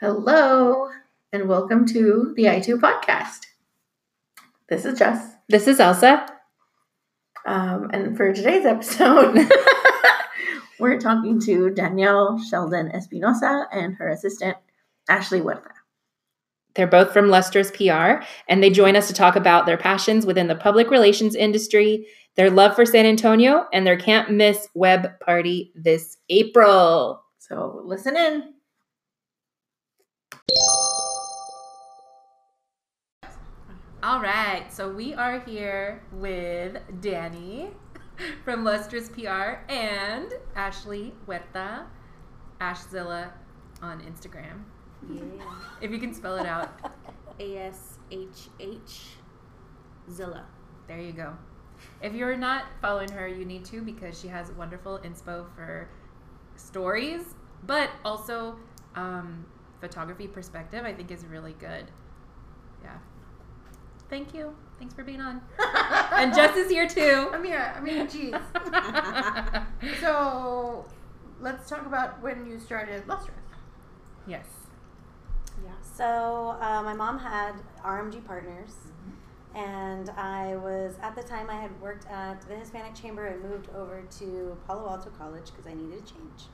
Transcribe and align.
Hello, 0.00 0.88
and 1.30 1.46
welcome 1.46 1.84
to 1.88 2.32
the 2.34 2.44
I2 2.44 2.80
podcast. 2.80 3.40
This 4.66 4.86
is 4.86 4.98
Jess. 4.98 5.34
This 5.50 5.68
is 5.68 5.78
Elsa. 5.78 6.26
Um, 7.44 7.90
and 7.92 8.16
for 8.16 8.32
today's 8.32 8.64
episode, 8.64 9.46
we're 10.80 10.98
talking 10.98 11.38
to 11.42 11.68
Danielle 11.68 12.38
Sheldon 12.38 12.90
Espinosa 12.92 13.66
and 13.70 13.96
her 13.96 14.08
assistant, 14.08 14.56
Ashley 15.06 15.40
Huerta. 15.40 15.72
They're 16.76 16.86
both 16.86 17.12
from 17.12 17.28
Lustrous 17.28 17.70
PR, 17.70 18.24
and 18.48 18.62
they 18.62 18.70
join 18.70 18.96
us 18.96 19.06
to 19.08 19.12
talk 19.12 19.36
about 19.36 19.66
their 19.66 19.76
passions 19.76 20.24
within 20.24 20.48
the 20.48 20.56
public 20.56 20.90
relations 20.90 21.34
industry, 21.34 22.06
their 22.36 22.48
love 22.48 22.74
for 22.74 22.86
San 22.86 23.04
Antonio, 23.04 23.66
and 23.70 23.86
their 23.86 23.98
can't 23.98 24.30
miss 24.30 24.66
Webb 24.72 25.20
Party 25.20 25.72
this 25.74 26.16
April. 26.30 27.22
So 27.38 27.82
listen 27.84 28.16
in. 28.16 28.54
All 34.10 34.20
right, 34.20 34.64
so 34.72 34.90
we 34.90 35.14
are 35.14 35.38
here 35.38 36.02
with 36.10 36.82
Danny 37.00 37.68
from 38.44 38.64
Lustrous 38.64 39.08
PR 39.08 39.62
and 39.68 40.32
Ashley 40.56 41.14
Huerta, 41.28 41.86
Ashzilla 42.60 43.30
on 43.80 44.00
Instagram. 44.00 44.64
Yeah. 45.08 45.44
If 45.80 45.92
you 45.92 46.00
can 46.00 46.12
spell 46.12 46.38
it 46.38 46.46
out. 46.46 46.70
A 47.38 47.56
S 47.58 47.98
H 48.10 48.48
H 48.58 49.10
Zilla. 50.10 50.44
There 50.88 50.98
you 50.98 51.12
go. 51.12 51.36
If 52.02 52.12
you're 52.12 52.36
not 52.36 52.64
following 52.82 53.12
her, 53.12 53.28
you 53.28 53.44
need 53.44 53.64
to 53.66 53.80
because 53.80 54.20
she 54.20 54.26
has 54.26 54.50
wonderful 54.50 54.98
inspo 55.04 55.46
for 55.54 55.88
stories, 56.56 57.36
but 57.64 57.90
also 58.04 58.56
um, 58.96 59.46
photography 59.80 60.26
perspective. 60.26 60.84
I 60.84 60.92
think 60.92 61.12
is 61.12 61.24
really 61.26 61.54
good. 61.60 61.92
Yeah. 62.82 62.98
Thank 64.10 64.34
you. 64.34 64.54
Thanks 64.78 64.92
for 64.92 65.04
being 65.04 65.20
on. 65.20 65.40
and 66.12 66.34
Jess 66.34 66.56
is 66.56 66.68
here 66.68 66.88
too. 66.88 67.30
I'm 67.32 67.44
here. 67.44 67.72
I 67.76 67.80
mean, 67.80 68.08
geez. 68.08 68.34
so, 70.00 70.84
let's 71.40 71.68
talk 71.68 71.86
about 71.86 72.20
when 72.22 72.44
you 72.46 72.58
started 72.58 73.06
Lustrous. 73.06 73.36
yes. 74.26 74.46
Yeah. 75.64 75.70
So 75.82 76.56
uh, 76.60 76.82
my 76.82 76.94
mom 76.94 77.18
had 77.18 77.52
RMG 77.84 78.24
Partners, 78.26 78.72
and 79.54 80.08
I 80.10 80.56
was 80.56 80.94
at 81.02 81.14
the 81.14 81.22
time 81.22 81.50
I 81.50 81.60
had 81.60 81.78
worked 81.80 82.06
at 82.08 82.40
the 82.48 82.56
Hispanic 82.56 82.94
Chamber 82.94 83.26
and 83.26 83.42
moved 83.42 83.68
over 83.76 84.02
to 84.18 84.56
Palo 84.66 84.88
Alto 84.88 85.10
College 85.10 85.46
because 85.46 85.66
I 85.66 85.74
needed 85.74 85.98
a 85.98 86.06
change. 86.06 86.48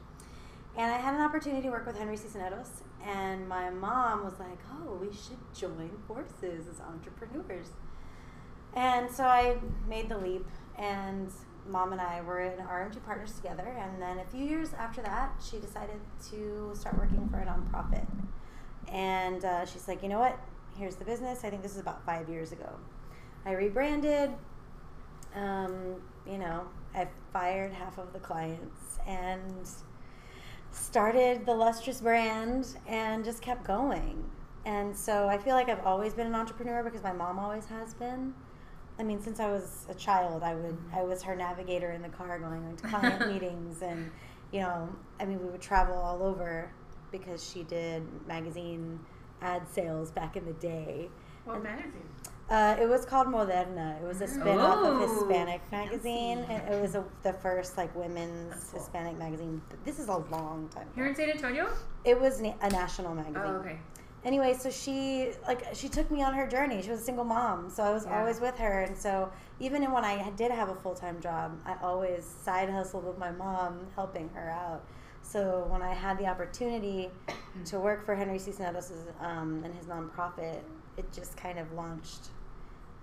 And 0.76 0.92
I 0.92 0.98
had 0.98 1.14
an 1.14 1.20
opportunity 1.22 1.62
to 1.62 1.70
work 1.70 1.86
with 1.86 1.96
Henry 1.96 2.16
Cisneros, 2.16 2.82
and 3.04 3.48
my 3.48 3.70
mom 3.70 4.24
was 4.24 4.38
like, 4.38 4.58
"Oh, 4.70 4.94
we 4.94 5.12
should 5.12 5.38
join 5.54 5.90
forces 6.06 6.66
as 6.68 6.80
entrepreneurs." 6.80 7.70
And 8.74 9.10
so 9.10 9.24
I 9.24 9.56
made 9.88 10.08
the 10.08 10.18
leap, 10.18 10.46
and 10.76 11.30
mom 11.68 11.92
and 11.92 12.00
I 12.00 12.20
were 12.20 12.40
in 12.40 12.58
RMG 12.58 13.02
Partners 13.04 13.32
together. 13.32 13.66
And 13.66 14.00
then 14.00 14.18
a 14.18 14.24
few 14.24 14.44
years 14.44 14.72
after 14.74 15.02
that, 15.02 15.32
she 15.42 15.58
decided 15.58 16.00
to 16.30 16.72
start 16.74 16.98
working 16.98 17.28
for 17.28 17.38
a 17.38 17.46
nonprofit. 17.46 18.06
And 18.88 19.44
uh, 19.44 19.66
she's 19.66 19.88
like, 19.88 20.02
you 20.02 20.08
know 20.08 20.18
what? 20.18 20.38
Here's 20.76 20.96
the 20.96 21.04
business. 21.04 21.44
I 21.44 21.50
think 21.50 21.62
this 21.62 21.72
is 21.72 21.80
about 21.80 22.04
five 22.04 22.28
years 22.28 22.52
ago. 22.52 22.70
I 23.44 23.52
rebranded. 23.52 24.30
Um, 25.34 25.96
you 26.26 26.38
know, 26.38 26.66
I 26.94 27.08
fired 27.32 27.72
half 27.72 27.98
of 27.98 28.12
the 28.12 28.18
clients 28.18 28.98
and 29.06 29.68
started 30.76 31.46
the 31.46 31.54
Lustrous 31.54 32.00
brand 32.00 32.76
and 32.86 33.24
just 33.24 33.42
kept 33.42 33.64
going. 33.64 34.24
And 34.64 34.96
so 34.96 35.28
I 35.28 35.38
feel 35.38 35.54
like 35.54 35.68
I've 35.68 35.84
always 35.84 36.14
been 36.14 36.26
an 36.26 36.34
entrepreneur 36.34 36.82
because 36.82 37.02
my 37.02 37.12
mom 37.12 37.38
always 37.38 37.66
has 37.66 37.94
been. 37.94 38.34
I 38.98 39.02
mean, 39.02 39.20
since 39.20 39.40
I 39.40 39.50
was 39.50 39.86
a 39.88 39.94
child, 39.94 40.42
I 40.42 40.54
would 40.54 40.76
I 40.92 41.02
was 41.02 41.22
her 41.22 41.36
navigator 41.36 41.92
in 41.92 42.02
the 42.02 42.08
car 42.08 42.38
going 42.38 42.76
to 42.76 42.88
client 42.88 43.28
meetings, 43.32 43.82
and 43.82 44.10
you 44.52 44.60
know, 44.60 44.88
I 45.20 45.24
mean, 45.24 45.38
we 45.40 45.50
would 45.50 45.60
travel 45.60 45.96
all 45.96 46.22
over 46.22 46.70
because 47.12 47.48
she 47.48 47.62
did 47.62 48.02
magazine 48.26 48.98
ad 49.42 49.68
sales 49.68 50.10
back 50.10 50.36
in 50.36 50.46
the 50.46 50.54
day. 50.54 51.10
What 51.44 51.62
magazine? 51.62 52.08
Uh, 52.48 52.76
it 52.80 52.88
was 52.88 53.04
called 53.04 53.26
Moderna. 53.26 54.00
It 54.00 54.06
was 54.06 54.20
a 54.20 54.26
spin-off 54.28 54.84
of 54.84 55.00
Hispanic 55.00 55.60
magazine, 55.72 56.38
and 56.48 56.72
it 56.72 56.80
was 56.80 56.94
a, 56.94 57.04
the 57.24 57.32
first 57.32 57.76
like 57.76 57.94
women's 57.96 58.70
Hispanic 58.72 59.18
magazine. 59.18 59.60
This 59.84 59.98
is 59.98 60.06
a 60.08 60.16
long 60.18 60.68
time. 60.72 60.86
Here 60.94 61.06
in 61.06 61.14
San 61.16 61.28
Antonio? 61.30 61.68
It 62.04 62.20
was 62.20 62.40
na- 62.40 62.54
a 62.62 62.70
national 62.70 63.16
magazine 63.16 63.42
Oh, 63.44 63.56
okay. 63.56 63.78
anyway, 64.24 64.54
so 64.54 64.70
she 64.70 65.30
like 65.48 65.66
she 65.74 65.88
took 65.88 66.08
me 66.08 66.22
on 66.22 66.34
her 66.34 66.46
journey. 66.46 66.80
She 66.82 66.90
was 66.90 67.00
a 67.00 67.04
single 67.04 67.24
mom, 67.24 67.68
so 67.68 67.82
I 67.82 67.90
was 67.90 68.04
Yeah. 68.06 68.20
always 68.20 68.40
with 68.40 68.56
her. 68.58 68.82
And 68.82 68.96
so 68.96 69.28
even 69.58 69.82
when 69.90 70.04
I 70.04 70.30
did 70.36 70.52
have 70.52 70.68
a 70.68 70.74
full 70.76 70.94
time 70.94 71.20
job, 71.20 71.58
I 71.66 71.74
always 71.82 72.24
side 72.24 72.70
hustled 72.70 73.06
with 73.06 73.18
my 73.18 73.32
mom, 73.32 73.88
helping 73.96 74.28
her 74.34 74.50
out. 74.50 74.84
So 75.22 75.66
when 75.68 75.82
I 75.82 75.92
had 75.92 76.16
the 76.16 76.26
opportunity 76.28 77.10
to 77.64 77.80
work 77.80 78.06
for 78.06 78.14
Henry 78.14 78.38
Cisneros 78.38 78.92
um, 79.20 79.62
and 79.64 79.74
his 79.74 79.86
nonprofit, 79.86 80.60
it 80.96 81.12
just 81.12 81.36
kind 81.36 81.58
of 81.58 81.72
launched 81.72 82.28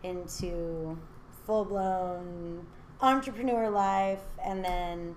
into 0.03 0.97
full 1.45 1.65
blown 1.65 2.65
entrepreneur 3.01 3.69
life. 3.69 4.19
And 4.43 4.63
then 4.63 5.15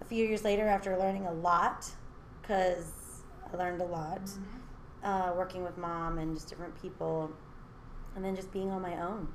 a 0.00 0.04
few 0.04 0.24
years 0.26 0.44
later, 0.44 0.66
after 0.66 0.96
learning 0.98 1.26
a 1.26 1.32
lot, 1.32 1.88
because 2.40 2.92
I 3.52 3.56
learned 3.56 3.80
a 3.80 3.84
lot 3.86 4.20
uh, 5.04 5.32
working 5.36 5.62
with 5.62 5.76
mom 5.78 6.18
and 6.18 6.34
just 6.34 6.48
different 6.48 6.80
people, 6.80 7.30
and 8.16 8.24
then 8.24 8.34
just 8.36 8.52
being 8.52 8.70
on 8.70 8.82
my 8.82 9.00
own. 9.00 9.28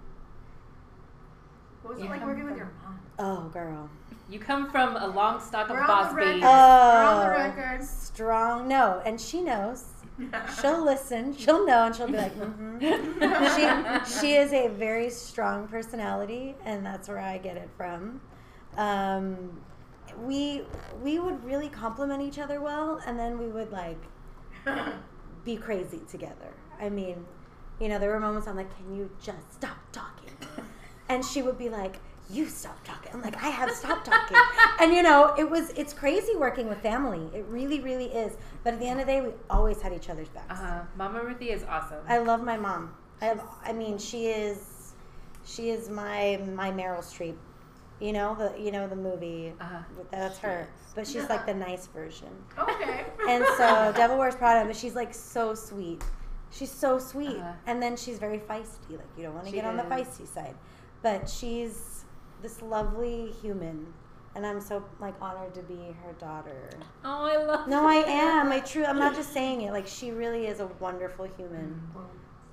What 1.81 1.95
was 1.95 2.03
Yeah. 2.03 2.09
it 2.09 2.11
like 2.17 2.25
working 2.25 2.45
with 2.45 2.57
your 2.57 2.71
mom? 2.83 2.99
Oh, 3.19 3.49
girl. 3.49 3.89
You 4.29 4.39
come 4.39 4.69
from 4.69 4.97
a 4.97 5.07
long 5.07 5.39
stock 5.39 5.69
of 5.69 5.75
We're 5.75 5.81
on 5.81 5.87
boss 5.87 6.09
the 6.09 6.15
record. 6.15 6.31
babes. 6.33 6.43
We're 6.43 6.49
on 6.49 7.19
the 7.19 7.25
Oh, 7.25 7.29
record. 7.29 7.83
strong. 7.83 8.67
No, 8.67 9.01
and 9.05 9.19
she 9.21 9.41
knows. 9.41 9.85
She'll 10.61 10.83
listen. 10.83 11.35
She'll 11.35 11.65
know, 11.65 11.85
and 11.85 11.95
she'll 11.95 12.07
be 12.07 12.17
like, 12.17 12.35
mm-hmm. 12.35 14.05
she, 14.09 14.19
she 14.19 14.35
is 14.35 14.51
a 14.53 14.67
very 14.69 15.09
strong 15.09 15.67
personality, 15.67 16.55
and 16.65 16.85
that's 16.85 17.07
where 17.07 17.19
I 17.19 17.37
get 17.37 17.57
it 17.57 17.69
from. 17.77 18.21
Um, 18.77 19.61
we 20.23 20.63
we 21.03 21.19
would 21.19 21.43
really 21.43 21.69
complement 21.69 22.21
each 22.21 22.39
other 22.39 22.61
well, 22.61 23.01
and 23.05 23.19
then 23.19 23.37
we 23.37 23.47
would 23.47 23.71
like 23.71 24.01
be 25.45 25.57
crazy 25.57 26.01
together. 26.09 26.53
I 26.79 26.89
mean, 26.89 27.25
you 27.79 27.89
know, 27.89 27.99
there 27.99 28.09
were 28.09 28.19
moments 28.19 28.47
I'm 28.47 28.55
like, 28.55 28.75
can 28.75 28.95
you 28.95 29.09
just 29.21 29.53
stop 29.53 29.77
talking? 29.91 30.31
And 31.09 31.23
she 31.23 31.41
would 31.41 31.57
be 31.57 31.69
like, 31.69 32.01
you 32.29 32.47
stop 32.47 32.83
talking. 32.83 33.11
I'm 33.13 33.21
like, 33.21 33.41
I 33.41 33.49
have 33.49 33.71
stopped 33.71 34.05
talking. 34.05 34.37
and 34.79 34.93
you 34.93 35.01
know, 35.01 35.33
it 35.37 35.49
was 35.49 35.69
it's 35.71 35.93
crazy 35.93 36.35
working 36.35 36.67
with 36.67 36.79
family. 36.79 37.29
It 37.33 37.45
really, 37.47 37.79
really 37.79 38.07
is. 38.07 38.37
But 38.63 38.73
at 38.73 38.79
the 38.79 38.87
end 38.87 38.99
of 38.99 39.07
the 39.07 39.13
day, 39.13 39.21
we 39.21 39.29
always 39.49 39.81
had 39.81 39.93
each 39.93 40.09
other's 40.09 40.29
backs. 40.29 40.59
Uh-huh. 40.59 40.81
Mama 40.97 41.23
Ruthie 41.23 41.51
is 41.51 41.63
awesome. 41.63 41.99
I 42.07 42.17
love 42.17 42.43
my 42.43 42.57
mom. 42.57 42.93
I 43.21 43.25
have, 43.25 43.43
I 43.63 43.73
mean, 43.73 43.97
she 43.97 44.27
is 44.27 44.93
she 45.45 45.69
is 45.69 45.89
my 45.89 46.39
my 46.53 46.71
Meryl 46.71 46.99
Streep. 46.99 47.35
You 47.99 48.13
know 48.13 48.35
the 48.35 48.61
you 48.61 48.71
know 48.71 48.87
the 48.87 48.95
movie. 48.95 49.53
Uh-huh. 49.59 49.79
That's 50.11 50.37
her. 50.39 50.67
But 50.95 51.07
she's 51.07 51.29
like 51.29 51.45
the 51.45 51.53
nice 51.67 51.87
version. 51.87 52.29
okay. 52.57 53.05
And 53.27 53.43
so 53.57 53.93
Devil 53.95 54.17
Wears 54.17 54.35
Prada, 54.35 54.65
but 54.65 54.75
she's 54.75 54.95
like 54.95 55.13
so 55.13 55.53
sweet. 55.53 56.03
She's 56.51 56.71
so 56.71 56.99
sweet. 56.99 57.37
Uh-huh. 57.37 57.53
And 57.65 57.81
then 57.81 57.95
she's 57.95 58.19
very 58.19 58.39
feisty. 58.39 58.91
Like 58.91 59.07
you 59.17 59.23
don't 59.23 59.33
want 59.33 59.47
to 59.47 59.51
get 59.51 59.65
on 59.65 59.77
the 59.77 59.83
feisty 59.83 60.27
side. 60.27 60.55
But 61.01 61.29
she's 61.29 61.96
this 62.41 62.61
lovely 62.61 63.31
human. 63.41 63.93
And 64.35 64.45
I'm 64.45 64.61
so 64.61 64.85
like 64.99 65.15
honored 65.19 65.55
to 65.55 65.63
be 65.63 65.95
her 66.03 66.13
daughter. 66.19 66.69
oh, 67.03 67.25
I 67.25 67.37
love 67.43 67.67
No, 67.67 67.87
I 67.87 67.95
am. 67.95 68.51
I 68.51 68.59
true 68.59 68.85
I'm 68.85 68.99
not 68.99 69.15
just 69.15 69.33
saying 69.33 69.61
it. 69.61 69.71
Like 69.71 69.87
she 69.87 70.11
really 70.11 70.45
is 70.45 70.59
a 70.59 70.67
wonderful 70.79 71.25
human. 71.25 71.81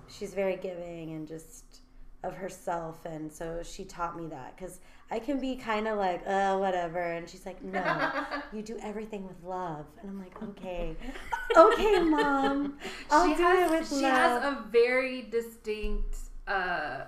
She's 0.09 0.33
very 0.33 0.57
giving 0.57 1.13
and 1.13 1.29
just 1.29 1.81
of 2.23 2.35
herself 2.35 3.05
and 3.05 3.31
so 3.31 3.63
she 3.63 3.85
taught 3.85 4.17
me 4.17 4.27
that 4.29 4.57
cuz 4.57 4.81
I 5.11 5.19
can 5.19 5.39
be 5.39 5.57
kind 5.57 5.87
of 5.87 5.99
like, 5.99 6.23
"Uh, 6.27 6.57
whatever." 6.57 6.99
And 6.99 7.29
she's 7.29 7.45
like, 7.45 7.63
"No. 7.63 8.11
you 8.55 8.63
do 8.63 8.79
everything 8.83 9.27
with 9.29 9.43
love." 9.45 9.85
And 10.01 10.11
I'm 10.11 10.19
like, 10.19 10.43
"Okay. 10.43 10.97
okay, 11.57 12.01
mom. 12.01 12.79
I'll 13.11 13.29
she 13.29 13.35
do 13.37 13.43
has, 13.43 13.71
it 13.71 13.79
with 13.81 13.89
she 13.91 13.95
love." 13.97 14.03
She 14.03 14.07
has 14.07 14.45
a 14.45 14.65
very 14.71 15.23
distinct 15.23 16.17
uh, 16.49 17.03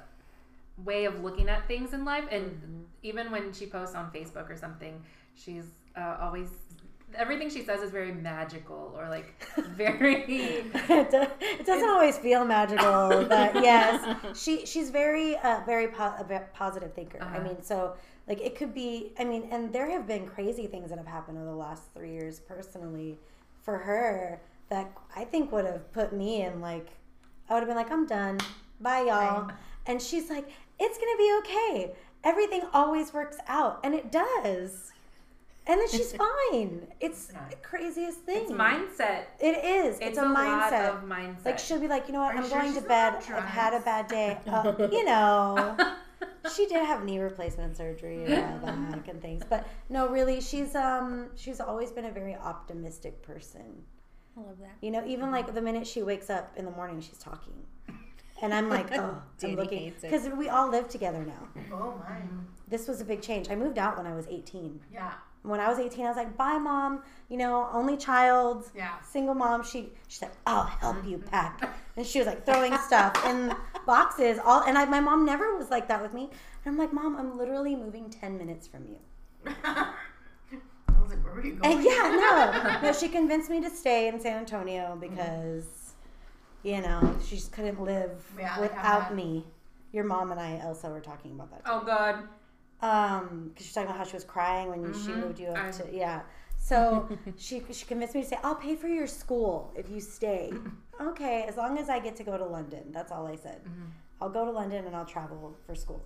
way 0.84 1.04
of 1.04 1.22
looking 1.22 1.48
at 1.48 1.66
things 1.68 1.92
in 1.92 2.04
life, 2.04 2.24
and 2.30 2.44
Mm-hmm. 2.44 2.82
even 3.02 3.30
when 3.30 3.52
she 3.52 3.66
posts 3.66 3.94
on 3.94 4.10
Facebook 4.10 4.50
or 4.50 4.56
something, 4.56 5.02
she's 5.34 5.64
uh, 5.96 6.16
always 6.20 6.48
everything 7.14 7.48
she 7.48 7.62
says 7.62 7.80
is 7.80 7.90
very 7.90 8.12
magical 8.12 8.92
or 8.98 9.08
like 9.08 9.32
very. 9.76 10.24
it, 10.26 11.10
do- 11.10 11.26
it 11.40 11.64
doesn't 11.64 11.88
always 11.88 12.18
feel 12.18 12.44
magical, 12.44 13.24
but 13.28 13.54
yes, 13.70 14.04
she 14.34 14.66
she's 14.66 14.90
very 14.90 15.36
uh, 15.38 15.60
very 15.64 15.88
po- 15.88 16.14
a 16.18 16.40
positive 16.52 16.92
thinker. 16.94 17.18
I 17.22 17.24
Uh-huh. 17.36 17.40
mean, 17.44 17.62
so 17.62 17.94
like 18.28 18.40
it 18.40 18.54
could 18.56 18.74
be. 18.74 19.12
I 19.18 19.24
mean, 19.24 19.48
and 19.50 19.72
there 19.72 19.88
have 19.90 20.06
been 20.06 20.26
crazy 20.26 20.66
things 20.66 20.90
that 20.90 20.98
have 20.98 21.06
happened 21.06 21.38
over 21.38 21.46
the 21.46 21.54
last 21.56 21.84
three 21.94 22.12
years 22.12 22.40
personally 22.40 23.18
for 23.62 23.78
her. 23.78 24.40
that 24.68 24.90
I 25.14 25.24
think 25.24 25.52
would 25.52 25.64
have 25.64 25.92
put 25.92 26.12
me 26.12 26.42
in 26.42 26.60
like, 26.60 26.88
I 27.48 27.54
would 27.54 27.60
have 27.60 27.68
been 27.68 27.76
like, 27.76 27.90
I'm 27.92 28.04
done. 28.04 28.38
Bye, 28.80 29.02
y'all. 29.08 29.48
And 29.86 30.02
she's 30.02 30.28
like, 30.28 30.48
it's 30.78 30.98
going 30.98 31.12
to 31.14 31.18
be 31.18 31.38
okay. 31.38 31.92
Everything 32.24 32.62
always 32.72 33.12
works 33.12 33.36
out. 33.46 33.80
And 33.84 33.94
it 33.94 34.10
does. 34.10 34.92
And 35.66 35.80
then 35.80 35.88
she's 35.88 36.12
fine. 36.52 36.86
It's 37.00 37.26
the 37.26 37.56
craziest 37.62 38.20
thing. 38.20 38.42
It's 38.42 38.52
mindset. 38.52 39.24
It 39.40 39.64
is. 39.64 39.96
It's, 39.96 40.10
It's, 40.10 40.18
a, 40.18 40.22
a, 40.22 40.26
mindset. 40.26 40.70
lot 40.70 40.72
of 40.72 41.02
mindset. 41.04 41.44
like 41.44 41.58
she'll 41.58 41.80
be 41.80 41.88
like, 41.88 42.06
you 42.06 42.12
know 42.12 42.20
what? 42.20 42.34
Are 42.34 42.38
I'm 42.38 42.48
sure 42.48 42.60
going 42.60 42.74
to 42.74 42.80
bed. 42.82 43.14
I've 43.14 43.44
had 43.44 43.74
a 43.74 43.80
bad 43.80 44.08
day. 44.08 44.38
Uh, 44.46 44.88
you 44.92 45.04
know, 45.04 45.76
she 46.54 46.66
did 46.66 46.84
have 46.84 47.04
knee 47.04 47.18
replacement 47.18 47.76
surgery 47.76 48.24
a 48.32 48.40
while 48.60 48.76
back 48.76 49.08
and 49.08 49.20
things. 49.20 49.42
But 49.48 49.66
no, 49.88 50.08
really, 50.08 50.40
she's 50.40 50.74
um 50.74 51.28
she's 51.36 51.60
always 51.60 51.90
been 51.90 52.04
a 52.06 52.10
very 52.12 52.34
optimistic 52.36 53.22
person. 53.22 53.82
I 54.36 54.40
love 54.40 54.58
that. 54.60 54.76
You 54.80 54.90
know, 54.92 55.04
even 55.06 55.30
like 55.30 55.52
the 55.52 55.60
minute 55.60 55.86
she 55.86 56.02
wakes 56.02 56.30
up 56.30 56.52
in 56.56 56.64
the 56.64 56.70
morning, 56.70 57.00
she's 57.00 57.18
talking. 57.18 57.54
And 58.42 58.52
I'm 58.52 58.68
like, 58.68 58.92
oh, 58.92 59.22
Danny 59.38 59.54
I'm 59.54 59.58
looking 59.58 59.94
because 60.00 60.28
we 60.28 60.48
all 60.48 60.70
live 60.70 60.88
together 60.88 61.24
now. 61.24 61.62
Oh 61.72 61.94
my. 62.06 62.16
This 62.68 62.88
was 62.88 63.00
a 63.00 63.04
big 63.04 63.22
change. 63.22 63.48
I 63.50 63.54
moved 63.54 63.78
out 63.78 63.96
when 63.96 64.06
I 64.06 64.14
was 64.14 64.26
18. 64.28 64.80
Yeah. 64.92 65.12
When 65.42 65.60
I 65.60 65.68
was 65.68 65.78
18, 65.78 66.04
I 66.04 66.08
was 66.08 66.16
like, 66.16 66.36
bye, 66.36 66.58
mom. 66.58 67.02
You 67.28 67.36
know, 67.36 67.68
only 67.72 67.96
child, 67.96 68.70
Yeah. 68.74 69.00
single 69.00 69.34
mom. 69.34 69.62
She 69.62 69.90
she 70.08 70.18
said, 70.18 70.30
I'll 70.46 70.64
help 70.64 71.06
you 71.06 71.18
mm-hmm. 71.18 71.28
pack, 71.28 71.76
and 71.96 72.04
she 72.04 72.18
was 72.18 72.26
like 72.26 72.44
throwing 72.44 72.76
stuff 72.78 73.24
in 73.26 73.54
boxes. 73.86 74.38
All 74.44 74.62
and 74.62 74.76
I, 74.76 74.84
my 74.86 75.00
mom 75.00 75.24
never 75.24 75.56
was 75.56 75.70
like 75.70 75.86
that 75.88 76.02
with 76.02 76.12
me. 76.12 76.30
And 76.64 76.72
I'm 76.72 76.78
like, 76.78 76.92
mom, 76.92 77.16
I'm 77.16 77.38
literally 77.38 77.76
moving 77.76 78.10
10 78.10 78.36
minutes 78.36 78.66
from 78.66 78.86
you. 78.86 78.98
I 79.64 79.92
was 81.00 81.10
like, 81.10 81.24
where 81.24 81.34
were 81.34 81.46
you 81.46 81.54
going? 81.54 81.76
And 81.76 81.84
yeah, 81.84 82.80
no, 82.80 82.80
no. 82.82 82.92
She 82.92 83.08
convinced 83.08 83.48
me 83.48 83.60
to 83.60 83.70
stay 83.70 84.08
in 84.08 84.18
San 84.20 84.38
Antonio 84.38 84.82
mm-hmm. 84.90 85.00
because, 85.00 85.64
you 86.62 86.80
know, 86.80 87.16
she 87.24 87.36
just 87.36 87.52
couldn't 87.52 87.80
live 87.82 88.22
Yeah, 88.38 88.58
without 88.60 89.14
me. 89.14 89.46
Your 89.92 90.04
mom 90.04 90.30
and 90.32 90.40
I, 90.40 90.58
Elsa, 90.62 90.90
were 90.90 91.00
talking 91.00 91.32
about 91.32 91.50
that. 91.50 91.62
oh 91.66 91.82
God. 91.84 92.24
Um, 92.82 93.48
because 93.48 93.64
she's 93.66 93.74
talking 93.74 93.88
about 93.88 93.98
how 93.98 94.04
she 94.04 94.14
was 94.16 94.24
crying 94.24 94.68
when 94.68 94.82
you, 94.82 94.92
she 94.92 95.08
moved 95.12 95.38
you 95.38 95.46
up 95.48 95.58
I- 95.58 95.70
to 95.70 95.84
yeah. 95.92 96.20
So 96.58 97.08
she 97.38 97.62
she 97.72 97.86
convinced 97.86 98.14
me 98.14 98.22
to 98.22 98.28
say, 98.28 98.38
"I'll 98.42 98.56
pay 98.56 98.74
for 98.76 98.88
your 98.88 99.06
school 99.06 99.72
if 99.76 99.88
you 99.88 100.00
stay." 100.00 100.52
okay, 101.00 101.44
as 101.48 101.56
long 101.56 101.78
as 101.78 101.88
I 101.88 101.98
get 102.00 102.16
to 102.16 102.24
go 102.24 102.36
to 102.36 102.44
London. 102.44 102.90
That's 102.90 103.12
all 103.12 103.26
I 103.26 103.36
said. 103.36 103.60
I'll 104.20 104.28
go 104.30 104.44
to 104.44 104.50
London 104.50 104.84
and 104.86 104.96
I'll 104.96 105.04
travel 105.06 105.56
for 105.66 105.74
school. 105.74 106.02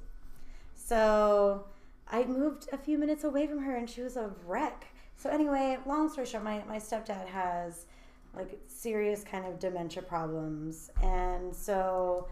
So 0.75 1.65
I 2.09 2.25
moved 2.25 2.69
a 2.73 2.79
few 2.79 2.99
minutes 2.99 3.25
away 3.25 3.47
from 3.47 3.61
her, 3.61 3.77
and 3.77 3.89
she 3.89 4.03
was 4.03 4.17
a 4.17 4.31
wreck. 4.47 4.87
So 5.17 5.31
anyway, 5.31 5.79
long 5.87 6.09
story 6.09 6.27
short, 6.27 6.45
my 6.45 6.63
my 6.69 6.77
stepdad 6.79 7.27
has 7.27 7.87
like 8.35 8.59
serious 8.67 9.25
kind 9.25 9.47
of 9.47 9.59
dementia 9.59 10.03
problems, 10.03 10.91
and 11.03 11.55
so 11.55 12.29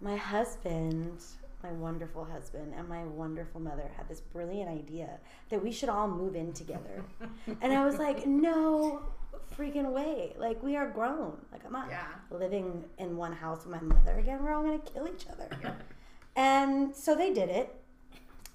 my 0.00 0.16
husband, 0.16 1.22
my 1.62 1.72
wonderful 1.72 2.24
husband, 2.24 2.72
and 2.76 2.88
my 2.88 3.04
wonderful 3.04 3.60
mother 3.60 3.90
had 3.96 4.08
this 4.08 4.20
brilliant 4.20 4.68
idea 4.70 5.18
that 5.50 5.62
we 5.62 5.70
should 5.72 5.88
all 5.88 6.08
move 6.08 6.34
in 6.34 6.52
together. 6.52 7.04
and 7.60 7.72
I 7.72 7.84
was 7.84 7.96
like, 7.98 8.26
no 8.26 9.02
freaking 9.58 9.90
way. 9.92 10.32
Like, 10.38 10.62
we 10.62 10.76
are 10.76 10.88
grown. 10.88 11.36
Like, 11.52 11.64
I'm 11.66 11.72
not 11.72 11.88
Yeah. 11.90 12.06
living 12.30 12.84
in 12.98 13.16
one 13.16 13.32
house 13.32 13.66
with 13.66 13.74
my 13.74 13.80
mother 13.94 14.18
again. 14.18 14.42
We're 14.42 14.52
all 14.54 14.62
going 14.62 14.80
to 14.80 14.92
kill 14.92 15.06
each 15.08 15.26
other. 15.26 15.48
And 16.36 16.94
so 16.94 17.14
they 17.14 17.32
did 17.34 17.48
it. 17.50 17.74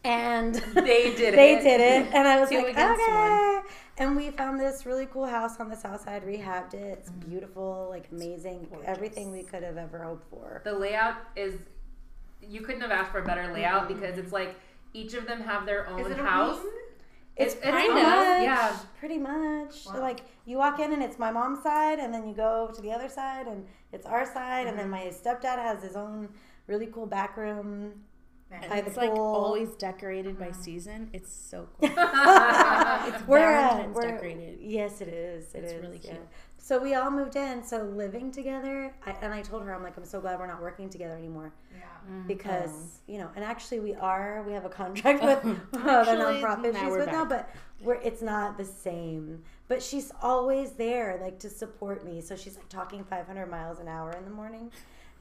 And 0.06 0.56
They 0.74 1.16
did 1.16 1.34
it. 1.34 1.36
they 1.36 1.56
did 1.62 1.81
it. 1.81 2.13
And 2.13 2.28
I 2.28 2.40
was 2.40 2.50
Two 2.50 2.57
like, 2.57 2.78
okay. 2.78 3.60
And 3.98 4.16
we 4.16 4.30
found 4.30 4.60
this 4.60 4.86
really 4.86 5.06
cool 5.07 5.25
house 5.25 5.60
on 5.60 5.69
the 5.69 5.75
south 5.75 6.02
side, 6.04 6.24
rehabbed 6.25 6.74
it. 6.74 7.00
It's 7.00 7.10
Mm-hmm. 7.10 7.30
beautiful, 7.30 7.88
like 7.90 8.07
amazing, 8.12 8.68
everything 8.86 9.31
we 9.31 9.44
could 9.44 9.63
have 9.63 9.78
ever 9.78 10.00
hoped 10.04 10.30
for. 10.30 10.62
The 10.63 10.74
layout 10.74 11.16
is. 11.36 11.56
You 12.48 12.62
couldn't 12.62 12.81
have 12.81 12.92
asked 12.92 13.12
for 13.12 13.19
a 13.19 13.25
better 13.25 13.52
layout 13.54 13.88
because 13.88 14.18
it's 14.19 14.31
like 14.31 14.56
each 14.94 15.13
of 15.16 15.25
them 15.25 15.42
have 15.42 15.66
their 15.66 15.88
own 15.90 16.12
house. 16.12 16.60
It's, 17.38 17.56
It's- 17.56 17.74
much, 17.74 18.44
yeah. 18.44 18.78
pretty 19.00 19.18
much. 19.18 19.86
Wow. 19.88 20.00
Like 20.00 20.22
you 20.46 20.58
walk 20.58 20.80
in 20.80 20.94
and 20.94 21.01
it's 21.01 21.18
my 21.18 21.31
mom's 21.31 21.63
side, 21.63 21.98
and 22.00 22.13
then 22.13 22.28
you 22.28 22.36
go 22.36 22.69
to 22.75 22.81
the 22.81 22.92
other 22.92 23.10
side 23.10 23.48
and 23.48 23.66
it's 23.92 24.06
our 24.06 24.25
side, 24.31 24.68
and 24.68 24.78
then 24.78 24.90
my 24.90 25.06
stepdad 25.08 25.58
has 25.58 25.81
his 25.81 25.96
own 25.96 26.30
really 26.68 26.86
cool 26.88 27.06
back 27.08 27.36
room. 27.38 27.94
Man. 28.51 28.69
By 28.69 28.77
It's 28.77 28.97
like 28.97 29.12
pool. 29.13 29.21
always 29.24 29.69
decorated 29.75 30.38
by 30.38 30.51
season. 30.51 31.09
It's 31.13 31.31
so 31.33 31.68
cool. 31.80 31.89
it's 31.89 31.95
Valentine's 31.95 33.95
decorated. 33.97 34.59
Yes, 34.62 35.01
it 35.01 35.07
is. 35.09 35.53
It 35.56 35.63
It's 35.63 35.74
is, 35.74 35.81
really 35.81 36.00
yeah. 36.03 36.12
cute. 36.12 36.27
So 36.57 36.81
we 36.81 36.95
all 36.95 37.12
moved 37.12 37.36
in. 37.36 37.63
So 37.63 37.83
living 37.83 38.31
together, 38.31 38.94
I, 39.06 39.12
and 39.21 39.33
I 39.33 39.42
told 39.42 39.63
her, 39.63 39.74
I'm 39.74 39.83
like, 39.83 39.97
I'm 39.97 40.06
so 40.06 40.19
glad 40.19 40.39
we're 40.39 40.47
not 40.47 40.62
working 40.62 40.89
together 40.89 41.15
anymore 41.15 41.53
Yeah. 41.75 41.83
because 42.27 43.01
you 43.07 43.18
know, 43.19 43.30
and 43.36 43.44
actually 43.44 43.80
we 43.80 43.94
are. 43.95 44.44
We 44.48 44.53
have 44.53 44.65
a 44.65 44.69
contract 44.69 45.24
with 45.24 45.44
uh, 45.74 46.03
the 46.03 46.12
nonprofit 46.12 46.74
now 46.74 46.81
she's 46.81 46.89
we're 46.91 47.00
with 47.00 47.07
now, 47.07 47.25
but 47.25 47.50
we're 47.81 47.95
it's 47.95 48.21
not 48.21 48.57
the 48.57 48.65
same. 48.65 49.44
But 49.68 49.81
she's 49.81 50.12
always 50.21 50.71
there, 50.71 51.19
like 51.21 51.39
to 51.39 51.50
support 51.50 52.06
me. 52.06 52.21
So 52.21 52.36
she's 52.36 52.56
like 52.57 52.69
talking 52.69 53.03
500 53.03 53.48
miles 53.48 53.80
an 53.80 53.88
hour 53.88 54.12
in 54.13 54.25
the 54.25 54.31
morning, 54.31 54.71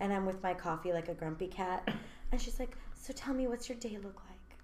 and 0.01 0.13
I'm 0.13 0.27
with 0.27 0.43
my 0.43 0.55
coffee 0.55 0.93
like 0.93 1.09
a 1.09 1.15
grumpy 1.15 1.47
cat, 1.49 1.87
and 2.33 2.41
she's 2.41 2.59
like, 2.59 2.77
"So 3.05 3.13
tell 3.13 3.35
me, 3.35 3.47
what's 3.47 3.69
your 3.69 3.79
day 3.79 3.99
look 4.03 4.19
like? 4.31 4.59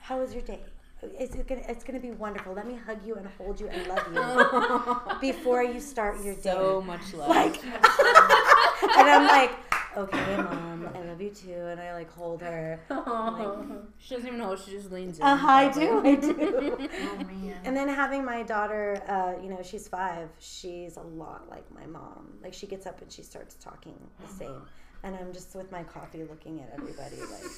How 0.00 0.20
is 0.22 0.32
your 0.32 0.42
day?" 0.42 0.60
It's 1.02 1.34
gonna, 1.34 1.60
it's 1.68 1.84
gonna 1.84 2.00
be 2.00 2.12
wonderful. 2.12 2.54
Let 2.54 2.66
me 2.66 2.78
hug 2.86 3.06
you 3.06 3.16
and 3.16 3.26
hold 3.36 3.60
you 3.60 3.68
and 3.68 3.86
love 3.86 4.06
you 4.14 5.20
before 5.32 5.62
you 5.62 5.78
start 5.78 6.22
your 6.24 6.34
day. 6.34 6.52
so 6.54 6.80
much 6.80 7.12
love. 7.12 7.28
like 7.28 7.62
and 8.98 9.06
I'm 9.14 9.26
like, 9.26 9.52
okay, 9.94 10.36
mom, 10.38 10.88
I 10.94 11.00
love 11.02 11.20
you 11.20 11.28
too, 11.30 11.52
and 11.52 11.78
I 11.78 11.92
like 11.92 12.10
hold 12.10 12.40
her. 12.40 12.80
she 13.98 14.14
doesn't 14.14 14.26
even 14.26 14.38
know. 14.38 14.56
She 14.56 14.70
just 14.70 14.90
leans 14.90 15.18
in. 15.18 15.24
Uh, 15.24 15.38
I 15.38 15.68
do, 15.68 16.00
I 16.04 16.14
do. 16.14 16.34
Oh 16.80 17.24
man. 17.24 17.60
And 17.64 17.76
then 17.76 17.88
having 17.88 18.24
my 18.24 18.42
daughter, 18.42 19.02
uh, 19.06 19.42
you 19.42 19.50
know, 19.50 19.60
she's 19.62 19.86
five. 19.88 20.30
She's 20.38 20.96
a 20.96 21.02
lot 21.02 21.48
like 21.50 21.70
my 21.74 21.86
mom. 21.86 22.38
Like 22.42 22.54
she 22.54 22.66
gets 22.66 22.86
up 22.86 23.02
and 23.02 23.12
she 23.12 23.22
starts 23.22 23.54
talking 23.56 23.98
the 24.20 24.28
same, 24.28 24.62
and 25.06 25.16
I'm 25.16 25.32
just 25.32 25.54
with 25.54 25.70
my 25.72 25.82
coffee, 25.84 26.24
looking 26.24 26.60
at 26.60 26.70
everybody 26.74 27.16
like, 27.20 27.50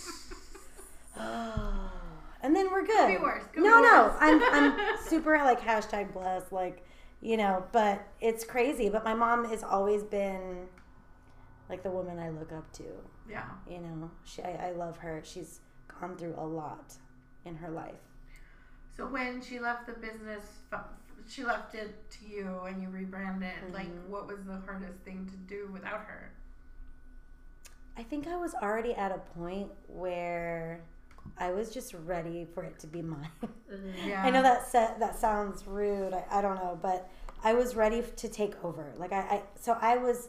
oh. 1.19 1.91
And 2.43 2.55
then 2.55 2.71
we're 2.71 2.87
good. 2.87 3.09
be 3.09 3.17
worse. 3.17 3.43
Could 3.53 3.65
no, 3.65 3.77
be 3.83 3.83
no, 3.89 4.03
worse. 4.05 4.17
I'm 4.21 4.43
I'm 4.55 4.97
super 5.09 5.37
like 5.39 5.61
hashtag 5.61 6.12
blessed, 6.12 6.53
like 6.53 6.85
you 7.21 7.37
know. 7.37 7.65
But 7.73 8.06
it's 8.21 8.45
crazy. 8.45 8.89
But 8.89 9.05
my 9.05 9.15
mom 9.15 9.45
has 9.49 9.65
always 9.65 10.05
been 10.05 10.67
like 11.69 11.82
the 11.82 11.91
woman 11.91 12.19
I 12.19 12.31
look 12.31 12.53
up 12.53 12.72
to. 12.75 12.84
yeah. 13.29 13.44
You 13.69 13.81
know, 13.81 14.11
she 14.25 14.43
I, 14.43 14.69
I 14.69 14.72
love 14.72 14.99
her. 14.99 15.20
She's 15.25 15.61
gone 16.01 16.17
through 16.17 16.34
a 16.39 16.46
lot 16.46 16.94
in 17.44 17.56
her 17.56 17.70
life. 17.70 17.94
So 18.96 19.06
when 19.06 19.41
she 19.43 19.58
left 19.58 19.87
the 19.87 19.93
business, 19.94 20.44
she 21.29 21.44
left 21.44 21.75
it 21.75 22.08
to 22.11 22.27
you 22.29 22.61
and 22.69 22.81
you 22.82 22.89
rebranded. 22.89 23.51
Like, 23.72 23.87
Mm-hmm. 23.89 24.11
what 24.13 24.27
was 24.29 24.44
the 24.44 24.61
hardest 24.65 24.99
thing 25.05 25.27
to 25.31 25.37
do 25.55 25.69
without 25.72 26.01
her? 26.01 26.32
I 27.98 28.05
think 28.05 28.28
I 28.28 28.36
was 28.36 28.55
already 28.55 28.94
at 28.94 29.10
a 29.10 29.19
point 29.36 29.69
where 29.88 30.81
I 31.36 31.50
was 31.50 31.74
just 31.74 31.93
ready 32.06 32.46
for 32.55 32.62
it 32.62 32.78
to 32.78 32.86
be 32.86 33.02
mine. 33.02 33.28
Yeah. 34.06 34.22
I 34.24 34.31
know 34.31 34.40
that 34.43 34.67
sa- 34.67 34.96
that 34.98 35.19
sounds 35.19 35.67
rude. 35.67 36.14
I, 36.14 36.24
I 36.31 36.40
don't 36.40 36.55
know, 36.55 36.78
but 36.81 37.10
I 37.43 37.55
was 37.55 37.74
ready 37.74 38.02
to 38.17 38.28
take 38.28 38.55
over. 38.64 38.93
Like 38.96 39.12
I, 39.12 39.19
I, 39.19 39.43
so 39.60 39.76
I 39.81 39.96
was 39.96 40.28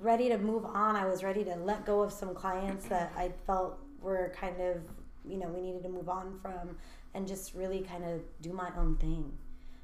ready 0.00 0.28
to 0.28 0.38
move 0.38 0.64
on. 0.64 0.96
I 0.96 1.06
was 1.06 1.22
ready 1.22 1.44
to 1.44 1.56
let 1.56 1.84
go 1.84 2.02
of 2.02 2.12
some 2.12 2.34
clients 2.34 2.86
that 2.86 3.12
I 3.16 3.32
felt 3.46 3.78
were 4.00 4.32
kind 4.34 4.60
of, 4.60 4.76
you 5.24 5.36
know, 5.38 5.48
we 5.48 5.60
needed 5.60 5.82
to 5.82 5.88
move 5.88 6.08
on 6.08 6.38
from, 6.40 6.76
and 7.14 7.26
just 7.26 7.54
really 7.54 7.80
kind 7.80 8.04
of 8.04 8.22
do 8.40 8.52
my 8.52 8.70
own 8.78 8.96
thing. 8.96 9.32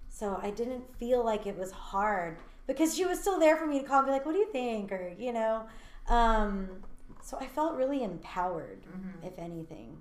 So 0.08 0.40
I 0.42 0.50
didn't 0.50 0.84
feel 0.98 1.24
like 1.24 1.46
it 1.46 1.58
was 1.58 1.72
hard 1.72 2.38
because 2.66 2.96
she 2.96 3.04
was 3.04 3.20
still 3.20 3.38
there 3.38 3.56
for 3.56 3.66
me 3.66 3.80
to 3.80 3.86
call 3.86 3.98
and 3.98 4.06
be 4.06 4.12
like, 4.12 4.24
"What 4.24 4.32
do 4.32 4.38
you 4.38 4.52
think?" 4.52 4.92
or 4.92 5.12
you 5.18 5.32
know. 5.32 5.66
Um, 6.08 6.68
so 7.22 7.36
I 7.40 7.46
felt 7.46 7.74
really 7.76 8.02
empowered, 8.02 8.82
if 9.22 9.38
anything. 9.38 9.96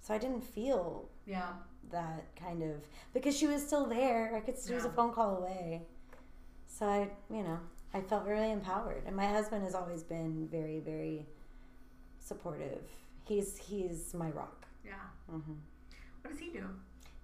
So 0.00 0.14
I 0.14 0.18
didn't 0.18 0.42
feel 0.42 1.08
Yeah. 1.26 1.52
that 1.90 2.34
kind 2.36 2.62
of 2.62 2.76
because 3.12 3.36
she 3.36 3.46
was 3.46 3.66
still 3.66 3.86
there. 3.86 4.34
I 4.34 4.40
could 4.40 4.56
she 4.58 4.72
was 4.74 4.84
a 4.84 4.90
phone 4.90 5.12
call 5.12 5.36
away. 5.38 5.82
So 6.66 6.86
I, 6.86 7.10
you 7.30 7.42
know, 7.42 7.58
I 7.92 8.00
felt 8.00 8.26
really 8.26 8.50
empowered. 8.52 9.02
And 9.06 9.14
my 9.16 9.26
husband 9.26 9.62
has 9.64 9.74
always 9.74 10.02
been 10.02 10.48
very, 10.50 10.80
very 10.80 11.26
supportive. 12.20 12.82
He's 13.24 13.56
he's 13.58 14.14
my 14.14 14.30
rock. 14.30 14.66
Yeah. 14.84 14.94
hmm 15.28 15.52
What 16.22 16.30
does 16.30 16.38
he 16.40 16.50
do? 16.50 16.64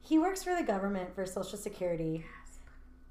He 0.01 0.19
works 0.19 0.43
for 0.45 0.55
the 0.55 0.63
government 0.63 1.15
for 1.15 1.25
Social 1.25 1.57
Security. 1.59 2.25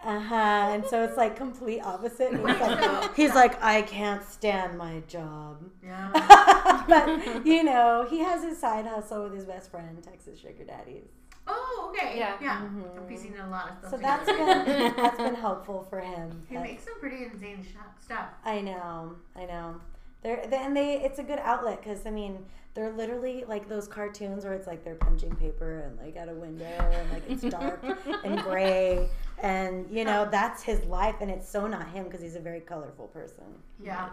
Uh 0.05 0.19
huh. 0.19 0.35
And 0.73 0.85
so 0.85 1.03
it's 1.03 1.17
like 1.17 1.35
complete 1.35 1.79
opposite. 1.81 2.31
He's 2.31 2.41
like, 2.41 3.15
he's 3.15 3.33
like, 3.35 3.63
I 3.63 3.81
can't 3.83 4.23
stand 4.23 4.77
my 4.77 5.01
job. 5.07 5.63
Yeah. 5.83 6.83
but 6.87 7.45
you 7.45 7.63
know, 7.63 8.05
he 8.09 8.19
has 8.19 8.43
his 8.43 8.57
side 8.59 8.85
hustle 8.85 9.23
with 9.23 9.33
his 9.33 9.45
best 9.45 9.71
friend, 9.71 10.01
Texas 10.03 10.39
Sugar 10.39 10.63
Daddies. 10.65 11.07
Oh, 11.47 11.89
okay. 11.93 12.17
Yeah. 12.17 12.35
Yeah. 12.41 12.61
Mhm. 12.61 12.97
I'm 12.97 13.03
piecing 13.03 13.37
a 13.37 13.49
lot 13.49 13.71
of 13.71 13.77
stuff 13.79 13.91
So 13.91 13.97
together. 13.97 14.23
that's 14.25 14.65
been 14.67 14.93
that's 15.03 15.17
been 15.17 15.35
helpful 15.35 15.85
for 15.89 15.99
him. 15.99 16.43
He 16.49 16.55
But- 16.55 16.63
makes 16.63 16.83
some 16.83 16.99
pretty 16.99 17.23
insane 17.25 17.63
sh- 17.63 17.75
stuff. 18.03 18.27
I 18.45 18.61
know, 18.61 19.15
I 19.35 19.45
know. 19.45 19.75
They're 20.21 20.45
they, 20.47 20.57
and 20.57 20.75
they 20.75 21.01
it's 21.01 21.19
a 21.19 21.23
good 21.23 21.39
outlet 21.39 21.81
because 21.83 22.05
I 22.05 22.09
mean 22.09 22.45
they're 22.75 22.93
literally 22.93 23.43
like 23.45 23.67
those 23.67 23.87
cartoons 23.89 24.45
where 24.45 24.53
it's 24.53 24.67
like 24.67 24.83
they're 24.85 24.95
punching 24.95 25.35
paper 25.35 25.81
and 25.81 25.99
like 25.99 26.15
at 26.15 26.29
a 26.29 26.33
window 26.33 26.63
and 26.65 27.11
like 27.11 27.23
it's 27.29 27.41
dark 27.43 27.83
and 28.23 28.39
gray 28.41 29.09
and 29.41 29.89
you 29.89 30.05
know 30.05 30.27
that's 30.29 30.63
his 30.63 30.83
life 30.85 31.15
and 31.21 31.29
it's 31.31 31.47
so 31.49 31.67
not 31.67 31.87
him 31.89 32.05
because 32.05 32.21
he's 32.21 32.35
a 32.35 32.39
very 32.39 32.59
colorful 32.61 33.07
person. 33.07 33.43
Yeah. 33.83 34.09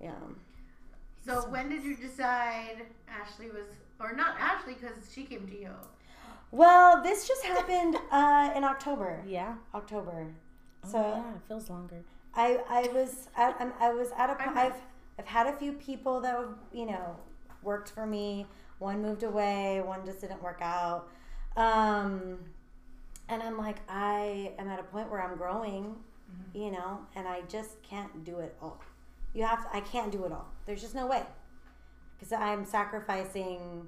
Yeah. 0.00 0.12
So 1.24 1.42
when 1.50 1.68
did 1.68 1.84
you 1.84 1.96
decide 1.96 2.82
Ashley 3.08 3.46
was, 3.48 3.66
or 4.00 4.12
not 4.12 4.34
Ashley, 4.40 4.74
because 4.74 4.96
she 5.14 5.22
came 5.24 5.46
to 5.46 5.56
you? 5.56 5.70
Well, 6.50 7.02
this 7.02 7.28
just 7.28 7.44
happened 7.44 7.96
uh, 8.10 8.50
in 8.56 8.64
October. 8.64 9.22
Yeah. 9.26 9.54
October. 9.74 10.26
Oh, 10.84 10.88
So 10.90 10.98
yeah, 10.98 11.34
it 11.36 11.42
feels 11.46 11.70
longer. 11.70 12.02
I 12.34 12.60
I 12.68 12.88
was 12.92 13.28
at 13.36 13.54
I'm- 13.60 13.72
I 13.78 13.92
was 13.92 14.08
at 14.18 14.30
a 14.30 14.42
I'm- 14.42 14.56
I've 14.58 14.74
I've 15.18 15.26
had 15.26 15.46
a 15.46 15.52
few 15.52 15.72
people 15.74 16.20
that 16.22 16.38
you 16.72 16.86
know 16.86 17.16
worked 17.62 17.90
for 17.90 18.06
me. 18.06 18.46
One 18.78 19.00
moved 19.00 19.22
away. 19.22 19.80
One 19.80 20.04
just 20.04 20.20
didn't 20.22 20.42
work 20.42 20.58
out. 20.60 21.08
Um, 21.56 22.38
and 23.32 23.42
I'm 23.42 23.58
like 23.58 23.78
I 23.88 24.52
am 24.58 24.68
at 24.68 24.78
a 24.78 24.82
point 24.82 25.10
where 25.10 25.22
I'm 25.22 25.36
growing, 25.36 25.84
mm-hmm. 25.84 26.58
you 26.58 26.70
know, 26.70 27.00
and 27.16 27.26
I 27.26 27.42
just 27.42 27.82
can't 27.82 28.24
do 28.24 28.38
it 28.38 28.54
all. 28.60 28.80
You 29.34 29.44
have 29.44 29.70
to, 29.70 29.76
I 29.76 29.80
can't 29.80 30.12
do 30.12 30.24
it 30.24 30.32
all. 30.32 30.48
There's 30.66 30.82
just 30.82 30.94
no 30.94 31.06
way 31.06 31.22
because 32.18 32.32
I'm 32.32 32.64
sacrificing 32.64 33.86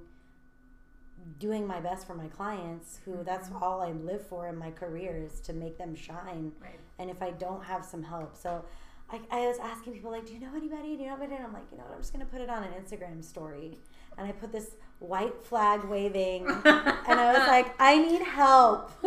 doing 1.39 1.65
my 1.65 1.79
best 1.79 2.05
for 2.05 2.13
my 2.13 2.27
clients 2.27 2.99
who 3.05 3.11
mm-hmm. 3.11 3.23
that's 3.23 3.49
all 3.61 3.81
I 3.81 3.91
live 3.91 4.25
for 4.27 4.47
in 4.47 4.57
my 4.57 4.71
career 4.71 5.15
is 5.17 5.39
to 5.41 5.53
make 5.53 5.77
them 5.77 5.95
shine 5.95 6.51
Right. 6.61 6.79
and 6.99 7.09
if 7.09 7.21
I 7.21 7.31
don't 7.31 7.63
have 7.63 7.85
some 7.85 8.03
help. 8.03 8.35
So 8.35 8.63
I, 9.11 9.21
I 9.29 9.47
was 9.47 9.57
asking 9.59 9.93
people 9.93 10.11
like, 10.11 10.25
do 10.25 10.33
you 10.33 10.39
know 10.39 10.55
anybody? 10.55 10.95
Do 10.95 11.03
you 11.03 11.09
know 11.09 11.15
anybody? 11.15 11.35
And 11.35 11.45
I'm 11.45 11.53
like, 11.53 11.65
you 11.71 11.77
know 11.77 11.83
what? 11.83 11.93
I'm 11.93 12.01
just 12.01 12.11
gonna 12.11 12.25
put 12.25 12.41
it 12.41 12.49
on 12.49 12.63
an 12.63 12.73
Instagram 12.73 13.23
story, 13.23 13.77
and 14.17 14.27
I 14.27 14.31
put 14.31 14.51
this 14.51 14.71
white 14.99 15.45
flag 15.45 15.83
waving, 15.83 16.47
and 16.65 16.65
I 16.65 17.33
was 17.37 17.47
like, 17.47 17.75
I 17.79 17.97
need 17.97 18.21
help. 18.21 18.91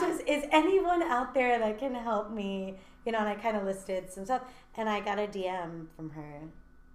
Just, 0.00 0.22
is 0.26 0.44
anyone 0.50 1.02
out 1.02 1.34
there 1.34 1.58
that 1.58 1.78
can 1.78 1.94
help 1.94 2.30
me? 2.30 2.76
You 3.04 3.12
know, 3.12 3.18
and 3.18 3.28
I 3.28 3.34
kind 3.34 3.56
of 3.56 3.64
listed 3.64 4.12
some 4.12 4.24
stuff, 4.24 4.42
and 4.76 4.88
I 4.88 5.00
got 5.00 5.18
a 5.18 5.26
DM 5.26 5.86
from 5.94 6.10
her. 6.10 6.40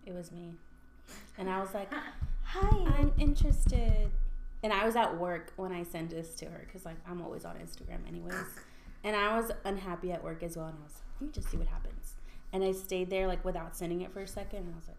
It 0.06 0.14
was 0.14 0.32
me. 0.32 0.54
And 1.38 1.50
I 1.50 1.60
was 1.60 1.74
like, 1.74 1.92
Hi. 2.44 2.96
I'm 2.98 3.12
interested. 3.20 4.10
And 4.64 4.74
I 4.74 4.84
was 4.84 4.96
at 4.96 5.18
work 5.18 5.54
when 5.56 5.72
I 5.72 5.84
sent 5.84 6.10
this 6.10 6.34
to 6.36 6.46
her 6.46 6.64
because, 6.66 6.84
like, 6.84 6.98
I'm 7.08 7.22
always 7.22 7.46
on 7.46 7.56
Instagram, 7.56 8.08
anyways. 8.08 8.34
And 9.02 9.16
I 9.16 9.40
was 9.40 9.50
unhappy 9.64 10.12
at 10.12 10.22
work 10.22 10.44
as 10.44 10.58
well. 10.58 10.66
And 10.66 10.76
I 10.78 10.84
was 10.84 10.92
like, 10.92 11.22
let 11.22 11.28
me 11.28 11.34
just 11.34 11.50
see 11.50 11.56
what 11.56 11.68
happens. 11.68 12.16
And 12.52 12.62
I 12.66 12.74
stayed 12.74 13.10
there, 13.10 13.28
like, 13.28 13.46
without 13.46 13.78
sending 13.78 14.02
it 14.02 14.12
for 14.12 14.20
a 14.20 14.28
second. 14.28 14.60
And 14.60 14.74
I 14.74 14.76
was 14.76 14.90
like, 14.90 14.98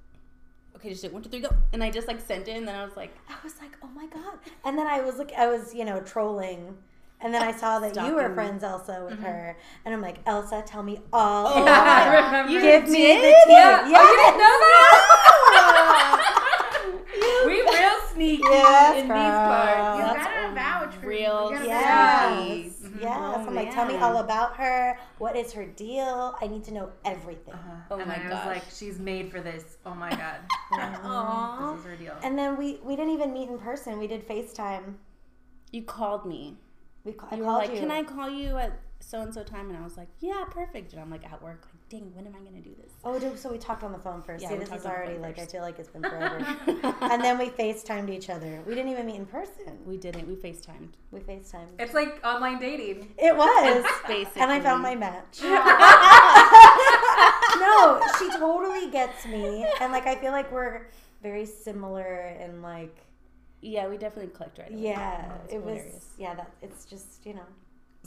okay, 0.77 0.91
just 0.91 1.03
do 1.03 1.09
it. 1.09 1.13
One, 1.13 1.23
two, 1.23 1.29
three, 1.29 1.41
go. 1.41 1.51
And 1.73 1.83
I 1.83 1.91
just, 1.91 2.07
like, 2.09 2.21
sent 2.21 2.49
it. 2.49 2.57
And 2.57 2.67
then 2.67 2.75
I 2.75 2.85
was 2.85 2.97
like, 2.97 3.15
I 3.29 3.35
was 3.45 3.55
like, 3.61 3.77
oh 3.83 3.89
my 3.89 4.07
god. 4.07 4.39
And 4.65 4.79
then 4.79 4.87
I 4.87 5.01
was 5.01 5.17
like, 5.17 5.33
I 5.33 5.47
was, 5.49 5.75
you 5.75 5.85
know, 5.85 6.01
trolling. 6.01 6.77
And 7.23 7.35
then 7.35 7.43
I 7.43 7.53
saw 7.53 7.79
that 7.81 7.95
you 7.97 8.15
were 8.15 8.33
friends, 8.35 8.65
Elsa, 8.65 9.03
with 9.05 9.15
mm-hmm. 9.15 9.25
her. 9.25 9.57
And 9.85 9.93
I'm 9.95 10.01
like, 10.01 10.21
Elsa, 10.25 10.63
tell 10.67 10.83
me 10.83 11.01
all 11.13 11.49
Oh, 11.49 11.63
about 11.63 11.87
I 11.87 12.07
it. 12.07 12.25
remember. 12.25 12.51
You 12.53 12.61
Give 12.63 12.89
me 12.89 12.99
did? 12.99 13.19
the 13.19 13.29
tea. 13.47 13.53
Yeah. 13.53 13.89
Yes. 13.89 14.01
Oh, 14.01 14.11
you 14.11 14.17
didn't 14.17 14.39
know 14.39 14.57
that? 14.65 16.07
we 17.47 17.61
real 17.61 18.01
sneaky 18.15 18.43
Yes, 18.43 19.03
in 19.03 19.09
girl. 19.09 19.17
these 19.19 19.33
parts. 19.37 19.99
You 19.99 20.25
gotta 20.25 20.55
vouch 20.55 20.95
for 20.95 21.07
real 21.09 21.51
you. 21.51 21.57
gotta 21.57 21.67
Yes. 21.67 22.60
Vouch. 23.21 23.31
Yes. 23.39 23.45
Oh, 23.47 23.49
I'm 23.49 23.55
like, 23.55 23.75
tell 23.75 23.87
me 23.87 23.97
all 23.97 24.17
about 24.19 24.57
her. 24.57 24.99
What 25.19 25.37
is 25.37 25.53
her 25.53 25.65
deal? 25.65 26.37
I 26.41 26.47
need 26.47 26.65
to 26.65 26.73
know 26.73 26.91
everything. 27.05 27.55
Uh-huh. 27.55 27.77
Oh 27.91 27.99
and 27.99 28.09
my 28.09 28.17
I 28.17 28.29
was 28.29 28.47
like, 28.47 28.65
she's 28.71 28.99
made 28.99 29.31
for 29.31 29.41
this. 29.41 29.79
Oh 29.87 29.95
my 29.95 30.11
god. 30.11 30.37
Aw. 30.73 31.71
this 31.73 31.81
is 31.81 31.87
her 31.87 31.97
deal. 31.97 32.15
And 32.23 32.39
then 32.39 32.57
we 32.57 32.79
we 32.83 32.97
didn't 32.97 33.13
even 33.13 33.33
meet 33.33 33.49
in 33.49 33.59
person. 33.59 33.99
We 33.99 34.07
did 34.07 34.27
FaceTime. 34.27 34.95
You 35.73 35.83
called 35.83 36.27
me. 36.27 36.57
We 37.05 37.13
ca- 37.13 37.29
I 37.31 37.37
You 37.37 37.43
were 37.43 37.49
called 37.49 37.59
like, 37.63 37.73
you. 37.73 37.81
can 37.81 37.91
I 37.91 38.03
call 38.03 38.29
you 38.29 38.57
at 38.59 38.79
so 39.01 39.21
and 39.21 39.33
so 39.33 39.43
time? 39.43 39.69
And 39.71 39.79
I 39.79 39.83
was 39.83 39.97
like, 39.97 40.09
yeah, 40.21 40.45
perfect. 40.51 40.93
And 40.93 41.01
I'm 41.01 41.11
like 41.11 41.25
at 41.31 41.43
work, 41.43 41.67
like, 41.73 41.80
dang, 41.91 42.15
when 42.15 42.27
am 42.27 42.35
I 42.35 42.39
gonna 42.39 42.61
do 42.63 42.71
this? 42.81 42.93
Oh, 43.05 43.19
so 43.37 43.51
we 43.51 43.59
talked 43.59 43.83
on 43.83 43.93
the 43.93 43.99
phone 43.99 44.23
first. 44.23 44.43
Yeah, 44.43 44.51
See, 44.51 44.57
this 44.57 44.71
is 44.71 44.87
already 44.87 45.15
phone 45.15 45.23
like 45.23 45.39
I 45.41 45.47
feel 45.47 45.63
like 45.63 45.79
it's 45.79 45.89
been 45.89 46.03
forever. 46.13 46.39
and 47.03 47.23
then 47.23 47.37
we 47.37 47.51
FaceTimed 47.51 48.09
each 48.11 48.31
other. 48.31 48.63
We 48.67 48.75
didn't 48.75 48.93
even 48.93 49.07
meet 49.07 49.17
in 49.17 49.27
person. 49.27 49.77
we 49.85 49.97
didn't. 49.97 50.29
We 50.29 50.37
FaceTimed. 50.37 50.91
We 51.11 51.21
FaceTimed. 51.21 51.81
It's 51.81 51.93
like 51.95 52.21
online 52.25 52.61
dating. 52.61 53.09
It 53.19 53.37
was. 53.37 53.85
Basically. 54.07 54.41
and 54.43 54.53
I 54.53 54.61
found 54.61 54.83
my 54.83 54.95
match. 54.95 55.41
no, 57.61 58.01
she 58.19 58.29
totally 58.39 58.91
gets 58.91 59.27
me. 59.27 59.67
And 59.81 59.93
like 59.93 60.07
I 60.07 60.15
feel 60.17 60.33
like 60.33 60.51
we're 60.53 60.87
very 61.23 61.45
similar 61.47 62.37
in 62.41 62.63
like 62.63 62.97
Yeah, 63.63 63.89
we 63.89 63.97
definitely 63.99 64.31
clicked 64.33 64.59
right 64.59 64.71
away. 64.73 64.83
yeah, 64.83 65.33
It's 65.45 65.55
it 65.55 65.63
was 65.63 65.77
hilarious. 65.79 66.07
yeah, 66.19 66.35
that 66.35 66.51
it's 66.63 66.85
just, 66.85 67.25
you 67.27 67.35
know. 67.35 67.47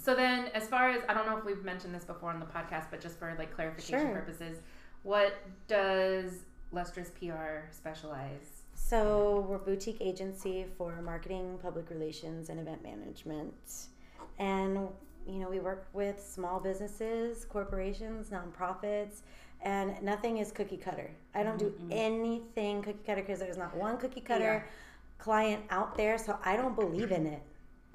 So 0.04 0.14
then, 0.14 0.50
as 0.54 0.68
far 0.68 0.90
as 0.90 1.02
I 1.08 1.14
don't 1.14 1.26
know 1.26 1.38
if 1.38 1.46
we've 1.46 1.64
mentioned 1.64 1.96
this 1.96 2.04
before 2.04 2.30
on 2.30 2.42
the 2.42 2.46
podcast, 2.46 2.88
but 2.92 3.00
just 3.00 3.18
for 3.18 3.34
like 3.40 3.56
clarification 3.56 4.08
Sure. 4.08 4.14
purposes, 4.14 4.60
what 5.04 5.36
does 5.70 6.44
Lustrous 6.74 7.10
PR 7.12 7.72
specialize? 7.72 8.64
So 8.74 9.46
we're 9.48 9.56
a 9.56 9.60
boutique 9.60 10.02
agency 10.02 10.66
for 10.78 11.02
marketing, 11.02 11.58
public 11.62 11.90
relations, 11.90 12.50
and 12.50 12.60
event 12.60 12.84
management. 12.84 13.88
And 14.40 14.90
you 15.26 15.40
know, 15.40 15.50
we 15.50 15.62
work 15.62 15.88
with 15.94 16.22
small 16.22 16.60
businesses, 16.60 17.46
corporations, 17.46 18.30
nonprofits, 18.30 19.22
and 19.62 19.96
nothing 20.04 20.40
is 20.40 20.52
cookie 20.52 20.76
cutter. 20.76 21.12
I 21.34 21.44
don't 21.44 21.58
do 21.58 21.70
mm-hmm. 21.70 21.94
anything 21.94 22.82
cookie 22.82 23.00
cutter 23.06 23.22
because 23.22 23.40
there's 23.40 23.56
not 23.56 23.74
one 23.74 23.98
cookie 23.98 24.20
cutter 24.20 24.68
client 25.18 25.64
out 25.70 25.96
there. 25.96 26.18
So 26.18 26.38
I 26.44 26.58
don't 26.58 26.76
believe 26.76 27.14
in 27.14 27.26
it. 27.26 27.42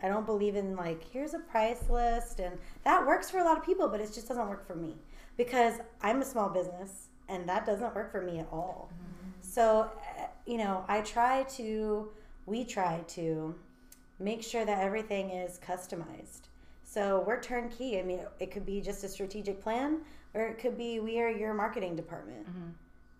I 0.02 0.08
don't 0.08 0.26
believe 0.26 0.56
in 0.56 0.76
like 0.76 1.02
here's 1.12 1.34
a 1.34 1.38
price 1.40 1.82
list 1.90 2.40
and 2.40 2.56
that 2.84 3.06
works 3.06 3.30
for 3.30 3.38
a 3.38 3.44
lot 3.44 3.58
of 3.58 3.64
people, 3.64 3.88
but 3.88 4.00
it 4.00 4.12
just 4.12 4.28
doesn't 4.28 4.48
work 4.48 4.66
for 4.66 4.74
me 4.76 4.96
because 5.36 5.74
I'm 6.02 6.22
a 6.22 6.24
small 6.24 6.48
business 6.48 7.08
and 7.28 7.48
that 7.48 7.66
doesn't 7.66 7.94
work 7.94 8.10
for 8.10 8.22
me 8.22 8.38
at 8.38 8.48
all. 8.52 8.90
So, 9.40 9.90
uh, 10.18 10.26
you 10.46 10.58
know, 10.58 10.84
I 10.88 11.00
try 11.00 11.42
to, 11.56 12.10
we 12.46 12.64
try 12.64 13.00
to 13.08 13.54
make 14.18 14.42
sure 14.42 14.64
that 14.64 14.78
everything 14.78 15.30
is 15.30 15.58
customized. 15.66 16.42
So 16.84 17.22
we're 17.26 17.40
turnkey. 17.40 17.98
I 17.98 18.02
mean, 18.02 18.20
it 18.40 18.50
could 18.50 18.64
be 18.64 18.80
just 18.80 19.04
a 19.04 19.08
strategic 19.08 19.60
plan, 19.62 20.00
or 20.34 20.46
it 20.46 20.58
could 20.58 20.76
be 20.78 21.00
we 21.00 21.20
are 21.20 21.28
your 21.28 21.54
marketing 21.54 21.96
department. 21.96 22.46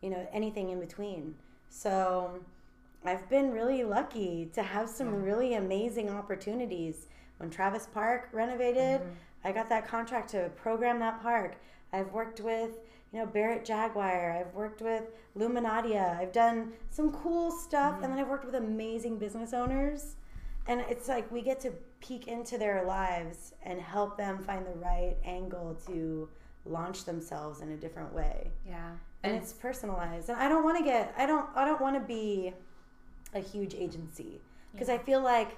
You 0.01 0.11
know, 0.11 0.27
anything 0.33 0.71
in 0.71 0.81
between. 0.81 1.35
So 1.69 2.41
I've 3.05 3.29
been 3.29 3.53
really 3.53 3.85
lucky 3.85 4.51
to 4.55 4.63
have 4.63 4.89
some 4.89 5.23
really 5.23 5.55
amazing 5.55 6.11
opportunities. 6.11 7.07
When 7.39 7.51
Travis 7.51 7.87
Park 7.93 8.29
renovated, 8.33 9.01
mm-hmm. 9.01 9.11
I 9.45 9.53
got 9.53 9.69
that 9.69 9.87
contract 9.87 10.31
to 10.31 10.51
program 10.57 10.99
that 11.01 11.23
park. 11.23 11.57
I've 11.93 12.13
worked 12.13 12.41
with, 12.41 12.79
you 13.13 13.21
know, 13.21 13.27
Barrett 13.27 13.65
Jaguar. 13.65 14.33
I've 14.33 14.53
worked 14.55 14.83
with 14.83 15.05
Luminaria. 15.37 16.19
I've 16.19 16.33
done 16.33 16.73
some 16.91 17.13
cool 17.13 17.51
stuff, 17.51 17.95
and 17.95 18.05
then 18.05 18.11
mm-hmm. 18.11 18.21
I've 18.21 18.29
worked 18.29 18.45
with 18.45 18.57
amazing 18.57 19.19
business 19.19 19.53
owners. 19.55 20.17
And 20.67 20.81
it's 20.83 21.09
like 21.09 21.31
we 21.33 21.41
get 21.41 21.61
to 21.61 21.73
peek 22.01 22.29
into 22.29 22.59
their 22.59 22.85
lives 22.85 23.55
and 23.63 23.81
help 23.81 24.19
them 24.19 24.39
find 24.39 24.67
the 24.67 24.79
right 24.79 25.17
angle 25.25 25.79
to 25.87 26.29
launch 26.67 27.05
themselves 27.05 27.61
in 27.61 27.71
a 27.71 27.77
different 27.77 28.13
way 28.13 28.51
Yeah, 28.69 28.91
and 29.23 29.35
it's 29.35 29.53
personalized 29.53 30.29
and 30.29 30.39
i 30.39 30.49
don't 30.49 30.63
want 30.63 30.79
to 30.79 30.85
get 30.85 31.15
i 31.17 31.27
don't 31.27 31.49
i 31.57 31.65
don't 31.65 31.81
want 31.81 31.97
to 31.97 32.01
be 32.01 32.53
a 33.35 33.41
huge 33.41 33.75
agency. 33.75 34.41
Because 34.73 34.89
i 34.89 34.99
feel 34.99 35.23
like 35.23 35.57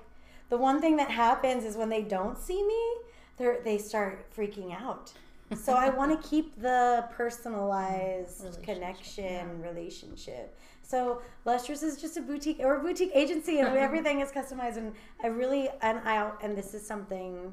the 0.49 0.57
one 0.57 0.81
thing 0.81 0.97
that 0.97 1.11
happens 1.11 1.65
is 1.65 1.77
when 1.77 1.89
they 1.89 2.03
don't 2.03 2.39
see 2.39 2.63
me 2.63 2.95
they 3.39 3.57
they 3.65 3.79
start 3.79 4.27
freaking 4.35 4.75
out. 4.75 5.13
So 5.55 5.75
i 5.75 5.89
want 5.89 6.11
to 6.21 6.29
keep 6.33 6.61
the 6.61 7.07
personalized 7.13 8.41
Relationship, 8.41 8.65
connection 8.65 9.63
relationship. 9.63 10.57
So 10.83 11.23
lustrous 11.45 11.83
is 11.83 12.01
just 12.01 12.17
a 12.17 12.21
boutique 12.21 12.59
or 12.61 12.77
a 12.77 12.81
boutique 12.81 13.13
agency 13.15 13.61
and 13.61 13.77
everything 13.89 14.21
is 14.21 14.31
customized 14.31 14.77
and 14.77 14.93
i 15.23 15.27
really 15.27 15.69
and 15.83 15.99
i 16.01 16.31
and 16.43 16.57
this 16.57 16.75
is 16.75 16.87
something 16.87 17.53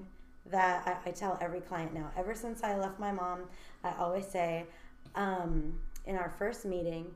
that 0.50 0.88
I, 0.88 1.10
I 1.10 1.12
tell 1.12 1.38
every 1.42 1.60
client 1.60 1.94
now. 1.94 2.12
Ever 2.18 2.34
since 2.34 2.64
i 2.64 2.78
left 2.78 3.00
my 3.00 3.12
mom 3.12 3.42
i 3.84 3.94
always 4.00 4.26
say 4.26 4.66
um, 5.16 5.80
in 6.06 6.16
our 6.16 6.30
first 6.38 6.66
meeting, 6.66 7.08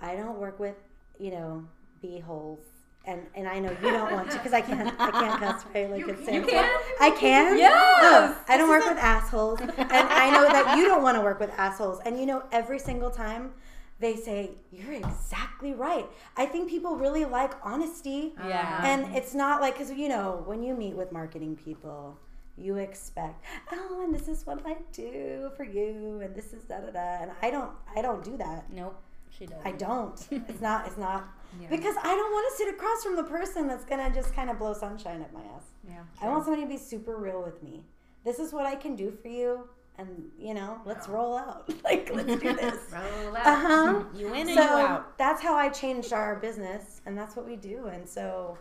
I 0.00 0.16
don't 0.16 0.38
work 0.38 0.58
with, 0.58 0.76
you 1.18 1.30
know, 1.30 1.64
bee 2.00 2.20
holes. 2.20 2.60
And, 3.04 3.22
and 3.34 3.48
I 3.48 3.58
know 3.58 3.70
you 3.82 3.90
don't 3.90 4.12
want 4.12 4.30
to 4.32 4.36
because 4.36 4.52
I 4.52 4.60
can't 4.60 4.92
I 5.00 5.10
can't 5.10 5.40
cuss 5.40 5.64
right 5.74 5.90
like 5.90 6.00
You 6.00 6.08
it's. 6.08 6.30
You 6.30 6.42
can? 6.42 6.78
I 7.00 7.10
can 7.10 7.56
Yes! 7.56 7.72
No, 8.02 8.54
I 8.54 8.58
don't 8.58 8.68
work 8.68 8.84
with 8.84 8.98
assholes 8.98 9.60
and 9.60 9.72
I 9.78 10.30
know 10.30 10.44
that 10.44 10.76
you 10.76 10.84
don't 10.84 11.02
want 11.02 11.16
to 11.16 11.22
work 11.22 11.40
with 11.40 11.50
assholes 11.56 12.00
and 12.04 12.20
you 12.20 12.26
know 12.26 12.42
every 12.52 12.78
single 12.78 13.10
time 13.10 13.52
they 14.00 14.16
say, 14.16 14.50
You're 14.70 14.92
exactly 14.92 15.74
right. 15.74 16.06
I 16.36 16.46
think 16.46 16.70
people 16.70 16.96
really 16.96 17.24
like 17.24 17.54
honesty. 17.62 18.34
Yeah. 18.46 18.80
And 18.84 19.16
it's 19.16 19.34
not 19.34 19.60
like, 19.60 19.74
because, 19.74 19.92
you 19.92 20.08
know, 20.08 20.42
when 20.46 20.62
you 20.62 20.74
meet 20.74 20.94
with 20.94 21.10
marketing 21.10 21.56
people, 21.56 22.18
you 22.56 22.76
expect, 22.76 23.44
oh, 23.72 24.02
and 24.02 24.14
this 24.14 24.28
is 24.28 24.46
what 24.46 24.60
I 24.66 24.76
do 24.92 25.50
for 25.56 25.64
you, 25.64 26.20
and 26.22 26.34
this 26.34 26.52
is 26.52 26.64
da 26.64 26.80
da 26.80 26.90
da. 26.90 27.22
And 27.22 27.30
I 27.42 27.50
don't, 27.50 27.70
I 27.96 28.02
don't 28.02 28.22
do 28.22 28.36
that. 28.36 28.72
Nope. 28.72 29.00
She 29.30 29.46
does. 29.46 29.58
I 29.64 29.72
don't. 29.72 30.26
It's 30.30 30.60
not, 30.60 30.86
it's 30.86 30.96
not, 30.98 31.28
Yeah. 31.60 31.68
because 31.70 31.94
I 31.96 32.14
don't 32.14 32.32
want 32.32 32.52
to 32.52 32.56
sit 32.58 32.74
across 32.74 33.02
from 33.02 33.16
the 33.16 33.24
person 33.24 33.66
that's 33.68 33.84
going 33.84 34.06
to 34.06 34.14
just 34.14 34.34
kind 34.34 34.50
of 34.50 34.58
blow 34.58 34.74
sunshine 34.74 35.22
at 35.22 35.32
my 35.32 35.40
ass. 35.40 35.62
Yeah. 35.88 36.00
I 36.20 36.28
want 36.28 36.44
somebody 36.44 36.62
to 36.64 36.68
be 36.68 36.76
super 36.76 37.16
real 37.16 37.42
with 37.42 37.62
me. 37.62 37.82
This 38.24 38.38
is 38.38 38.52
what 38.52 38.66
I 38.66 38.74
can 38.74 38.94
do 38.96 39.10
for 39.10 39.28
you. 39.28 39.66
And, 39.96 40.08
you 40.38 40.52
know, 40.54 40.78
let's 40.84 41.08
roll 41.08 41.36
out. 41.36 41.72
like, 41.84 42.10
let's 42.12 42.28
do 42.40 42.52
this. 42.54 42.92
Roll 42.92 43.36
out. 43.36 43.46
Uh 43.46 43.56
huh. 43.56 44.04
You 44.14 44.32
in 44.34 44.46
So 44.48 44.52
you 44.52 44.60
out? 44.60 45.16
that's 45.18 45.42
how 45.42 45.56
I 45.56 45.70
changed 45.70 46.12
our 46.12 46.36
business, 46.36 47.00
and 47.06 47.16
that's 47.18 47.34
what 47.34 47.46
we 47.46 47.56
do. 47.56 47.86
And 47.86 48.08
so 48.08 48.56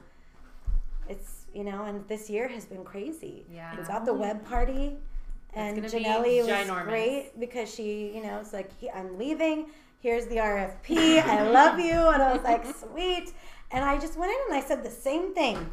it's 1.10 1.46
you 1.54 1.64
know, 1.64 1.86
and 1.86 2.08
this 2.08 2.30
year 2.30 2.48
has 2.48 2.66
been 2.66 2.84
crazy. 2.84 3.46
Yeah. 3.54 3.76
we 3.78 3.84
got 3.84 4.06
the 4.06 4.14
Webb 4.14 4.46
Party, 4.46 4.98
and 5.54 5.76
gonna 5.78 5.88
Janelle 5.90 6.40
was 6.40 6.48
ginormous. 6.48 6.84
great 6.86 7.40
because 7.40 7.74
she, 7.74 8.12
you 8.16 8.24
know, 8.24 8.40
it's 8.40 8.54
like 8.54 8.72
I'm 8.94 9.18
leaving. 9.18 9.68
Here's 10.00 10.28
the 10.28 10.36
RFP. 10.36 11.24
I 11.24 11.50
love 11.50 11.80
you, 11.80 11.92
and 11.92 12.22
I 12.22 12.32
was 12.32 12.44
like, 12.44 12.66
sweet. 12.66 13.34
And 13.72 13.84
I 13.84 13.98
just 13.98 14.18
went 14.18 14.32
in 14.32 14.38
and 14.48 14.64
I 14.64 14.66
said 14.66 14.84
the 14.84 14.92
same 14.92 15.34
thing. 15.34 15.72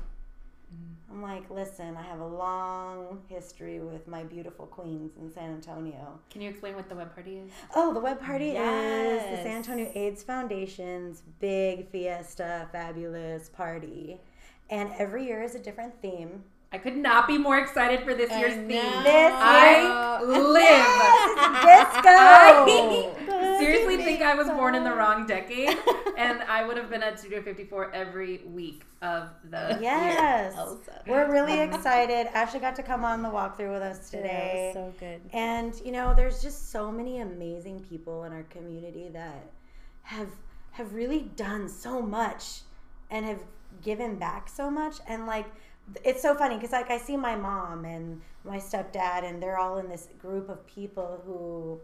I'm 1.10 1.22
like, 1.22 1.48
listen, 1.48 1.96
I 1.96 2.02
have 2.02 2.18
a 2.18 2.26
long 2.26 3.22
history 3.28 3.78
with 3.78 4.08
my 4.08 4.24
beautiful 4.24 4.66
queens 4.66 5.12
in 5.20 5.30
San 5.32 5.52
Antonio. 5.52 6.18
Can 6.30 6.40
you 6.40 6.50
explain 6.50 6.74
what 6.74 6.88
the 6.88 6.96
Webb 6.96 7.14
Party 7.14 7.36
is? 7.36 7.52
Oh, 7.76 7.94
the 7.94 8.00
Webb 8.00 8.20
Party 8.20 8.50
is 8.50 9.22
the 9.30 9.36
San 9.44 9.58
Antonio 9.58 9.92
AIDS 9.94 10.24
Foundation's 10.24 11.22
big 11.38 11.88
fiesta, 11.90 12.68
fabulous 12.72 13.48
party. 13.48 14.18
And 14.70 14.90
every 14.98 15.26
year 15.26 15.42
is 15.42 15.54
a 15.54 15.60
different 15.60 16.00
theme. 16.02 16.42
I 16.74 16.78
could 16.78 16.96
not 16.96 17.28
be 17.28 17.38
more 17.38 17.56
excited 17.58 18.02
for 18.02 18.14
this 18.14 18.32
I 18.32 18.40
year's 18.40 18.56
know. 18.56 18.66
theme. 18.66 19.02
This 19.04 19.32
I 19.32 20.20
live. 20.24 20.64
Disco! 21.62 22.08
I 23.30 23.56
seriously 23.60 23.98
think 23.98 24.22
I 24.22 24.34
was 24.34 24.48
born 24.48 24.74
in 24.74 24.82
the 24.82 24.92
wrong 24.92 25.24
decade, 25.24 25.78
and 26.18 26.42
I 26.42 26.66
would 26.66 26.76
have 26.76 26.90
been 26.90 27.04
at 27.04 27.20
Studio 27.20 27.42
54 27.42 27.94
every 27.94 28.38
week 28.38 28.82
of 29.02 29.28
the 29.50 29.68
year. 29.74 29.78
yes. 29.82 30.54
Also. 30.58 30.90
We're 31.06 31.30
really 31.30 31.60
excited. 31.60 32.26
Ashley 32.34 32.58
got 32.58 32.74
to 32.74 32.82
come 32.82 33.04
on 33.04 33.22
the 33.22 33.28
walkthrough 33.28 33.72
with 33.72 33.82
us 33.82 34.10
Yeah, 34.12 34.20
today. 34.20 34.72
it 34.74 34.76
was 34.76 34.84
so 34.92 34.94
good. 34.98 35.20
And 35.32 35.80
you 35.84 35.92
know, 35.92 36.12
there's 36.12 36.42
just 36.42 36.72
so 36.72 36.90
many 36.90 37.20
amazing 37.20 37.86
people 37.88 38.24
in 38.24 38.32
our 38.32 38.42
community 38.50 39.10
that 39.12 39.46
have 40.02 40.28
have 40.72 40.92
really 40.92 41.30
done 41.36 41.68
so 41.68 42.02
much 42.02 42.62
and 43.12 43.24
have 43.24 43.38
given 43.84 44.16
back 44.16 44.48
so 44.48 44.68
much 44.68 44.96
and 45.06 45.24
like 45.26 45.46
it's 46.02 46.22
so 46.22 46.34
funny 46.34 46.56
because 46.56 46.72
like 46.72 46.90
I 46.90 46.98
see 46.98 47.16
my 47.16 47.36
mom 47.36 47.84
and 47.84 48.20
my 48.44 48.58
stepdad 48.58 49.24
and 49.24 49.42
they're 49.42 49.58
all 49.58 49.78
in 49.78 49.88
this 49.88 50.08
group 50.18 50.48
of 50.48 50.66
people 50.66 51.22
who 51.24 51.80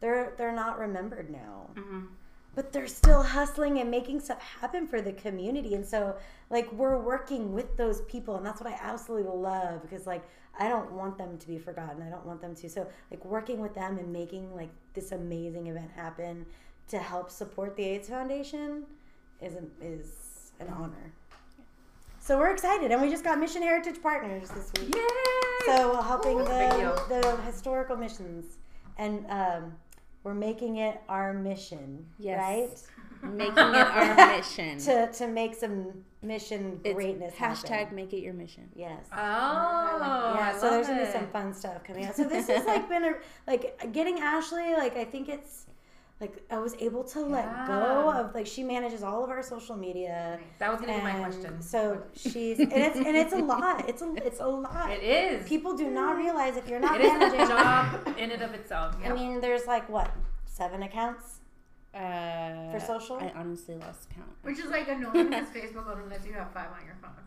they're 0.00 0.34
they're 0.36 0.54
not 0.54 0.78
remembered 0.78 1.30
now. 1.30 1.70
Mm-hmm. 1.74 2.06
But 2.54 2.72
they're 2.72 2.86
still 2.86 3.22
hustling 3.22 3.80
and 3.80 3.90
making 3.90 4.20
stuff 4.20 4.40
happen 4.40 4.86
for 4.86 5.02
the 5.02 5.12
community 5.12 5.74
and 5.74 5.84
so 5.84 6.16
like 6.48 6.70
we're 6.72 6.98
working 6.98 7.52
with 7.52 7.76
those 7.76 8.00
people 8.02 8.36
and 8.36 8.46
that's 8.46 8.62
what 8.62 8.72
i 8.72 8.78
absolutely 8.80 9.30
love 9.30 9.82
because 9.82 10.06
like 10.06 10.22
i 10.58 10.66
don't 10.66 10.90
want 10.92 11.18
them 11.18 11.36
to 11.36 11.46
be 11.46 11.58
forgotten. 11.58 12.02
I 12.02 12.08
don't 12.08 12.24
want 12.24 12.40
them 12.40 12.54
to. 12.54 12.68
So 12.70 12.86
like 13.10 13.24
working 13.24 13.60
with 13.60 13.74
them 13.74 13.98
and 13.98 14.12
making 14.12 14.54
like 14.54 14.70
this 14.94 15.12
amazing 15.12 15.66
event 15.66 15.90
happen 15.94 16.46
to 16.88 16.98
help 16.98 17.30
support 17.30 17.76
the 17.76 17.84
aids 17.84 18.08
foundation 18.08 18.84
is 19.42 19.54
an, 19.54 19.70
is 19.82 20.52
an 20.60 20.68
honor 20.68 21.12
so 22.26 22.36
we're 22.38 22.50
excited 22.50 22.90
and 22.90 23.00
we 23.00 23.08
just 23.08 23.22
got 23.24 23.38
mission 23.38 23.62
heritage 23.62 24.02
partners 24.02 24.48
this 24.50 24.70
week 24.80 24.94
Yay! 24.94 25.02
so 25.66 25.92
we're 25.94 26.02
helping 26.02 26.38
Big 26.38 26.48
the, 26.48 27.02
the 27.22 27.36
historical 27.46 27.96
missions 27.96 28.58
and 28.98 29.24
um, 29.30 29.72
we're 30.24 30.34
making 30.34 30.76
it 30.78 31.00
our 31.08 31.32
mission 31.32 32.04
Yes. 32.18 32.38
right 32.40 33.32
Making 33.32 33.52
it 33.52 33.58
our 33.58 34.14
mission. 34.36 34.78
to 34.78 35.10
to 35.12 35.26
make 35.28 35.54
some 35.54 35.92
mission 36.22 36.80
It's 36.84 36.94
greatness 36.94 37.34
hashtag 37.34 37.68
happen. 37.68 37.96
make 37.96 38.12
it 38.12 38.20
your 38.22 38.34
mission. 38.34 38.68
yes 38.74 39.06
Oh, 39.12 39.16
yeah 40.36 40.52
I 40.54 40.58
so 40.58 40.70
there's 40.70 40.88
love 40.88 40.96
gonna 40.98 41.06
be 41.06 41.12
some 41.18 41.26
fun 41.28 41.54
stuff 41.54 41.84
coming 41.84 42.04
out 42.06 42.16
so 42.16 42.24
this 42.24 42.48
has 42.48 42.64
like 42.66 42.88
been 42.88 43.04
a 43.04 43.12
like 43.46 43.92
getting 43.92 44.18
ashley 44.20 44.74
like 44.74 44.96
i 44.96 45.04
think 45.04 45.28
it's 45.28 45.66
like 46.20 46.42
i 46.50 46.58
was 46.58 46.74
able 46.80 47.04
to 47.04 47.20
let 47.20 47.66
go 47.66 48.10
of 48.10 48.34
like 48.34 48.46
she 48.46 48.62
manages 48.62 49.02
all 49.02 49.22
of 49.22 49.28
our 49.30 49.42
social 49.42 49.76
media 49.76 50.38
That 50.58 50.70
was 50.72 50.80
gonna 50.80 50.96
be 50.96 51.02
my 51.02 51.12
question. 51.24 51.60
so 51.60 52.02
she's 52.14 52.58
and 52.58 52.72
it's 52.72 52.96
and 52.96 53.16
it's 53.22 53.32
a 53.34 53.38
lot 53.54 53.86
it's 53.88 54.00
a 54.02 54.14
it's 54.28 54.40
a 54.40 54.46
lot 54.46 54.90
it 54.90 55.02
is. 55.02 55.46
people 55.46 55.76
do 55.76 55.90
not 55.90 56.16
realize 56.16 56.56
if 56.56 56.68
you're 56.68 56.80
not 56.80 56.98
It 57.00 57.04
is 57.06 57.12
managing 57.12 57.40
a 57.40 57.46
job 57.46 58.08
in 58.18 58.30
and 58.30 58.42
of 58.42 58.52
itself. 58.54 58.96
i 59.04 59.12
mean 59.12 59.40
there's 59.42 59.66
like 59.66 59.86
what 59.88 60.10
seven 60.46 60.82
accounts 60.82 61.26
Uh, 61.96 62.70
For 62.72 62.80
social? 62.94 63.16
I 63.16 63.32
honestly 63.40 63.74
lost 63.84 64.02
count. 64.14 64.28
Which 64.46 64.58
is 64.64 64.68
like 64.76 64.86
annoying 64.94 65.28
because 65.32 65.48
Facebook 65.58 65.86
only 65.92 66.06
lets 66.12 66.24
you 66.28 66.34
have 66.40 66.50
five 66.52 66.68
on 66.78 66.82
your 66.88 66.98
phone. 67.02 67.22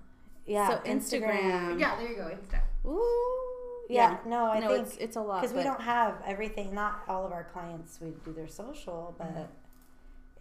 yeah 0.45 0.69
So 0.69 0.75
Instagram. 0.95 1.79
Yeah, 1.83 1.91
there 1.97 2.09
you 2.11 2.17
go. 2.21 2.27
Insta. 2.37 2.59
Ooh. 2.85 3.58
Yeah, 3.89 4.17
no 4.25 4.45
i 4.45 4.59
no, 4.59 4.67
think 4.67 4.87
it's 4.87 4.97
it's 4.97 5.15
a 5.17 5.21
lot 5.21 5.41
because 5.41 5.55
we 5.55 5.63
don't 5.63 5.81
have 5.81 6.15
everything 6.25 6.73
not 6.73 7.01
all 7.07 7.25
of 7.25 7.31
our 7.31 7.45
clients 7.45 7.99
we 8.01 8.11
do 8.23 8.31
their 8.31 8.47
social 8.47 9.15
but 9.17 9.49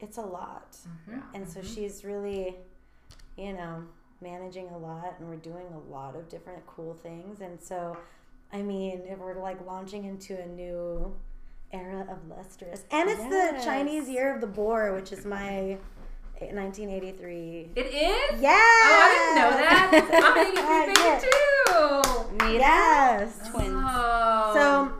it's 0.00 0.18
a 0.18 0.22
lot. 0.22 0.76
Mhm. 1.08 1.22
and 1.34 1.48
so 1.48 1.60
she's 1.62 2.04
really 2.04 2.56
you 3.36 3.52
know 3.54 3.82
managing 4.20 4.68
a 4.68 4.78
lot 4.78 5.14
and 5.18 5.28
we're 5.28 5.36
doing 5.36 5.66
a 5.74 5.90
lot 5.92 6.14
of 6.16 6.28
different 6.28 6.64
cool 6.66 6.94
things. 6.94 7.40
And 7.40 7.60
so 7.60 7.96
i 8.52 8.62
mean 8.62 9.02
if 9.06 9.18
we're 9.18 9.40
like 9.40 9.64
launching 9.66 10.04
into 10.04 10.40
a 10.40 10.46
new 10.46 11.14
era 11.72 12.06
of 12.10 12.28
lustrous 12.28 12.84
and 12.90 13.10
it's 13.10 13.22
the 13.24 13.60
chinese 13.62 14.08
year 14.08 14.34
of 14.34 14.40
the 14.40 14.46
boar 14.46 14.94
which 14.94 15.12
is 15.12 15.26
my 15.26 15.76
1983 16.40 17.70
It 17.76 17.86
is? 17.86 18.40
yeah 18.40 18.50
Oh, 18.50 19.00
I 19.04 19.06
didn't 19.14 19.36
know 19.36 19.50
that. 19.58 19.90
I'm 20.24 20.38
an 20.38 20.46
83 20.46 20.64
Uh, 20.64 20.86
baby 20.86 21.00
yeah. 21.04 21.18
too. 21.20 22.44
made 22.46 22.58
yes 22.60 23.48
twins. 23.50 23.74
Oh. 23.74 24.50
So, 24.54 24.92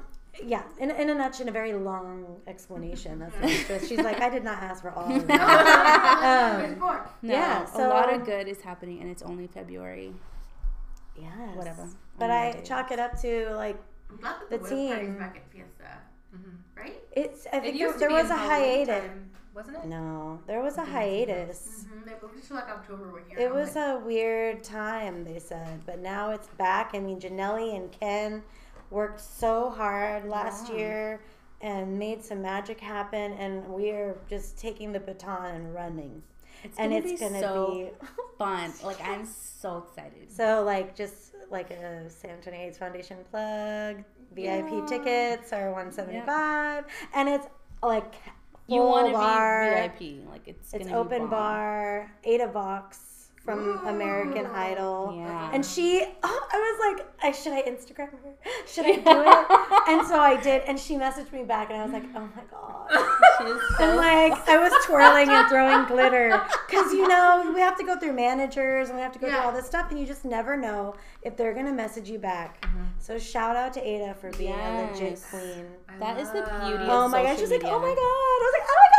yeah, 0.46 0.62
in, 0.78 0.90
in 0.92 1.10
a 1.10 1.14
nutshell, 1.14 1.42
in 1.42 1.48
a 1.48 1.52
very 1.52 1.72
long 1.74 2.36
explanation. 2.46 3.18
That's 3.18 3.34
what 3.34 3.50
it 3.50 3.70
is. 3.70 3.88
She's 3.88 3.98
like, 3.98 4.20
I 4.20 4.28
did 4.30 4.44
not 4.44 4.62
ask 4.62 4.82
for 4.82 4.90
all 4.90 5.10
of 5.12 5.26
that. 5.26 6.60
It's 6.62 6.72
um, 6.74 6.78
four. 6.80 7.08
No, 7.22 7.32
yeah, 7.34 7.66
a 7.74 7.88
lot 7.88 8.12
of 8.12 8.24
good 8.24 8.46
is 8.46 8.60
happening, 8.60 9.00
and 9.00 9.10
it's 9.10 9.22
only 9.22 9.48
February. 9.48 10.12
yes. 11.20 11.56
Whatever. 11.56 11.88
But 12.18 12.30
I 12.30 12.50
Monday. 12.50 12.62
chalk 12.68 12.90
it 12.92 12.98
up 13.00 13.20
to 13.22 13.50
like 13.56 13.78
I'm 14.10 14.16
glad 14.18 14.36
that 14.40 14.50
The 14.50 14.58
the, 14.58 14.68
team. 14.76 15.18
back 15.18 15.36
at 15.38 15.50
Fiesta. 15.52 15.98
Mhm. 16.34 16.54
Right? 16.76 17.02
it's. 17.12 17.46
I 17.52 17.58
think 17.60 17.76
used 17.76 17.98
there, 17.98 18.08
there 18.08 18.22
was 18.22 18.30
a 18.30 18.36
Halloween 18.36 18.86
hiatus. 18.86 19.04
time, 19.08 19.30
wasn't 19.58 19.76
it? 19.76 19.84
No, 19.86 20.40
there 20.46 20.62
was 20.62 20.78
a 20.78 20.84
hiatus. 20.84 21.84
Mm-hmm. 21.86 22.04
They 22.08 22.14
moved 22.22 22.38
it 22.38 22.46
to 22.48 22.54
like 22.54 22.68
October 22.68 23.10
one 23.12 23.22
year. 23.28 23.38
It 23.38 23.52
was 23.54 23.76
a 23.76 24.00
weird 24.04 24.62
time, 24.62 25.24
they 25.24 25.38
said, 25.38 25.84
but 25.84 25.98
now 26.00 26.30
it's 26.30 26.48
back. 26.58 26.90
I 26.94 26.98
mean, 27.00 27.18
Janelle 27.20 27.76
and 27.76 27.90
Ken 27.92 28.42
worked 28.90 29.20
so 29.20 29.70
hard 29.70 30.24
last 30.28 30.68
Yeah. 30.70 30.76
year 30.78 31.20
and 31.60 31.98
made 31.98 32.24
some 32.24 32.40
magic 32.40 32.78
happen, 32.78 33.32
and 33.32 33.66
we 33.68 33.90
are 33.90 34.16
just 34.30 34.56
taking 34.58 34.92
the 34.92 35.00
baton 35.00 35.54
and 35.56 35.74
running. 35.74 36.22
It's 36.64 36.78
and 36.78 36.92
gonna 36.92 37.02
it's 37.04 37.12
be 37.12 37.18
gonna 37.28 37.40
so 37.40 37.90
be 38.00 38.06
fun. 38.38 38.72
Like 38.84 39.00
I'm 39.04 39.26
so 39.26 39.84
excited. 39.88 40.30
So 40.30 40.62
like 40.64 40.94
just 40.96 41.34
like 41.50 41.70
a 41.70 42.08
San 42.10 42.30
Antonio 42.32 42.60
AIDS 42.60 42.78
Foundation 42.78 43.18
plug, 43.30 44.04
VIP 44.34 44.70
Yeah. 44.70 44.86
tickets 44.86 45.52
are 45.52 45.72
one 45.72 45.90
seventy 45.92 46.20
five, 46.20 46.84
and 47.14 47.28
it's 47.28 47.46
like 47.82 48.14
You 48.68 48.82
want 48.82 49.06
to 49.06 49.12
be 49.12 50.08
VIP? 50.18 50.28
Like 50.28 50.46
it's 50.46 50.74
It's 50.74 50.90
open 50.90 51.28
bar. 51.28 52.12
Ada 52.22 52.48
Vox 52.48 53.17
from 53.48 53.78
American 53.86 54.44
Idol. 54.44 55.14
Yeah. 55.16 55.50
And 55.54 55.64
she, 55.64 56.04
oh, 56.22 56.48
I 56.52 56.58
was 56.58 56.98
like, 56.98 57.06
I, 57.22 57.32
should 57.32 57.54
I 57.54 57.62
Instagram 57.62 58.10
her? 58.10 58.34
Should 58.66 58.84
I 58.84 58.96
do 58.96 59.22
it? 59.24 59.88
and 59.88 60.06
so 60.06 60.20
I 60.20 60.38
did, 60.42 60.62
and 60.68 60.78
she 60.78 60.96
messaged 60.96 61.32
me 61.32 61.44
back, 61.44 61.70
and 61.70 61.80
I 61.80 61.84
was 61.84 61.92
like, 61.94 62.04
oh 62.14 62.28
my 62.36 62.42
god. 62.50 62.74
She 63.38 63.44
is 63.44 63.60
And 63.80 63.96
like 63.96 64.32
I 64.48 64.58
was 64.58 64.72
twirling 64.84 65.28
and 65.28 65.48
throwing 65.48 65.86
glitter 65.86 66.42
because 66.66 66.92
you 66.92 67.06
know 67.06 67.50
we 67.54 67.60
have 67.60 67.76
to 67.78 67.84
go 67.84 67.96
through 67.98 68.14
managers 68.14 68.88
and 68.88 68.96
we 68.96 69.02
have 69.02 69.12
to 69.12 69.18
go 69.18 69.28
through 69.28 69.38
all 69.38 69.52
this 69.52 69.66
stuff 69.66 69.90
and 69.90 70.00
you 70.00 70.06
just 70.06 70.24
never 70.24 70.56
know 70.56 70.94
if 71.22 71.36
they're 71.36 71.54
gonna 71.54 71.72
message 71.72 72.08
you 72.10 72.18
back. 72.18 72.62
Mm-hmm. 72.62 72.84
So 72.98 73.18
shout 73.18 73.54
out 73.56 73.72
to 73.74 73.86
Ada 73.86 74.14
for 74.14 74.30
being 74.32 74.54
a 74.54 74.90
legit 74.90 75.10
Yes. 75.10 75.30
queen. 75.30 75.66
I 75.88 75.98
That 75.98 76.18
is 76.18 76.28
the 76.30 76.42
beauty 76.42 76.82
of 76.82 76.88
Oh 76.88 77.08
my 77.08 77.22
god, 77.22 77.36
social 77.38 77.40
she's 77.40 77.50
like, 77.50 77.64
oh 77.64 77.78
my 77.78 77.94
god. 77.94 77.98
I 78.00 78.38
was 78.42 78.54
like, 78.58 78.68
oh 78.68 78.78
my 78.82 78.88
god. 78.90 78.97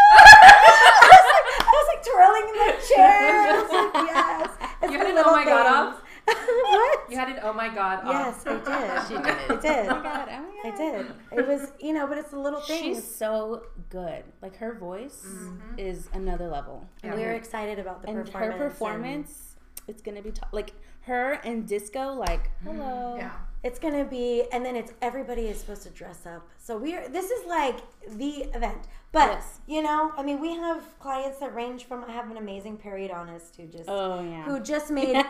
I, 2.08 2.32
like, 2.32 2.48
I 2.48 2.48
was 2.48 2.48
like 2.48 2.48
twirling 2.48 2.48
in 2.50 2.56
the 2.56 2.72
chair. 2.88 3.62
Like, 3.62 3.94
yes. 4.08 4.50
It's 4.82 4.92
You 4.92 4.98
the 4.98 5.04
had 5.04 5.10
an 5.10 5.16
little 5.16 5.32
oh 5.32 5.36
my 5.36 5.46
God 5.46 5.94
things. 5.94 6.10
what? 6.62 7.00
You 7.10 7.18
had 7.18 7.30
an 7.30 7.40
oh 7.44 7.54
my 7.54 7.74
god. 7.74 8.04
off. 8.04 8.12
Yes. 8.12 8.44
I 8.46 8.54
did. 8.58 9.00
She 9.08 9.14
did. 9.16 9.26
I 9.26 9.62
did. 9.62 9.90
Oh 9.90 9.96
my 9.96 10.04
god! 10.04 10.30
Oh 10.32 10.62
my 10.64 10.70
I 10.70 10.76
did. 10.76 11.06
It 11.32 11.48
was, 11.48 11.72
you 11.80 11.94
know, 11.94 12.08
but 12.08 12.18
it's 12.18 12.32
the 12.32 12.40
little 12.40 12.62
things. 12.62 12.82
She's 12.82 13.16
so 13.16 13.64
good. 13.90 14.24
Like 14.42 14.56
her 14.58 14.74
voice 14.74 15.26
mm-hmm. 15.26 15.80
is 15.80 16.10
another 16.14 16.48
level. 16.48 16.88
and 17.04 17.16
we 17.16 17.22
were 17.24 17.32
excited 17.32 17.80
about 17.80 18.02
the 18.02 18.10
and 18.10 18.26
performance. 18.26 18.54
her 18.54 18.64
and 18.64 18.72
performance, 18.72 19.56
it's 19.88 20.02
gonna 20.02 20.22
be 20.22 20.32
top. 20.32 20.50
Like 20.52 20.74
her 21.02 21.34
and 21.44 21.68
disco. 21.68 22.14
Like 22.14 22.52
mm-hmm. 22.64 22.78
hello. 22.78 23.16
Yeah. 23.18 23.32
It's 23.64 23.80
gonna 23.80 24.06
be, 24.06 24.44
and 24.54 24.66
then 24.66 24.76
it's 24.76 24.94
everybody 25.02 25.48
is 25.48 25.60
supposed 25.60 25.84
to 25.84 25.90
dress 25.90 26.26
up. 26.26 26.48
So 26.58 26.78
we're 26.78 27.10
this 27.10 27.30
is 27.30 27.46
like 27.46 27.80
the 28.08 28.46
event. 28.56 28.88
But 29.12 29.32
Yes. 29.32 29.60
you 29.66 29.82
know, 29.82 30.12
I 30.18 30.24
mean, 30.24 30.40
we 30.40 30.54
have 30.56 30.84
clients 31.00 31.40
that 31.40 31.56
range 31.56 31.86
from. 31.86 32.04
I 32.06 32.12
have 32.12 32.30
an 32.30 32.38
amazing 32.38 32.78
periodontist 32.78 33.56
who 33.58 33.66
just 33.66 33.90
Oh 33.90 34.22
yeah. 34.22 34.44
who 34.44 34.60
just 34.60 34.92
made 35.00 35.26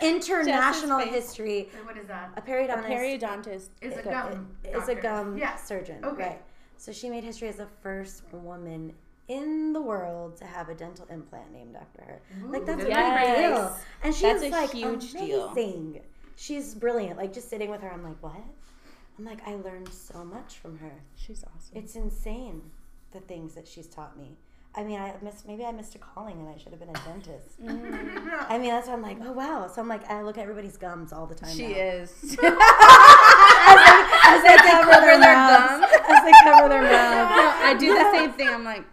international 0.00 1.00
face. 1.00 1.10
history. 1.12 1.68
Wait, 1.74 1.84
what 1.84 1.96
is 1.96 2.06
that? 2.06 2.30
A 2.36 2.38
a 2.38 2.42
periodontist 2.42 2.86
periodontist. 2.86 3.68
Is 3.82 3.96
a 3.96 4.02
gum. 4.02 4.48
is 4.64 4.88
a 4.88 4.94
gum 4.94 5.36
Yeah. 5.36 5.56
surgeon. 5.56 6.04
Okay. 6.04 6.22
Right. 6.22 6.42
So 6.76 6.92
she 6.92 7.10
made 7.10 7.24
history 7.24 7.48
as 7.48 7.56
the 7.56 7.66
first 7.82 8.22
woman 8.32 8.92
in 9.26 9.72
the 9.72 9.82
world 9.82 10.36
to 10.36 10.44
have 10.46 10.68
a 10.68 10.74
dental 10.74 11.06
implant 11.10 11.52
named 11.52 11.76
after 11.76 12.02
her. 12.02 12.20
like 12.48 12.64
that's 12.64 12.82
a 12.82 12.86
big 12.86 12.94
deal. 12.94 13.76
And 14.02 14.14
she 14.14 14.22
That's 14.22 14.42
is 14.44 14.52
like 14.52 14.70
huge 14.72 15.12
deal. 15.12 15.52
She's 16.36 16.74
brilliant. 16.74 17.18
Like 17.18 17.32
just 17.32 17.50
sitting 17.50 17.68
with 17.68 17.80
her, 17.82 17.90
I'm 17.92 18.04
like, 18.04 18.22
what? 18.22 18.36
I'm 19.18 19.24
like, 19.24 19.46
I 19.46 19.56
learned 19.56 19.88
so 19.92 20.24
much 20.24 20.58
from 20.58 20.78
her. 20.78 20.92
She's 21.16 21.42
awesome. 21.42 21.76
It's 21.76 21.96
insane 21.96 22.62
the 23.12 23.20
things 23.20 23.54
that 23.54 23.66
she's 23.66 23.86
taught 23.86 24.18
me. 24.18 24.36
I 24.74 24.84
mean, 24.84 25.00
I 25.00 25.14
missed 25.22 25.46
maybe 25.46 25.64
I 25.64 25.72
missed 25.72 25.94
a 25.94 25.98
calling 25.98 26.38
and 26.40 26.48
I 26.48 26.58
should 26.58 26.72
have 26.72 26.78
been 26.78 26.90
a 26.90 27.00
dentist. 27.04 27.58
Mm. 27.62 28.46
I 28.48 28.58
mean, 28.58 28.70
that's 28.70 28.86
why 28.86 28.92
I'm 28.94 29.02
like, 29.02 29.18
oh 29.22 29.32
wow. 29.32 29.66
So 29.72 29.80
I'm 29.82 29.88
like, 29.88 30.08
I 30.08 30.22
look 30.22 30.38
at 30.38 30.42
everybody's 30.42 30.76
gums 30.76 31.12
all 31.12 31.26
the 31.26 31.34
time. 31.34 31.54
she 31.56 31.68
now. 31.68 31.78
is. 31.78 32.12
as 32.22 32.36
they 34.42 34.56
cover, 34.56 34.90
their, 34.90 35.18
their 35.18 35.34
mouths, 35.34 35.80
gums. 35.80 35.92
as 36.08 36.24
they 36.24 36.32
cover 36.44 36.68
their 36.68 36.82
mouths. 36.82 37.36
No, 37.36 37.52
I 37.66 37.74
do 37.78 37.94
the 37.94 38.10
same 38.12 38.32
thing. 38.32 38.48
I'm 38.48 38.64
like, 38.64 38.84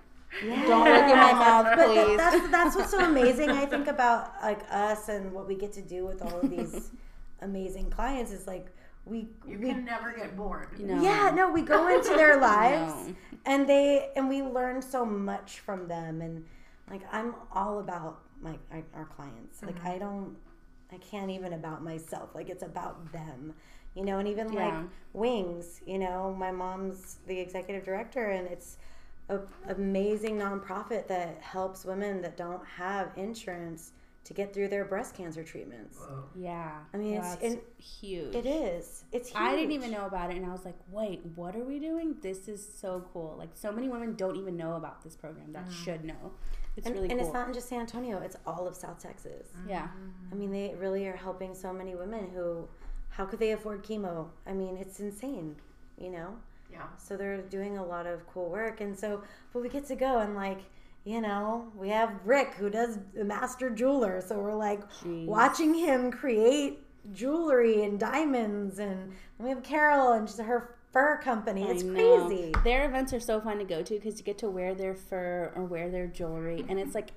don't 0.42 0.84
look 0.84 1.04
in 1.04 1.18
my 1.18 1.34
mouth, 1.34 1.68
But 1.76 1.88
please. 1.88 2.18
that's 2.18 2.50
that's 2.50 2.76
what's 2.76 2.92
so 2.92 3.00
amazing. 3.00 3.50
I 3.52 3.66
think 3.66 3.88
about 3.88 4.34
like 4.42 4.62
us 4.72 5.08
and 5.10 5.32
what 5.32 5.48
we 5.48 5.56
get 5.56 5.72
to 5.74 5.82
do 5.82 6.06
with 6.06 6.22
all 6.22 6.40
of 6.40 6.50
these 6.50 6.92
amazing 7.42 7.90
clients 7.92 8.32
is 8.32 8.48
like 8.48 8.68
we 9.06 9.28
You 9.48 9.60
we 9.60 9.68
can 9.70 9.86
never 9.86 10.12
get 10.14 10.36
bored. 10.36 10.80
No. 10.80 11.02
yeah 11.02 11.32
no 11.34 11.52
we 11.52 11.62
go 11.62 11.88
into 11.96 12.10
their 12.10 12.40
lives 12.52 13.08
No. 13.10 13.16
and 13.46 13.68
they 13.70 14.10
and 14.16 14.28
we 14.30 14.42
learn 14.42 14.82
so 14.82 15.06
much 15.06 15.60
from 15.60 15.88
them 15.88 16.22
and 16.22 16.46
like 16.90 17.02
I'm 17.12 17.36
all 17.52 17.80
about 17.80 18.22
my 18.42 18.58
our, 18.72 18.84
our 18.96 19.06
clients 19.06 19.62
like 19.64 19.76
Mm-hmm. 19.78 19.88
I 19.88 19.98
don't 19.98 20.36
I 20.92 20.98
can't 20.98 21.32
even 21.32 21.54
about 21.54 21.84
myself 21.84 22.34
like 22.36 22.50
it's 22.50 22.64
about 22.64 23.12
them 23.12 23.54
you 23.96 24.04
know 24.06 24.20
and 24.20 24.28
even 24.28 24.52
Yeah. 24.52 24.66
like 24.80 24.88
wings 25.14 25.82
you 25.86 26.00
know 26.00 26.34
my 26.38 26.52
mom's 26.52 27.18
the 27.28 27.40
executive 27.40 27.84
director 27.86 28.26
and 28.32 28.48
it's 28.48 28.78
a 29.30 29.40
amazing 29.70 30.38
nonprofit 30.38 31.08
that 31.08 31.42
helps 31.42 31.84
women 31.86 32.22
that 32.22 32.38
don't 32.38 32.64
have 32.66 33.12
insurance 33.16 33.92
to 34.26 34.34
get 34.34 34.54
through 34.54 34.68
their 34.68 34.84
breast 34.86 35.16
cancer 35.16 35.44
treatments 35.44 35.98
Yeah. 36.36 36.80
I 36.94 36.98
mean, 36.98 37.14
it's- 37.14 37.38
and 37.42 37.62
huge. 37.78 38.36
it 38.36 38.46
is 38.46 39.06
it's 39.12 39.30
huge. 39.30 39.40
I 39.40 39.56
didn't 39.56 39.72
even 39.72 39.92
know 39.92 40.06
about 40.06 40.32
it, 40.32 40.38
and 40.38 40.46
I 40.46 40.52
was 40.52 40.66
like, 40.66 40.78
"Wait, 40.92 41.22
what 41.36 41.56
are 41.56 41.64
we 41.64 41.80
doing? 41.80 42.18
This 42.22 42.48
is 42.48 42.68
so 42.68 43.06
cool!" 43.14 43.36
Like, 43.38 43.50
so 43.54 43.72
many 43.72 43.88
women 43.88 44.16
don't 44.16 44.36
even 44.36 44.58
know 44.58 44.74
about 44.74 45.04
this 45.04 45.16
program 45.16 45.54
that 45.54 45.64
mm-hmm. 45.64 45.84
should 45.84 46.04
know. 46.04 46.34
It's 46.76 46.86
and, 46.88 46.96
really 46.96 47.10
and 47.10 47.20
cool. 47.20 47.28
it's 47.28 47.34
not 47.34 47.48
in 47.48 47.54
just 47.54 47.70
San 47.70 47.80
Antonio 47.80 48.18
it's 48.18 48.36
all 48.46 48.68
of 48.68 48.76
South 48.76 49.00
Texas 49.00 49.48
mm-hmm. 49.58 49.70
yeah, 49.70 49.88
I 50.32 50.36
mean, 50.36 50.52
they 50.52 50.76
really 50.78 51.08
are 51.08 51.16
helping 51.16 51.56
so 51.56 51.72
many 51.72 51.96
women 51.96 52.30
who, 52.34 52.68
how 53.10 53.26
could 53.26 53.40
they 53.40 53.52
afford 53.52 53.84
chemo? 53.84 54.28
I 54.46 54.54
mean, 54.54 54.78
it's 54.78 55.00
insane, 55.00 55.56
you 55.98 56.10
know? 56.10 56.36
Yeah. 56.72 56.84
So 56.98 57.16
they're 57.16 57.42
doing 57.42 57.78
a 57.78 57.86
lot 57.86 58.06
of 58.06 58.28
cool 58.28 58.50
work. 58.50 58.82
And 58.82 58.98
so, 58.98 59.24
but 59.54 59.62
we 59.62 59.70
get 59.70 59.86
to 59.88 59.96
go 59.96 60.20
and 60.20 60.36
like, 60.36 60.60
you 61.06 61.22
know, 61.22 61.72
we 61.76 61.90
have 61.90 62.20
Rick 62.26 62.56
who 62.56 62.70
does 62.70 63.00
the 63.14 63.24
master 63.24 63.70
jeweler. 63.70 64.22
So 64.22 64.40
we're 64.40 64.56
like 64.56 64.82
Jeez. 65.04 65.26
watching 65.26 65.74
him 65.74 66.12
create 66.12 66.80
jewelry 67.14 67.84
and 67.84 68.00
diamonds. 68.00 68.80
And 68.80 69.14
we 69.38 69.50
have 69.50 69.64
Carol 69.64 70.14
and 70.14 70.28
she's 70.28 70.40
her 70.40 70.76
fur 70.96 71.18
company. 71.18 71.64
It's 71.64 71.84
crazy. 71.84 72.54
Their 72.64 72.86
events 72.86 73.12
are 73.14 73.20
so 73.20 73.42
fun 73.42 73.58
to 73.60 73.66
go 73.66 73.84
to 73.84 73.94
because 73.96 74.18
you 74.18 74.24
get 74.24 74.38
to 74.40 74.50
wear 74.50 74.74
their 74.74 74.96
fur 74.96 75.52
or 75.54 75.66
wear 75.66 75.90
their 75.90 76.08
jewelry, 76.08 76.64
and 76.70 76.80
it's 76.80 76.96
like 76.96 77.12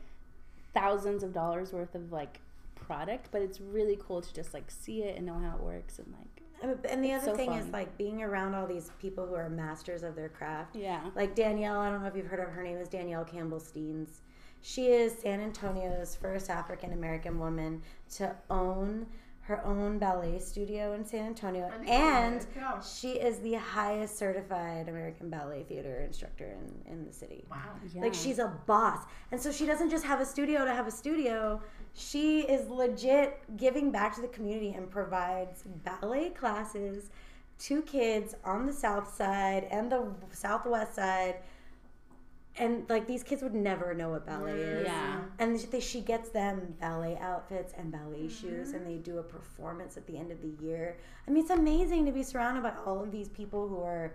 thousands 0.74 1.22
of 1.22 1.33
dollars 1.33 1.72
worth 1.72 1.94
of 1.94 2.11
like 2.11 2.40
product, 2.74 3.29
but 3.31 3.40
it's 3.40 3.61
really 3.61 3.96
cool 4.05 4.20
to 4.20 4.35
just 4.35 4.53
like 4.53 4.68
see 4.68 5.05
it 5.05 5.16
and 5.16 5.24
know 5.24 5.38
how 5.38 5.55
it 5.55 5.62
works 5.62 6.01
and 6.01 6.12
like 6.18 6.38
Uh, 6.62 6.68
and 6.68 6.86
and 6.86 7.04
the 7.04 7.10
It's 7.10 7.22
other 7.22 7.32
so 7.32 7.36
thing 7.36 7.52
is 7.52 7.68
like 7.68 7.96
being 7.98 8.22
around 8.22 8.54
all 8.54 8.66
these 8.66 8.90
people 9.00 9.26
who 9.26 9.34
are 9.34 9.48
masters 9.48 10.02
of 10.02 10.14
their 10.14 10.28
craft. 10.28 10.76
yeah. 10.76 11.00
Like 11.14 11.34
Danielle, 11.34 11.78
I 11.80 11.90
don't 11.90 12.02
know 12.02 12.08
if 12.08 12.16
you've 12.16 12.26
heard 12.26 12.40
of 12.40 12.50
her 12.50 12.62
name 12.62 12.78
is 12.78 12.88
Danielle 12.88 13.24
Campbell 13.24 13.60
Steens. 13.60 14.20
She 14.60 14.86
is 14.86 15.12
San 15.16 15.40
Antonio's 15.40 16.16
first 16.16 16.50
African 16.50 16.92
American 16.92 17.38
woman 17.38 17.82
to 18.16 18.34
own 18.50 19.06
her 19.42 19.64
own 19.64 19.98
ballet 19.98 20.38
studio 20.38 20.92
in 20.92 21.02
San 21.06 21.24
Antonio, 21.24 21.70
and 21.86 22.46
yeah. 22.54 22.80
she 22.80 23.12
is 23.12 23.38
the 23.38 23.54
highest 23.54 24.18
certified 24.18 24.90
American 24.90 25.30
ballet 25.30 25.62
theater 25.62 26.02
instructor 26.04 26.44
in, 26.44 26.92
in 26.92 27.06
the 27.06 27.12
city. 27.12 27.44
Wow. 27.50 27.56
Yeah. 27.94 28.02
Like 28.02 28.12
she's 28.12 28.38
a 28.40 28.52
boss. 28.66 29.04
And 29.32 29.40
so 29.40 29.50
she 29.50 29.64
doesn't 29.64 29.88
just 29.88 30.04
have 30.04 30.20
a 30.20 30.26
studio 30.26 30.66
to 30.66 30.74
have 30.74 30.86
a 30.86 30.90
studio. 30.90 31.62
She 31.94 32.40
is 32.40 32.68
legit 32.68 33.40
giving 33.57 33.90
back 33.90 34.14
to 34.16 34.20
the 34.20 34.29
community 34.29 34.72
and 34.72 34.90
provides 34.90 35.64
ballet 35.85 36.31
classes 36.31 37.11
to 37.61 37.83
kids 37.83 38.35
on 38.44 38.66
the 38.66 38.72
south 38.72 39.14
side 39.14 39.66
and 39.70 39.90
the 39.90 40.07
southwest 40.31 40.94
side. 40.94 41.37
And 42.57 42.88
like 42.88 43.07
these 43.07 43.22
kids 43.22 43.42
would 43.42 43.55
never 43.55 43.94
know 43.94 44.11
what 44.11 44.27
ballet 44.27 44.53
is. 44.53 44.87
Yeah. 44.87 45.20
And 45.38 45.59
they, 45.59 45.81
she 45.81 46.01
gets 46.01 46.31
them 46.31 46.74
ballet 46.81 47.16
outfits 47.20 47.72
and 47.77 47.92
ballet 47.92 48.24
mm-hmm. 48.24 48.48
shoes, 48.48 48.72
and 48.72 48.85
they 48.85 48.96
do 48.96 49.18
a 49.18 49.22
performance 49.22 49.96
at 49.96 50.07
the 50.07 50.18
end 50.18 50.33
of 50.33 50.40
the 50.42 50.64
year. 50.64 50.96
I 51.27 51.31
mean, 51.31 51.42
it's 51.42 51.53
amazing 51.53 52.07
to 52.07 52.12
be 52.12 52.24
surrounded 52.24 52.64
by 52.64 52.72
all 52.85 53.01
of 53.03 53.12
these 53.12 53.29
people 53.29 53.68
who 53.68 53.81
are 53.81 54.14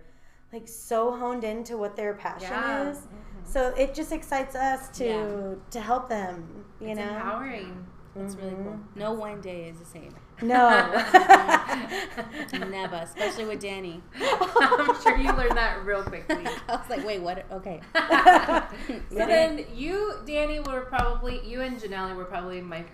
like 0.54 0.68
so 0.68 1.16
honed 1.16 1.44
into 1.44 1.76
what 1.76 1.96
their 1.96 2.14
passion 2.14 2.48
Yeah. 2.50 2.90
is. 2.90 3.00
So 3.44 3.74
it 3.76 3.94
just 3.94 4.12
excites 4.12 4.54
us 4.54 4.88
to 4.98 5.04
Yeah. 5.04 5.54
to 5.70 5.80
help 5.80 6.08
them. 6.08 6.64
You 6.80 6.88
It's 6.88 6.98
know, 6.98 7.08
empowering. 7.16 7.86
It's 8.16 8.36
really 8.36 8.54
cool. 8.54 8.64
Mm-hmm. 8.78 9.00
No 9.00 9.12
one 9.12 9.40
day 9.40 9.68
is 9.68 9.78
the 9.78 9.84
same. 9.84 10.14
no. 10.40 10.68
Never, 12.70 12.96
especially 12.96 13.46
with 13.46 13.60
Danny. 13.60 14.00
I'm 14.14 15.00
sure 15.02 15.16
you 15.16 15.32
learned 15.32 15.56
that 15.56 15.84
real 15.84 16.02
quickly. 16.04 16.46
I 16.68 16.76
was 16.76 16.88
like, 16.88 17.04
wait, 17.04 17.20
what? 17.22 17.44
Okay. 17.50 17.80
So 17.94 19.16
then 19.16 19.64
you, 19.74 20.14
Danny, 20.26 20.60
were 20.60 20.82
probably 20.82 21.44
you 21.44 21.62
and 21.62 21.78
Janelle 21.80 22.14
were 22.14 22.24
probably 22.24 22.60
my 22.60 22.84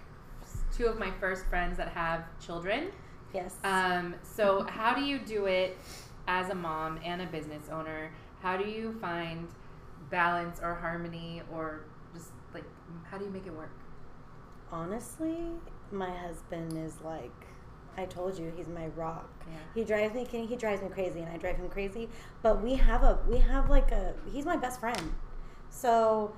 two 0.75 0.87
of 0.87 0.99
my 0.99 1.11
first 1.21 1.45
friends 1.47 1.77
that 1.77 1.89
have 1.89 2.25
children. 2.41 2.91
yes. 3.35 3.57
Um, 3.65 4.15
so 4.23 4.63
how 4.65 4.95
do 4.95 5.03
you 5.03 5.19
do 5.19 5.45
it 5.47 5.77
as 6.31 6.49
a 6.49 6.55
mom 6.55 7.01
and 7.05 7.21
a 7.21 7.27
business 7.27 7.69
owner? 7.71 8.13
How 8.41 8.57
do 8.57 8.65
you 8.65 8.97
find 9.01 9.49
balance 10.11 10.61
or 10.63 10.77
harmony 10.77 11.43
or 11.53 11.85
just 12.15 12.31
like 12.55 12.65
how 13.11 13.19
do 13.19 13.25
you 13.25 13.31
make 13.31 13.47
it 13.47 13.53
work? 13.53 13.73
Honestly, 14.71 15.39
my 15.91 16.11
husband 16.11 16.79
is 16.79 16.95
like 17.05 17.33
I 17.97 18.05
told 18.05 18.39
you, 18.39 18.53
he's 18.57 18.69
my 18.69 18.87
rock. 18.97 19.29
Yeah. 19.49 19.57
He 19.75 19.85
drives 19.85 20.15
me 20.15 20.25
he 20.25 20.57
drives 20.57 20.81
me 20.81 20.89
crazy 20.89 21.19
and 21.19 21.29
I 21.29 21.37
drive 21.37 21.57
him 21.57 21.69
crazy. 21.69 22.09
But 22.43 22.63
we 22.63 22.77
have 22.77 23.03
a 23.03 23.19
we 23.29 23.39
have 23.39 23.69
like 23.69 23.91
a 23.91 24.15
he's 24.33 24.45
my 24.45 24.57
best 24.57 24.79
friend. 24.79 25.13
So 25.69 26.33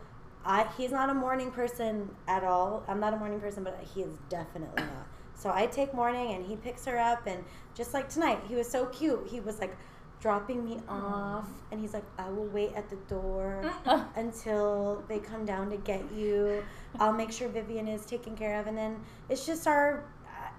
I 0.45 0.67
he's 0.79 0.91
not 0.91 1.11
a 1.11 1.15
morning 1.15 1.51
person 1.51 2.09
at 2.27 2.45
all. 2.45 2.83
I'm 2.89 2.99
not 2.99 3.13
a 3.13 3.19
morning 3.19 3.41
person, 3.41 3.63
but 3.63 3.79
he 3.95 4.01
is 4.01 4.17
definitely 4.31 4.85
not. 4.85 5.07
So 5.35 5.51
I 5.53 5.67
take 5.67 5.93
morning 5.95 6.33
and 6.35 6.45
he 6.47 6.57
picks 6.57 6.85
her 6.87 6.99
up 6.99 7.27
and 7.27 7.45
just 7.75 7.95
like 7.95 8.09
tonight, 8.09 8.41
he 8.49 8.55
was 8.55 8.69
so 8.69 8.87
cute. 8.87 9.27
He 9.29 9.41
was 9.41 9.59
like 9.59 9.77
dropping 10.21 10.65
me 10.65 10.81
off 10.89 11.49
and 11.71 11.81
he's 11.81 11.93
like, 11.95 12.05
I 12.17 12.29
will 12.31 12.47
wait 12.47 12.73
at 12.75 12.89
the 12.89 12.97
door 13.09 13.65
until 14.17 15.05
they 15.09 15.19
come 15.19 15.45
down 15.45 15.69
to 15.71 15.77
get 15.79 16.03
you. 16.13 16.63
I'll 17.01 17.13
make 17.13 17.33
sure 17.33 17.49
Vivian 17.49 17.89
is 17.89 18.07
taken 18.07 18.37
care 18.37 18.61
of 18.61 18.67
and 18.69 18.79
then 18.79 19.01
it's 19.29 19.45
just 19.45 19.67
our 19.67 20.05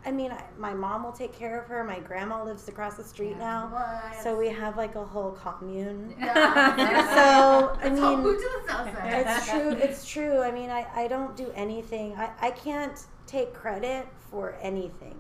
I 0.06 0.12
mean, 0.12 0.32
I, 0.32 0.44
my 0.58 0.74
mom 0.74 1.04
will 1.04 1.14
take 1.14 1.38
care 1.38 1.60
of 1.60 1.68
her. 1.68 1.84
My 1.84 2.00
grandma 2.00 2.44
lives 2.44 2.68
across 2.68 2.96
the 2.96 3.04
street 3.04 3.38
now. 3.38 3.70
What? 3.72 4.22
So 4.22 4.38
we 4.38 4.50
have 4.50 4.76
like 4.76 4.96
a 4.96 5.04
whole 5.04 5.32
commune. 5.32 6.14
Yeah. 6.24 7.14
So, 7.14 7.78
I 7.82 7.90
mean, 7.90 8.20
move 8.22 8.38
to 8.38 8.50
the 8.62 8.72
south 8.72 8.94
side. 8.94 9.26
it's 9.28 9.50
true. 9.50 9.70
It's 9.72 10.06
true. 10.06 10.42
I 10.42 10.52
mean, 10.52 10.70
I, 10.70 10.86
I 10.96 11.08
don't 11.08 11.36
do 11.38 11.52
anything. 11.56 12.16
I, 12.16 12.32
I 12.42 12.52
can't 12.52 13.00
take 13.28 13.54
credit 13.54 14.08
for 14.34 14.58
anything 14.64 15.16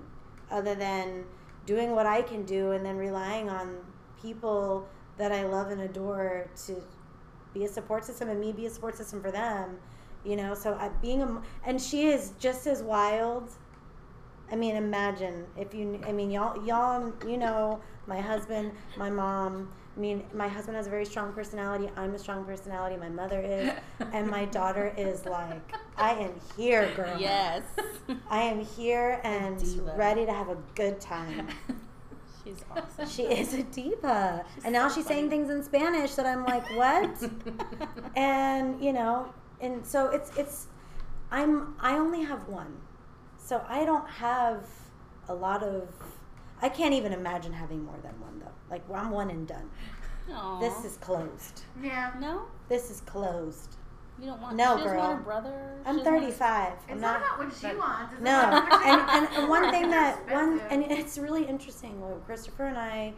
other 0.49 0.73
than 0.73 1.23
doing 1.67 1.91
what 1.91 2.07
I 2.07 2.23
can 2.23 2.43
do 2.45 2.71
and 2.71 2.83
then 2.83 2.97
relying 2.97 3.47
on 3.47 3.77
people 4.19 4.87
that 5.17 5.31
I 5.31 5.45
love 5.45 5.69
and 5.69 5.81
adore 5.81 6.49
to 6.65 6.81
be 7.53 7.63
a 7.65 7.67
support 7.67 8.03
system 8.03 8.29
and 8.29 8.39
me 8.39 8.51
be 8.51 8.65
a 8.65 8.71
support 8.71 8.97
system 8.97 9.21
for 9.21 9.31
them. 9.31 9.77
You 10.25 10.35
know, 10.35 10.55
so 10.55 10.73
I, 10.73 10.89
being 10.89 11.21
a 11.21 11.41
and 11.63 11.79
she 11.79 12.07
is 12.07 12.33
just 12.39 12.65
as 12.65 12.81
wild 12.81 13.51
I 14.51 14.55
mean, 14.55 14.75
imagine 14.75 15.45
if 15.57 15.73
you. 15.73 15.99
I 16.05 16.11
mean, 16.11 16.31
y'all, 16.31 16.63
y'all, 16.65 17.11
you 17.27 17.37
know, 17.37 17.81
my 18.07 18.19
husband, 18.19 18.71
my 18.97 19.09
mom. 19.09 19.69
I 19.95 19.99
mean, 19.99 20.23
my 20.33 20.47
husband 20.47 20.75
has 20.75 20.87
a 20.87 20.89
very 20.89 21.05
strong 21.05 21.33
personality. 21.33 21.87
I'm 21.95 22.15
a 22.15 22.19
strong 22.19 22.45
personality. 22.45 22.97
My 22.97 23.09
mother 23.09 23.39
is, 23.39 23.71
and 24.11 24.27
my 24.27 24.45
daughter 24.45 24.91
is 24.97 25.25
like, 25.25 25.61
I 25.97 26.13
am 26.13 26.33
here, 26.57 26.91
girl. 26.95 27.15
Yes. 27.19 27.61
I 28.27 28.41
am 28.41 28.65
here 28.65 29.21
and 29.23 29.61
ready 29.95 30.25
to 30.25 30.33
have 30.33 30.49
a 30.49 30.57
good 30.73 30.99
time. 30.99 31.47
She's 32.43 32.65
awesome. 32.71 33.07
She 33.07 33.23
is 33.23 33.53
a 33.53 33.63
diva, 33.63 34.43
She's 34.55 34.65
and 34.65 34.73
now 34.73 34.89
so 34.89 34.95
she's 34.95 35.05
saying 35.05 35.29
things 35.29 35.49
in 35.49 35.63
Spanish 35.63 36.15
that 36.15 36.25
I'm 36.25 36.43
like, 36.43 36.65
what? 36.75 37.09
and 38.17 38.83
you 38.83 38.91
know 38.91 39.29
and 39.63 39.85
so 39.85 40.07
it's 40.09 40.29
it's 40.37 40.67
i'm 41.31 41.75
i 41.79 41.95
only 41.97 42.21
have 42.23 42.47
one 42.47 42.77
so 43.43 43.61
i 43.67 43.83
don't 43.85 44.07
have 44.09 44.65
a 45.29 45.33
lot 45.33 45.61
of 45.63 45.89
i 46.61 46.69
can't 46.69 46.93
even 46.93 47.11
imagine 47.13 47.51
having 47.53 47.83
more 47.83 47.97
than 48.03 48.13
one 48.21 48.39
though 48.39 48.51
like 48.69 48.81
i'm 48.93 49.11
one 49.11 49.29
and 49.29 49.47
done 49.47 49.69
Aw. 50.31 50.59
this 50.59 50.85
is 50.85 50.97
closed 50.97 51.63
Yeah. 51.81 52.11
no. 52.19 52.43
this 52.69 52.89
is 52.89 53.01
closed 53.01 53.75
You 54.19 54.27
don't 54.27 54.41
want. 54.41 54.55
No, 54.55 54.77
she 54.77 54.83
doesn't 54.83 54.97
girl. 54.97 55.07
want 55.07 55.19
a 55.19 55.23
brother. 55.23 55.55
She 55.83 55.89
i'm 55.89 55.97
doesn't 55.97 56.13
want 56.13 56.23
a- 56.25 56.31
35 56.31 56.73
It's 56.73 56.83
i'm 56.91 57.01
not 57.01 57.19
not 57.19 57.25
about 57.25 57.37
what 57.39 57.53
she 57.59 57.67
but- 57.67 57.77
wants. 57.77 58.21
No 58.21 58.39
and, 58.91 59.01
and, 59.15 59.27
and 59.35 59.49
one 59.49 59.69
thing 59.71 59.89
that 59.89 60.13
one 60.31 60.59
and 60.69 60.83
it's 60.83 61.17
really 61.17 61.43
interesting 61.45 61.99
when 62.01 62.21
christopher 62.21 62.65
and 62.65 62.77
i 62.77 63.13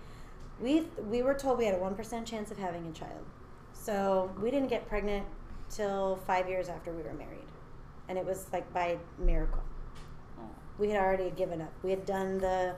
we 0.59 0.87
we 1.11 1.21
were 1.21 1.33
told 1.33 1.57
we 1.59 1.65
had 1.65 1.75
a 1.75 1.77
1% 1.77 2.25
chance 2.25 2.49
of 2.49 2.57
having 2.57 2.87
a 2.87 2.91
child 2.93 3.25
so 3.73 4.31
we 4.41 4.49
didn't 4.49 4.69
get 4.69 4.87
pregnant 4.87 5.25
till 5.69 6.15
five 6.25 6.47
years 6.49 6.69
after 6.69 6.91
we 6.91 7.03
were 7.03 7.13
married 7.13 7.49
and 8.07 8.17
it 8.17 8.25
was 8.25 8.45
like 8.53 8.71
by 8.73 8.97
miracle. 9.19 9.61
We 10.79 10.89
had 10.89 11.01
already 11.01 11.29
given 11.31 11.61
up 11.61 11.71
we 11.83 11.89
had 11.89 12.05
done 12.05 12.37
the 12.39 12.73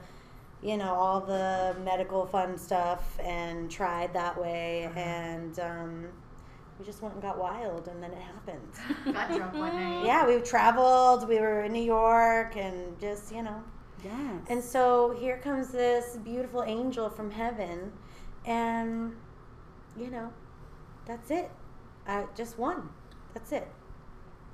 you 0.62 0.76
know 0.76 0.92
all 0.94 1.20
the 1.20 1.74
medical 1.84 2.26
fun 2.26 2.56
stuff 2.58 3.18
and 3.22 3.70
tried 3.70 4.12
that 4.12 4.40
way 4.40 4.90
and 4.96 5.58
um, 5.60 6.06
we 6.78 6.84
just 6.84 7.00
went 7.02 7.14
and 7.14 7.22
got 7.22 7.38
wild 7.38 7.88
and 7.88 8.02
then 8.02 8.10
it 8.12 8.18
happened 8.18 8.72
got 9.14 9.28
drunk 9.34 9.54
one 9.54 9.74
night. 9.74 10.04
yeah 10.04 10.26
we 10.26 10.40
traveled 10.40 11.28
we 11.28 11.38
were 11.38 11.62
in 11.62 11.72
new 11.72 11.82
york 11.82 12.56
and 12.56 12.98
just 13.00 13.32
you 13.32 13.42
know 13.42 13.62
Yes. 14.04 14.14
and 14.48 14.62
so 14.62 15.16
here 15.18 15.38
comes 15.38 15.68
this 15.70 16.18
beautiful 16.18 16.62
angel 16.62 17.10
from 17.10 17.32
heaven, 17.32 17.90
and 18.46 19.12
you 19.98 20.08
know, 20.08 20.32
that's 21.04 21.32
it. 21.32 21.50
I 22.06 22.26
just 22.36 22.56
one. 22.60 22.90
That's 23.34 23.50
it. 23.50 23.66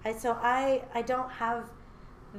I 0.03 0.13
so 0.15 0.39
I 0.41 0.85
I 0.95 1.03
don't 1.03 1.31
have 1.31 1.69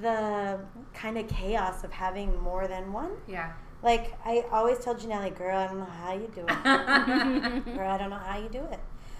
the 0.02 0.60
kind 0.94 1.18
of 1.18 1.28
chaos 1.28 1.84
of 1.84 1.92
having 1.92 2.42
more 2.42 2.68
than 2.68 2.92
one. 2.92 3.12
Yeah. 3.28 3.54
Like 3.82 4.18
I 4.26 4.46
always 4.52 4.80
tell 4.80 4.96
Janelle, 4.96 5.36
girl, 5.38 5.58
I 5.58 5.68
don't 5.68 5.80
know 5.80 5.86
how 5.86 6.14
you 6.14 6.30
do 6.34 6.42
it. 6.42 6.48
Girl, 7.78 7.92
I 7.92 7.98
don't 7.98 8.10
know 8.10 8.18
how 8.18 8.38
you 8.40 8.50
do 8.50 8.64
it. 8.72 8.80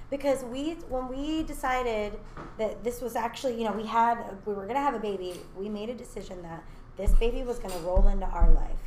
Because 0.10 0.44
we, 0.44 0.74
when 0.90 1.08
we 1.08 1.44
decided 1.44 2.14
that 2.58 2.84
this 2.84 3.02
was 3.02 3.16
actually, 3.16 3.58
you 3.58 3.64
know, 3.64 3.72
we 3.72 3.86
had, 3.86 4.18
we 4.46 4.54
were 4.54 4.64
going 4.64 4.76
to 4.76 4.82
have 4.82 4.94
a 4.94 5.00
baby, 5.00 5.34
we 5.58 5.68
made 5.68 5.90
a 5.90 5.96
decision 5.96 6.42
that 6.44 6.64
this 6.96 7.12
baby 7.14 7.44
was 7.44 7.60
going 7.60 7.74
to 7.74 7.80
roll 7.80 8.08
into 8.08 8.26
our 8.28 8.52
life. 8.52 8.78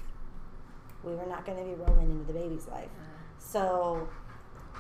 We 1.05 1.14
were 1.14 1.27
not 1.27 1.44
going 1.44 1.59
to 1.59 1.64
be 1.64 1.74
rolling 1.74 2.11
into 2.11 2.33
the 2.33 2.38
baby's 2.38 2.66
life. 2.68 2.88
Uh-huh. 3.01 3.09
So, 3.38 4.09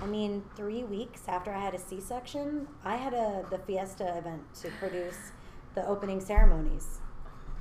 I 0.00 0.06
mean, 0.06 0.44
three 0.56 0.84
weeks 0.84 1.22
after 1.28 1.52
I 1.52 1.60
had 1.60 1.74
a 1.74 1.78
C 1.78 2.00
section, 2.00 2.68
I 2.84 2.96
had 2.96 3.14
a 3.14 3.44
the 3.50 3.58
Fiesta 3.58 4.16
event 4.18 4.42
to 4.62 4.70
produce 4.78 5.32
the 5.78 5.86
opening 5.86 6.20
ceremonies 6.20 6.98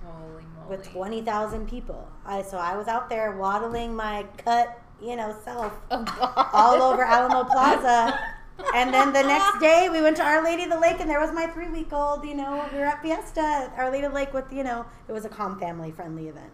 Holy 0.04 0.44
moly. 0.56 0.78
with 0.78 0.92
20,000 0.92 1.68
people. 1.70 2.08
I 2.26 2.42
so 2.42 2.58
I 2.58 2.76
was 2.76 2.88
out 2.88 3.10
there 3.10 3.32
waddling 3.38 3.96
my 3.96 4.26
cut, 4.38 4.80
you 5.02 5.16
know, 5.16 5.36
self 5.44 5.74
Oh, 5.92 6.50
all 6.54 6.82
over 6.82 7.04
Alamo 7.04 7.44
Plaza. 7.44 8.20
And 8.74 8.92
then 8.92 9.14
the 9.14 9.22
next 9.22 9.60
day 9.60 9.88
we 9.92 10.02
went 10.02 10.18
to 10.18 10.24
Our 10.24 10.44
Lady 10.44 10.64
of 10.64 10.72
the 10.72 10.80
Lake 10.80 11.00
and 11.00 11.08
there 11.08 11.20
was 11.20 11.32
my 11.32 11.46
3-week-old, 11.46 12.26
you 12.26 12.34
know, 12.34 12.66
we 12.74 12.80
were 12.80 12.86
at 12.86 13.04
Fiesta 13.04 13.40
at 13.40 13.74
Our 13.78 13.92
Lady 13.92 14.06
of 14.06 14.12
the 14.14 14.16
Lake 14.16 14.34
with, 14.34 14.52
you 14.52 14.64
know, 14.64 14.84
it 15.08 15.12
was 15.12 15.26
a 15.26 15.30
calm 15.30 15.60
family 15.60 15.92
friendly 15.92 16.28
event. 16.28 16.50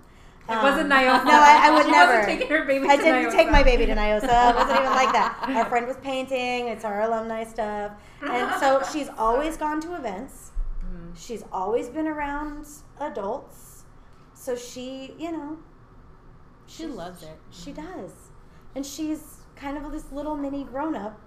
It 0.49 0.51
Um, 0.51 0.63
wasn't 0.63 0.89
NIOSA. 0.91 1.23
No, 1.23 1.31
I, 1.31 1.69
I 1.69 1.71
would 1.73 1.85
She 1.85 1.91
never. 1.91 2.17
Wasn't 2.17 2.27
taking 2.39 2.47
her 2.57 2.65
baby 2.65 2.87
I 2.89 2.97
didn't 2.97 3.31
take 3.31 3.49
my 3.49 3.63
baby 3.63 3.85
to 3.85 3.95
NIOSA. 3.95 4.49
It 4.51 4.55
wasn't 4.57 4.79
even 4.81 4.91
like 4.91 5.13
that. 5.13 5.45
Our 5.47 5.63
friend 5.71 5.87
was 5.87 5.95
painting. 6.03 6.67
It's 6.67 6.83
our 6.83 7.03
alumni 7.03 7.45
stuff. 7.45 7.93
And 8.21 8.51
so 8.59 8.83
she's 8.91 9.07
always 9.17 9.55
gone 9.55 9.79
to 9.79 9.95
events. 9.95 10.51
She's 11.15 11.43
always 11.51 11.89
been 11.89 12.07
around 12.07 12.65
adults. 12.99 13.83
So 14.33 14.55
she, 14.55 15.13
you 15.17 15.31
know, 15.31 15.57
She 16.67 16.85
loves 16.87 17.23
it. 17.23 17.37
she 17.51 17.71
does. 17.71 18.11
And 18.75 18.85
she's 18.85 19.37
kind 19.55 19.77
of 19.77 19.91
this 19.91 20.11
little 20.11 20.35
mini 20.35 20.63
grown 20.63 20.95
up 20.95 21.19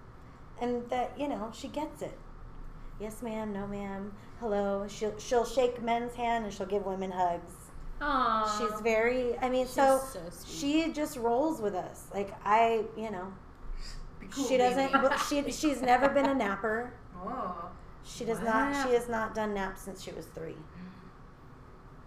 and 0.60 0.88
that, 0.90 1.12
you 1.18 1.28
know, 1.28 1.50
she 1.54 1.68
gets 1.68 2.02
it. 2.02 2.18
Yes, 3.00 3.22
ma'am, 3.22 3.52
no 3.52 3.66
ma'am. 3.66 4.12
Hello. 4.40 4.86
She'll 4.88 5.16
she'll 5.18 5.44
shake 5.44 5.82
men's 5.82 6.14
hand 6.14 6.44
and 6.44 6.52
she'll 6.52 6.66
give 6.66 6.84
women 6.86 7.10
hugs. 7.10 7.52
Aw. 8.00 8.58
She's 8.58 8.80
very 8.80 9.38
I 9.38 9.48
mean, 9.48 9.66
She's 9.66 9.74
so 9.74 10.00
so 10.12 10.20
she 10.46 10.92
just 10.92 11.16
rolls 11.16 11.60
with 11.60 11.74
us. 11.74 12.06
Like 12.12 12.34
I, 12.44 12.84
you 12.96 13.10
know, 13.10 13.32
cool 14.30 14.44
she 14.46 14.56
doesn't. 14.56 14.92
baby. 14.92 15.14
she 15.28 15.52
she's 15.52 15.80
never 15.82 16.08
been 16.08 16.26
a 16.26 16.34
napper. 16.34 16.92
Oh. 17.28 17.70
She 18.06 18.24
does 18.24 18.40
not. 18.40 18.86
She 18.86 18.94
has 18.94 19.08
not 19.08 19.34
done 19.34 19.52
naps 19.54 19.82
since 19.82 20.02
she 20.02 20.12
was 20.12 20.26
three, 20.26 20.56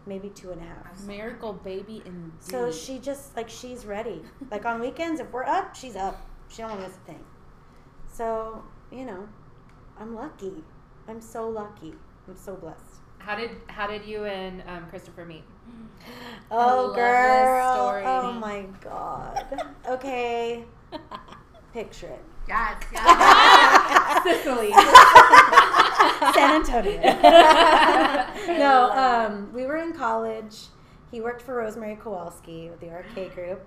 maybe 0.05 0.29
two 0.29 0.51
and 0.51 0.61
a 0.61 0.65
half. 0.65 1.03
Miracle 1.03 1.53
baby 1.53 2.01
indeed. 2.05 2.31
So 2.39 2.71
she 2.71 2.99
just 2.99 3.35
like 3.35 3.49
she's 3.49 3.85
ready. 3.85 4.21
Like 4.49 4.65
on 4.65 4.79
weekends, 4.79 5.19
if 5.19 5.31
we're 5.31 5.43
up, 5.45 5.75
she's 5.75 5.95
up. 5.95 6.25
She 6.49 6.61
don't 6.61 6.71
want 6.71 6.81
to 6.81 6.87
miss 6.87 6.97
a 6.97 7.01
thing. 7.01 7.23
So 8.11 8.63
you 8.91 9.05
know, 9.05 9.27
I'm 9.99 10.15
lucky. 10.15 10.63
I'm 11.07 11.21
so 11.21 11.49
lucky. 11.49 11.93
I'm 12.27 12.37
so 12.37 12.55
blessed. 12.55 13.01
How 13.17 13.35
did 13.35 13.51
how 13.67 13.87
did 13.87 14.05
you 14.05 14.23
and 14.25 14.63
um, 14.67 14.87
Christopher 14.89 15.25
meet? 15.25 15.43
Oh, 16.51 16.85
love 16.87 16.95
this 16.95 17.03
girl. 17.03 17.73
story. 17.75 18.03
Oh 18.05 18.31
my 18.31 18.65
god. 18.81 19.45
Okay, 19.87 20.63
picture 21.73 22.07
it. 22.07 22.23
Yes, 22.47 22.83
yes. 22.93 23.03
Sicily. 24.23 24.71
San 26.33 26.55
Antonio. 26.61 27.01
no, 28.59 28.91
um, 28.91 29.53
we 29.53 29.65
were 29.65 29.77
in 29.77 29.93
college. 29.93 30.67
He 31.11 31.21
worked 31.21 31.41
for 31.41 31.55
Rosemary 31.55 31.95
Kowalski 31.95 32.69
with 32.69 32.79
the 32.81 32.89
RK 32.89 33.33
Group. 33.33 33.65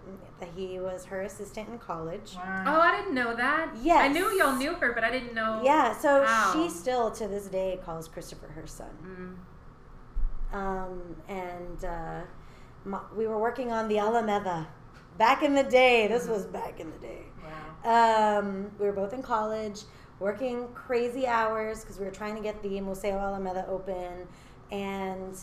He 0.55 0.79
was 0.79 1.05
her 1.07 1.23
assistant 1.23 1.69
in 1.71 1.79
college. 1.79 2.35
Wow. 2.37 2.65
Oh, 2.67 2.81
I 2.81 2.97
didn't 2.97 3.15
know 3.15 3.35
that. 3.35 3.75
Yes. 3.83 4.01
I 4.01 4.09
knew 4.09 4.31
y'all 4.39 4.55
knew 4.57 4.75
her, 4.75 4.93
but 4.93 5.03
I 5.03 5.11
didn't 5.11 5.35
know. 5.35 5.61
Yeah, 5.65 5.97
so 5.97 6.23
Wow. 6.23 6.51
she 6.55 6.71
still 6.71 7.11
to 7.11 7.27
this 7.27 7.47
day 7.47 7.81
calls 7.85 8.07
Christopher 8.07 8.47
her 8.49 8.67
son. 8.67 9.37
Mm. 10.53 10.57
Um, 10.57 11.17
and 11.29 11.85
uh, 11.85 12.21
my, 12.85 13.01
we 13.17 13.27
were 13.27 13.39
working 13.39 13.73
on 13.73 13.89
the 13.89 13.99
Alameda 13.99 14.69
back 15.19 15.43
in 15.43 15.55
the 15.55 15.65
day. 15.65 16.07
This 16.07 16.29
was 16.29 16.47
back 16.47 16.79
in 16.79 16.91
the 16.91 16.99
day. 16.99 17.23
Wow. 17.85 18.39
Um, 18.39 18.71
we 18.79 18.87
were 18.87 18.93
both 18.93 19.13
in 19.13 19.23
college, 19.23 19.81
working 20.23 20.69
crazy 20.73 21.27
hours 21.27 21.81
because 21.81 21.99
we 21.99 22.05
were 22.05 22.13
trying 22.13 22.37
to 22.37 22.41
get 22.41 22.63
the 22.63 22.81
Museo 22.81 23.19
Alameda 23.19 23.67
open, 23.69 24.29
and 24.71 25.37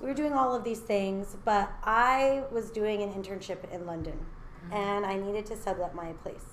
we 0.00 0.08
were 0.08 0.14
doing 0.14 0.32
all 0.32 0.54
of 0.54 0.64
these 0.64 0.80
things. 0.80 1.36
But 1.44 1.70
I 1.84 2.42
was 2.50 2.70
doing 2.70 3.02
an 3.02 3.12
internship 3.12 3.70
in 3.72 3.86
London, 3.86 4.18
mm-hmm. 4.64 4.72
and 4.72 5.06
I 5.06 5.16
needed 5.16 5.46
to 5.46 5.56
sublet 5.56 5.94
my 5.94 6.12
place. 6.24 6.46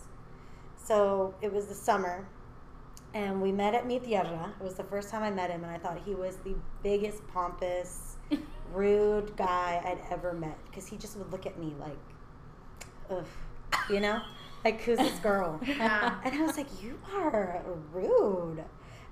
So 0.76 1.34
it 1.42 1.52
was 1.52 1.68
the 1.68 1.74
summer, 1.74 2.28
and 3.14 3.42
we 3.42 3.52
met 3.52 3.74
at 3.74 3.88
Mi 3.88 4.00
Tierra. 4.00 4.54
It 4.60 4.64
was 4.64 4.76
the 4.76 4.84
first 4.84 5.10
time 5.10 5.24
I 5.24 5.32
met 5.32 5.50
him, 5.50 5.64
and 5.64 5.72
I 5.72 5.78
thought 5.78 6.00
he 6.06 6.14
was 6.14 6.36
the 6.38 6.56
biggest 6.84 7.26
pompous, 7.30 8.18
rude 8.74 9.36
guy 9.38 9.82
I'd 9.86 10.00
ever 10.12 10.34
met 10.34 10.58
because 10.66 10.88
he 10.88 10.98
just 10.98 11.18
would 11.18 11.32
look 11.32 11.46
at 11.46 11.58
me 11.58 11.74
like, 11.80 11.98
ugh, 13.10 13.26
you 13.90 14.02
know, 14.02 14.22
like 14.64 14.82
who's 14.82 14.98
this 14.98 15.20
girl? 15.20 15.60
Yeah. 15.68 16.20
And 16.24 16.36
I 16.36 16.42
was 16.42 16.58
like, 16.58 16.68
you 16.82 17.00
are 17.16 17.62
rude. 17.94 18.64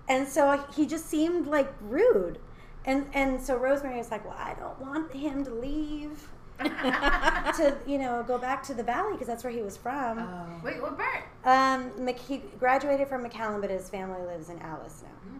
And 0.10 0.28
so 0.28 0.64
he 0.76 0.86
just 0.86 1.06
seemed 1.08 1.48
like 1.48 1.72
rude. 1.82 2.40
And 2.86 3.08
and 3.14 3.42
so 3.42 3.58
Rosemary 3.58 3.98
was 3.98 4.12
like, 4.12 4.26
well, 4.26 4.38
I 4.38 4.54
don't 4.54 4.80
want 4.80 5.14
him 5.14 5.44
to 5.46 5.52
leave 5.52 6.30
to 6.60 7.78
you 7.86 8.00
know 8.00 8.24
go 8.28 8.38
back 8.38 8.64
to 8.64 8.74
the 8.74 8.82
valley 8.84 9.12
because 9.14 9.28
that's 9.28 9.44
where 9.44 9.54
he 9.54 9.62
was 9.62 9.78
from. 9.78 10.20
Oh. 10.20 10.62
Wait, 10.64 10.82
what 10.82 10.98
part? 10.98 11.24
Um, 11.46 11.92
Mc- 12.04 12.18
he 12.18 12.38
graduated 12.60 13.08
from 13.08 13.24
McAllen, 13.24 13.62
but 13.62 13.70
his 13.70 13.90
family 13.90 14.22
lives 14.26 14.50
in 14.50 14.58
Alice 14.60 15.04
now. 15.04 15.30
Hmm. 15.30 15.38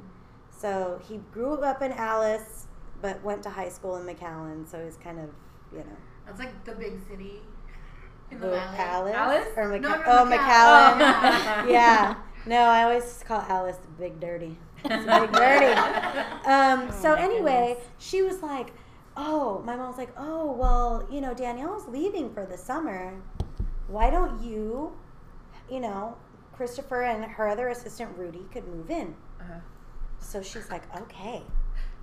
So 0.52 1.02
he 1.08 1.18
grew 1.32 1.56
up 1.62 1.82
in 1.82 1.92
Alice, 1.94 2.68
but 3.02 3.24
went 3.24 3.42
to 3.44 3.50
high 3.50 3.70
school 3.70 3.98
in 3.98 4.06
McAllen. 4.06 4.68
So 4.70 4.84
he's 4.84 4.98
kind 4.98 5.20
of 5.20 5.30
you 5.72 5.80
know 5.80 5.98
That's 6.26 6.40
like 6.40 6.64
the 6.66 6.74
big 6.74 7.00
city 7.08 7.42
in 8.32 8.40
the 8.40 8.48
who, 8.48 8.52
valley. 8.78 9.12
Alice, 9.14 9.46
Alice? 9.46 9.58
or 9.58 9.70
Mc- 9.70 9.82
No, 9.82 9.90
no, 9.90 10.04
oh 10.06 10.26
McAllen. 10.26 11.00
McAllen. 11.00 11.64
Oh. 11.66 11.70
yeah. 11.70 12.16
No, 12.46 12.58
I 12.62 12.84
always 12.84 13.24
call 13.28 13.42
Alice 13.50 13.78
Big 14.00 14.20
Dirty. 14.20 14.58
It's 14.86 15.06
Big 15.06 15.32
Dirty. 15.32 15.74
Um, 16.46 16.92
so 16.92 17.12
Oh 17.14 17.16
my 17.16 17.22
anyway, 17.22 17.76
goodness. 17.78 17.88
she 17.98 18.22
was 18.22 18.42
like, 18.42 18.74
oh, 19.18 19.62
my 19.66 19.76
mom 19.76 19.88
was 19.88 19.98
like, 19.98 20.12
oh, 20.18 20.52
well, 20.54 21.08
you 21.12 21.20
know, 21.22 21.34
Danielle's 21.34 21.88
leaving 21.88 22.34
for 22.34 22.46
the 22.46 22.58
summer. 22.58 23.14
Why 23.88 24.10
don't 24.10 24.42
you, 24.44 24.96
you 25.70 25.80
know, 25.80 26.16
Christopher 26.54 27.04
and 27.04 27.24
her 27.26 27.48
other 27.48 27.68
assistant 27.70 28.18
Rudy 28.18 28.46
could 28.52 28.68
move 28.68 28.90
in. 28.90 29.14
Uh-huh. 29.42 29.60
So 30.20 30.42
she's 30.42 30.70
like, 30.70 30.84
okay. 31.02 31.42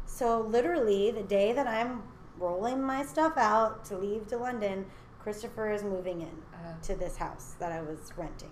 So 0.06 0.40
literally, 0.42 1.10
the 1.10 1.22
day 1.22 1.52
that 1.52 1.66
I'm 1.66 2.02
rolling 2.38 2.82
my 2.82 3.04
stuff 3.04 3.34
out 3.36 3.84
to 3.86 3.96
leave 3.96 4.26
to 4.28 4.36
London, 4.36 4.86
Christopher 5.24 5.72
is 5.72 5.82
moving 5.82 6.20
in 6.20 6.28
Uh-huh. 6.52 6.74
to 6.82 6.94
this 6.94 7.16
house 7.16 7.54
that 7.58 7.72
I 7.72 7.80
was 7.80 8.12
renting. 8.16 8.50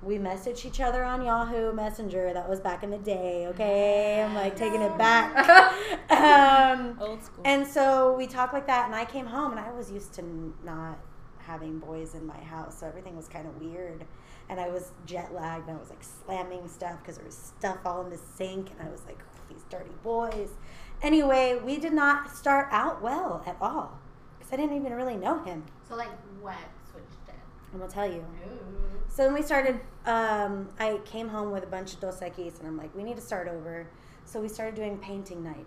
We 0.00 0.16
messaged 0.16 0.64
each 0.64 0.80
other 0.80 1.02
on 1.04 1.24
Yahoo 1.24 1.72
Messenger. 1.72 2.32
That 2.32 2.48
was 2.48 2.60
back 2.60 2.82
in 2.84 2.90
the 2.90 2.98
day, 2.98 3.48
okay? 3.48 4.22
I'm 4.22 4.34
like 4.34 4.54
taking 4.56 4.80
it 4.80 4.96
back. 4.96 5.28
um, 6.10 6.96
Old 7.00 7.22
school. 7.24 7.42
and 7.44 7.66
so 7.66 8.14
we 8.16 8.26
talked 8.28 8.54
like 8.54 8.66
that, 8.68 8.86
and 8.86 8.94
I 8.94 9.04
came 9.04 9.26
home, 9.26 9.50
and 9.50 9.60
I 9.60 9.72
was 9.72 9.90
used 9.90 10.14
to 10.14 10.54
not 10.64 10.98
having 11.38 11.80
boys 11.80 12.14
in 12.14 12.24
my 12.24 12.38
house, 12.40 12.78
so 12.78 12.86
everything 12.86 13.16
was 13.16 13.28
kind 13.28 13.46
of 13.46 13.60
weird. 13.60 14.04
And 14.48 14.58
I 14.60 14.68
was 14.70 14.92
jet 15.04 15.34
lagged, 15.34 15.66
and 15.68 15.76
I 15.76 15.80
was 15.80 15.90
like 15.90 16.02
slamming 16.24 16.68
stuff 16.68 16.98
because 17.00 17.16
there 17.16 17.26
was 17.26 17.34
stuff 17.58 17.78
all 17.84 18.00
in 18.02 18.10
the 18.10 18.18
sink, 18.36 18.70
and 18.78 18.88
I 18.88 18.90
was 18.90 19.02
like, 19.04 19.18
these 19.50 19.64
dirty 19.68 19.90
boys. 20.04 20.50
Anyway, 21.02 21.60
we 21.62 21.76
did 21.76 21.92
not 21.92 22.30
start 22.34 22.68
out 22.70 23.02
well 23.02 23.42
at 23.46 23.56
all 23.60 23.98
because 24.50 24.58
I 24.58 24.66
didn't 24.66 24.76
even 24.84 24.96
really 24.96 25.16
know 25.16 25.42
him. 25.44 25.64
So 25.88 25.96
like 25.96 26.08
what 26.40 26.56
switched 26.90 27.28
it? 27.28 27.34
I'm 27.72 27.78
gonna 27.80 27.90
tell 27.90 28.06
you. 28.06 28.18
Ooh. 28.18 29.00
So 29.08 29.24
then 29.24 29.34
we 29.34 29.42
started. 29.42 29.80
Um, 30.06 30.68
I 30.78 30.98
came 31.04 31.28
home 31.28 31.50
with 31.50 31.64
a 31.64 31.66
bunch 31.66 31.94
of 31.94 32.00
Dos 32.00 32.20
Equis, 32.20 32.58
and 32.58 32.66
I'm 32.66 32.76
like, 32.76 32.94
we 32.94 33.02
need 33.02 33.16
to 33.16 33.22
start 33.22 33.48
over. 33.48 33.86
So 34.24 34.40
we 34.40 34.48
started 34.48 34.74
doing 34.74 34.98
painting 34.98 35.42
night. 35.42 35.66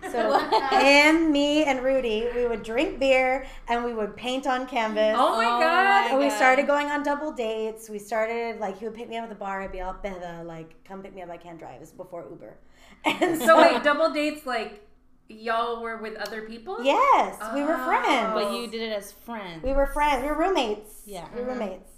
So 0.12 0.38
him, 0.78 1.32
me, 1.32 1.64
and 1.64 1.82
Rudy, 1.82 2.28
we 2.32 2.46
would 2.46 2.62
drink 2.62 3.00
beer 3.00 3.48
and 3.66 3.82
we 3.84 3.92
would 3.92 4.14
paint 4.16 4.46
on 4.46 4.64
canvas. 4.68 5.16
Oh 5.18 5.36
my 5.36 5.44
Oh 5.44 5.58
god. 5.60 6.10
and 6.12 6.20
we 6.20 6.28
God. 6.28 6.36
started 6.36 6.68
going 6.68 6.86
on 6.86 7.02
double 7.02 7.32
dates. 7.32 7.90
We 7.90 7.98
started 7.98 8.60
like 8.60 8.78
he 8.78 8.84
would 8.84 8.94
pick 8.94 9.08
me 9.08 9.16
up 9.16 9.24
at 9.24 9.28
the 9.28 9.34
bar. 9.34 9.60
I'd 9.62 9.72
be 9.72 9.80
all 9.80 9.94
better, 9.94 10.44
like 10.44 10.76
come 10.84 11.02
pick 11.02 11.16
me 11.16 11.22
up. 11.22 11.30
I 11.30 11.36
can't 11.36 11.58
drive. 11.58 11.80
This 11.80 11.88
is 11.88 11.94
before 11.96 12.24
Uber. 12.30 12.56
And 13.06 13.42
So 13.42 13.60
wait, 13.60 13.82
double 13.82 14.12
dates 14.12 14.46
like 14.46 14.87
y'all 15.28 15.82
were 15.82 15.98
with 15.98 16.16
other 16.16 16.42
people? 16.42 16.82
yes, 16.82 17.36
we 17.54 17.62
were 17.62 17.76
Oh. 17.78 17.84
friends. 17.86 18.30
but 18.34 18.52
you 18.52 18.66
did 18.66 18.80
it 18.82 18.92
as 18.96 19.12
friends. 19.12 19.62
we 19.62 19.72
were 19.72 19.86
friends. 19.86 20.22
We 20.22 20.28
were 20.28 20.34
roommates. 20.38 21.02
Yeah. 21.06 21.26
we 21.34 21.40
were 21.42 21.48
Mhm. 21.48 21.60
roommates. 21.60 21.92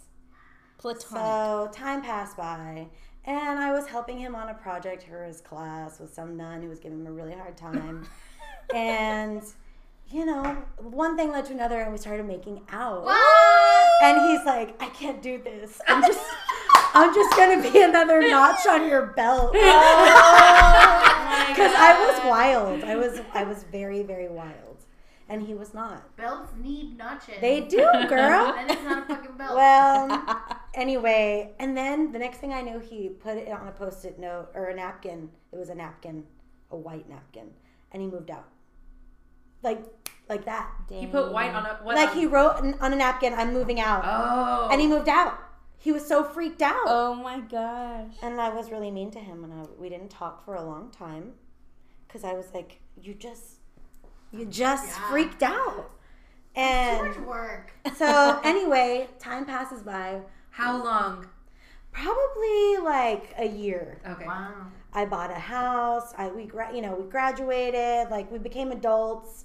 platonic. 0.79 1.25
So 1.25 1.71
time 1.73 2.01
passed 2.03 2.37
by, 2.37 2.89
and 3.27 3.59
I 3.61 3.71
was 3.73 3.87
helping 3.87 4.19
him 4.19 4.35
on 4.35 4.49
a 4.49 4.55
project 4.55 5.05
for 5.09 5.23
his 5.25 5.41
class 5.43 6.01
with 6.01 6.13
some 6.15 6.37
nun 6.39 6.63
who 6.63 6.69
was 6.69 6.81
giving 6.81 7.01
him 7.01 7.07
a 7.07 7.13
really 7.13 7.35
hard 7.35 7.57
time. 7.57 8.09
and, 8.75 9.43
you 10.09 10.25
know, 10.25 10.57
one 10.79 11.17
thing 11.19 11.31
led 11.31 11.45
to 11.47 11.53
another, 11.53 11.81
and 11.83 11.93
we 11.93 11.99
started 11.99 12.25
making 12.27 12.63
out. 12.73 13.05
What? 13.05 14.03
And 14.03 14.23
he's 14.31 14.45
like, 14.47 14.75
I 14.83 14.87
can't 14.89 15.21
do 15.21 15.37
this. 15.43 15.81
I'm 15.87 16.03
just, 16.03 16.25
I'm 16.95 17.15
just 17.15 17.37
gonna 17.37 17.61
be 17.71 17.83
another 17.83 18.27
notch 18.29 18.67
on 18.67 18.89
your 18.89 19.07
belt. 19.09 19.53
my 19.53 19.61
Because 21.49 21.73
I 21.75 22.07
was 22.07 22.29
wild. 22.29 22.85
I 22.85 22.97
was, 22.97 23.21
I 23.35 23.45
was 23.45 23.65
very, 23.65 24.03
very 24.03 24.29
wild, 24.29 24.85
and 25.29 25.43
he 25.43 25.55
was 25.55 25.73
not. 25.75 26.17
Belts 26.17 26.53
need 26.61 26.97
notches. 26.99 27.35
They 27.41 27.61
do, 27.63 27.87
girl. 28.09 28.53
That 28.57 28.71
is 28.71 28.83
not 28.85 29.05
a 29.05 29.07
fucking 29.15 29.37
belt. 29.37 29.55
Well, 29.57 30.43
anyway, 30.75 31.53
and 31.59 31.77
then 31.77 32.13
the 32.13 32.19
next 32.19 32.39
thing 32.39 32.53
I 32.53 32.61
knew, 32.63 32.79
he 32.79 33.09
put 33.09 33.37
it 33.37 33.49
on 33.49 33.67
a 33.69 33.73
post-it 33.73 34.19
note 34.19 34.49
or 34.55 34.67
a 34.67 34.75
napkin. 34.75 35.31
It 35.53 35.57
was 35.59 35.69
a 35.71 35.75
napkin, 35.75 36.25
a 36.71 36.77
white 36.77 37.09
napkin, 37.09 37.51
and 37.93 38.01
he 38.03 38.09
moved 38.09 38.31
out, 38.31 38.49
like 39.63 39.83
like 40.29 40.45
that. 40.45 40.71
He 40.89 41.07
put 41.07 41.33
white 41.33 41.53
on 41.55 41.67
a 41.67 41.79
what 41.83 41.97
like 41.97 42.11
on- 42.11 42.17
he 42.17 42.27
wrote 42.27 42.57
on 42.81 42.93
a 42.93 42.97
napkin, 42.97 43.35
"I'm 43.35 43.53
moving 43.53 43.81
out," 43.81 44.03
Oh. 44.05 44.69
and 44.71 44.81
he 44.81 44.87
moved 44.87 45.09
out. 45.09 45.35
He 45.83 45.93
was 45.93 46.07
so 46.07 46.23
freaked 46.23 46.61
out, 46.63 46.85
Oh 46.87 47.15
my 47.15 47.41
gosh. 47.41 48.13
and 48.23 48.39
I 48.41 48.51
was 48.51 48.71
really 48.71 48.91
mean 48.91 49.11
to 49.13 49.19
him, 49.19 49.43
and 49.45 49.53
I, 49.53 49.65
we 49.79 49.89
didn't 49.89 50.11
talk 50.11 50.45
for 50.45 50.55
a 50.55 50.63
long 50.63 50.91
time 50.91 51.33
because 52.07 52.23
I 52.23 52.35
was 52.35 52.53
like, 52.53 52.81
"You 53.01 53.15
just, 53.15 53.61
you 54.31 54.45
just 54.45 54.87
Yeah. 54.89 55.09
freaked 55.11 55.43
out," 55.43 55.91
Too 56.55 56.61
and 56.61 57.09
much 57.09 57.19
work. 57.27 57.73
so 57.97 58.41
anyway, 58.45 59.09
time 59.19 59.47
passes 59.47 59.83
by. 59.83 60.21
How 60.51 60.83
long? 60.85 61.27
Probably 61.93 62.77
like 62.85 63.35
a 63.39 63.47
year. 63.47 63.99
Okay. 64.07 64.27
Wow. 64.27 64.67
I 64.93 65.05
bought 65.07 65.31
a 65.31 65.35
house. 65.35 66.13
I 66.19 66.29
we 66.29 66.45
gra- 66.45 66.75
you 66.75 66.83
know 66.83 66.95
we 66.95 67.09
graduated. 67.11 68.11
Like 68.11 68.31
we 68.31 68.39
became 68.39 68.71
adults, 68.71 69.45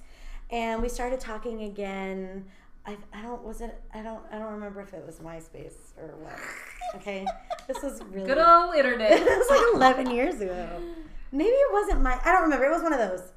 and 0.52 0.82
we 0.82 0.90
started 0.90 1.20
talking 1.20 1.64
again. 1.64 2.46
I, 2.88 2.98
I 3.14 3.22
don't 3.22 3.44
was 3.44 3.62
it 3.62 3.82
I 3.94 4.02
don't 4.02 4.22
I 4.32 4.38
don't 4.38 4.54
remember 4.54 4.82
if 4.82 4.94
it 4.94 5.04
was 5.06 5.16
MySpace 5.18 5.74
or 5.98 6.16
what. 6.22 6.40
Okay, 6.96 7.26
this 7.68 7.82
was 7.82 8.02
really 8.12 8.28
Good 8.28 8.38
old 8.38 8.76
internet. 8.76 9.12
it 9.14 9.26
was 9.26 9.50
like 9.50 9.76
eleven 9.76 10.10
years 10.12 10.40
ago. 10.42 10.82
Maybe 11.32 11.50
it 11.50 11.74
wasn't 11.74 12.02
my 12.02 12.20
I 12.24 12.32
don't 12.32 12.44
remember. 12.44 12.66
It 12.66 12.72
was 12.72 12.84
one 12.84 12.94
of 12.94 13.00
those 13.00 13.32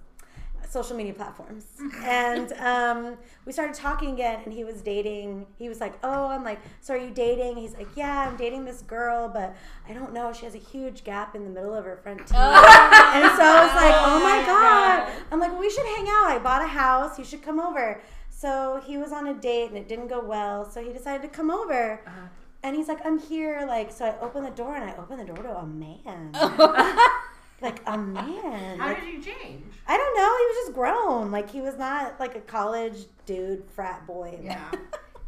social 0.69 0.95
media 0.95 1.15
platforms. 1.15 1.65
and 2.05 2.53
um, 2.55 3.17
we 3.47 3.53
started 3.53 3.75
talking 3.75 4.13
again, 4.13 4.41
and 4.45 4.53
he 4.53 4.65
was 4.65 4.83
dating. 4.83 5.47
He 5.59 5.69
was 5.69 5.81
like, 5.81 5.99
"Oh, 6.03 6.27
I'm 6.27 6.45
like, 6.45 6.61
so 6.81 6.95
are 6.95 6.99
you 6.99 7.11
dating?" 7.11 7.57
He's 7.57 7.75
like, 7.75 7.89
"Yeah, 7.97 8.29
I'm 8.29 8.37
dating 8.37 8.67
this 8.67 8.83
girl, 8.83 9.29
but 9.29 9.57
I 9.89 9.95
don't 9.95 10.13
know. 10.13 10.33
She 10.33 10.45
has 10.45 10.55
a 10.55 10.59
huge 10.59 11.05
gap 11.05 11.35
in 11.35 11.45
the 11.45 11.51
middle 11.51 11.75
of 11.75 11.87
her 11.87 11.97
front 11.97 12.19
teeth." 12.19 12.35
and 12.37 13.25
so 13.37 13.43
I 13.43 13.65
was 13.65 13.75
like, 13.75 13.95
"Oh 13.97 14.21
my 14.23 14.45
god!" 14.47 15.11
I'm 15.33 15.41
like, 15.41 15.59
"We 15.59 15.71
should 15.71 15.87
hang 15.87 16.07
out. 16.07 16.27
I 16.29 16.39
bought 16.39 16.63
a 16.63 16.69
house. 16.69 17.19
You 17.19 17.25
should 17.25 17.43
come 17.43 17.59
over." 17.59 18.03
So 18.39 18.81
he 18.87 18.97
was 18.99 19.11
on 19.11 19.27
a 19.27 19.35
date, 19.35 19.69
and 19.71 19.77
it 19.77 19.89
didn't 19.89 20.07
go 20.07 20.21
well. 20.21 20.65
So 20.71 20.81
he 20.81 20.93
decided 20.93 21.23
to 21.23 21.29
come 21.29 21.51
over. 21.51 22.01
Uh-huh. 22.07 22.29
And 22.63 22.77
he's 22.77 22.87
like, 22.87 23.05
I'm 23.05 23.19
here. 23.19 23.65
Like, 23.67 23.91
so 23.91 24.05
I 24.05 24.19
open 24.25 24.45
the 24.45 24.51
door 24.51 24.77
and 24.77 24.85
I 24.89 24.95
open 24.97 25.19
the 25.19 25.25
door 25.25 25.43
to 25.43 25.59
a 25.59 25.67
man. 25.67 26.31
like, 27.61 27.81
a 27.87 27.99
man. 27.99 28.79
How 28.79 28.87
Like, 28.87 29.01
did 29.01 29.13
you 29.15 29.21
change? 29.23 29.65
I 29.89 29.97
don't 29.97 30.17
know. 30.17 30.37
He 30.39 30.45
was 30.47 30.57
just 30.67 30.73
grown. 30.75 31.31
Like, 31.33 31.51
he 31.51 31.61
was 31.61 31.77
not 31.79 32.21
like 32.21 32.37
a 32.37 32.41
college 32.41 33.07
dude, 33.27 33.65
frat 33.75 34.07
boy. 34.07 34.39
Yeah. 34.43 34.71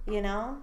You 0.07 0.23
know? 0.23 0.57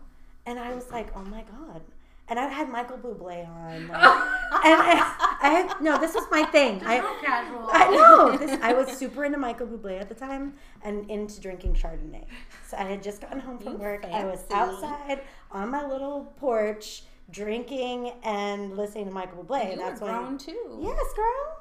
And 0.45 0.59
I 0.59 0.73
was 0.73 0.89
like, 0.91 1.15
oh 1.15 1.21
my 1.23 1.43
God. 1.43 1.81
And 2.29 2.37
I 2.37 2.47
had 2.47 2.69
Michael 2.69 2.97
Bublé 2.97 3.47
on. 3.47 3.87
Like, 3.87 4.03
and 4.65 4.81
I, 4.81 5.37
I 5.41 5.49
had, 5.49 5.81
no, 5.81 5.97
this 5.97 6.13
was 6.13 6.25
my 6.29 6.43
thing. 6.45 6.79
Just 6.79 6.89
I, 6.91 7.21
casual. 7.23 7.69
I 7.71 7.89
know. 7.89 8.37
This, 8.37 8.59
I 8.61 8.73
was 8.73 8.89
super 8.97 9.23
into 9.23 9.37
Michael 9.37 9.67
Bublé 9.67 9.99
at 10.01 10.09
the 10.09 10.15
time 10.15 10.53
and 10.83 11.09
into 11.09 11.39
drinking 11.39 11.75
Chardonnay. 11.75 12.25
So 12.67 12.75
I 12.77 12.83
had 12.83 13.01
just 13.01 13.21
gotten 13.21 13.39
home 13.39 13.59
from 13.59 13.73
You 13.73 13.77
work. 13.79 14.03
I 14.05 14.25
was 14.25 14.43
outside 14.51 15.21
on 15.51 15.69
my 15.69 15.85
little 15.87 16.33
porch 16.37 17.03
drinking 17.31 18.11
and 18.23 18.75
listening 18.75 19.05
to 19.05 19.11
Michael 19.11 19.43
Bublé. 19.43 19.71
you 19.71 19.77
that's 19.77 20.01
were 20.01 20.07
when. 20.07 20.15
grown 20.17 20.37
too. 20.37 20.79
Yes, 20.81 21.13
girl. 21.15 21.59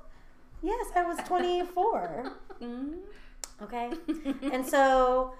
Yes, 0.63 0.87
I 0.97 1.05
was 1.05 1.19
24. 1.27 2.33
Mhm. 2.61 2.95
Okay. 3.63 3.91
and 4.53 4.67
so, 4.67 5.33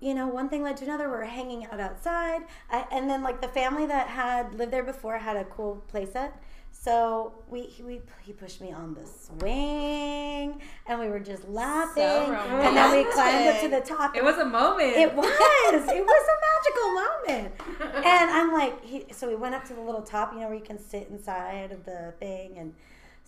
you 0.00 0.14
know, 0.14 0.28
one 0.28 0.48
thing 0.48 0.62
led 0.62 0.76
to 0.78 0.84
another. 0.84 1.04
We 1.08 1.16
were 1.16 1.24
hanging 1.24 1.66
out 1.66 1.80
outside. 1.80 2.42
I, 2.70 2.86
and 2.92 3.08
then, 3.08 3.22
like, 3.22 3.40
the 3.40 3.48
family 3.48 3.86
that 3.86 4.08
had 4.08 4.54
lived 4.54 4.72
there 4.72 4.84
before 4.84 5.18
had 5.18 5.36
a 5.36 5.44
cool 5.44 5.84
playset. 5.92 6.32
So 6.80 7.32
we, 7.48 7.74
we 7.84 8.00
he 8.22 8.32
pushed 8.32 8.60
me 8.60 8.72
on 8.72 8.94
the 8.94 9.04
swing, 9.04 10.60
and 10.86 11.00
we 11.00 11.08
were 11.08 11.18
just 11.18 11.48
laughing. 11.48 12.04
so 12.04 12.32
and 12.32 12.76
then 12.76 12.96
we 12.96 13.10
climbed 13.12 13.48
up 13.48 13.60
to 13.62 13.68
the 13.68 13.80
top. 13.80 14.16
It 14.16 14.22
was 14.22 14.36
a 14.36 14.44
moment. 14.44 14.96
It 14.96 15.12
was. 15.12 15.26
It 15.26 16.04
was 16.04 16.28
a 16.28 16.38
magical 16.48 16.94
moment. 16.94 17.54
And 18.08 18.30
I'm 18.30 18.52
like, 18.52 18.84
he, 18.84 19.06
so 19.12 19.28
we 19.28 19.34
went 19.34 19.54
up 19.54 19.64
to 19.66 19.74
the 19.74 19.80
little 19.80 20.02
top, 20.02 20.32
you 20.32 20.40
know, 20.40 20.46
where 20.46 20.56
you 20.56 20.64
can 20.64 20.78
sit 20.78 21.08
inside 21.10 21.72
of 21.72 21.84
the 21.84 22.14
thing. 22.20 22.56
And 22.56 22.74